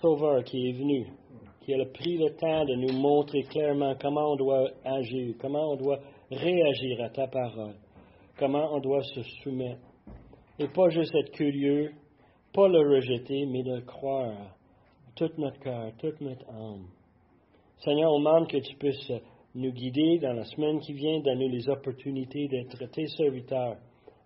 Sauveur 0.00 0.44
qui 0.44 0.68
est 0.68 0.72
venu, 0.72 1.06
qui 1.60 1.74
a 1.74 1.84
pris 1.86 2.18
le 2.18 2.30
temps 2.36 2.64
de 2.64 2.74
nous 2.74 2.92
montrer 2.98 3.42
clairement 3.44 3.94
comment 4.00 4.32
on 4.32 4.36
doit 4.36 4.70
agir, 4.84 5.34
comment 5.40 5.72
on 5.72 5.76
doit 5.76 6.00
réagir 6.30 7.02
à 7.02 7.08
ta 7.08 7.26
parole, 7.26 7.74
comment 8.38 8.74
on 8.74 8.80
doit 8.80 9.02
se 9.02 9.22
soumettre. 9.42 9.80
Et 10.58 10.68
pas 10.68 10.90
juste 10.90 11.14
être 11.14 11.32
curieux, 11.32 11.92
pas 12.52 12.68
le 12.68 12.80
rejeter, 12.80 13.46
mais 13.46 13.62
de 13.62 13.80
croire 13.80 14.56
tout 15.14 15.30
notre 15.38 15.58
cœur, 15.60 15.92
toute 15.98 16.20
notre 16.20 16.48
âme. 16.50 16.86
Seigneur, 17.78 18.12
on 18.12 18.18
demande 18.18 18.48
que 18.48 18.58
tu 18.58 18.76
puisses 18.76 19.12
nous 19.54 19.72
guider 19.72 20.18
dans 20.18 20.34
la 20.34 20.44
semaine 20.44 20.78
qui 20.80 20.92
vient, 20.92 21.20
donner 21.20 21.48
les 21.48 21.68
opportunités 21.68 22.48
d'être 22.48 22.84
tes 22.92 23.06
serviteurs 23.06 23.76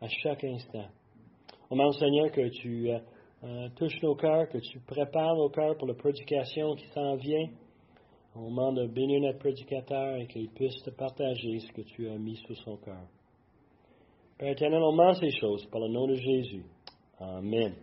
à 0.00 0.08
chaque 0.08 0.44
instant. 0.44 0.86
On 1.70 1.76
demande, 1.76 1.94
Seigneur, 1.94 2.32
que 2.32 2.48
tu 2.48 2.90
euh, 2.90 2.98
euh, 3.42 3.68
touche 3.76 4.00
nos 4.02 4.14
cœurs, 4.14 4.48
que 4.48 4.58
tu 4.58 4.78
prépares 4.80 5.34
nos 5.34 5.48
cœurs 5.48 5.76
pour 5.78 5.88
la 5.88 5.94
prédication 5.94 6.74
qui 6.74 6.86
s'en 6.88 7.16
vient. 7.16 7.48
On 8.36 8.50
demande 8.50 8.76
de 8.76 8.86
bénir 8.86 9.20
notre 9.22 9.38
prédicateur 9.38 10.16
et 10.16 10.26
qu'il 10.26 10.48
puisse 10.50 10.82
te 10.82 10.90
partager 10.90 11.58
ce 11.60 11.72
que 11.72 11.80
tu 11.82 12.08
as 12.08 12.18
mis 12.18 12.36
sous 12.46 12.54
son 12.56 12.76
cœur. 12.76 13.06
Père 14.38 14.52
éternel, 14.52 14.82
on 14.82 14.92
demande 14.92 15.16
ces 15.16 15.30
choses 15.32 15.66
par 15.66 15.80
le 15.80 15.88
nom 15.88 16.06
de 16.06 16.14
Jésus. 16.14 16.64
Amen. 17.18 17.74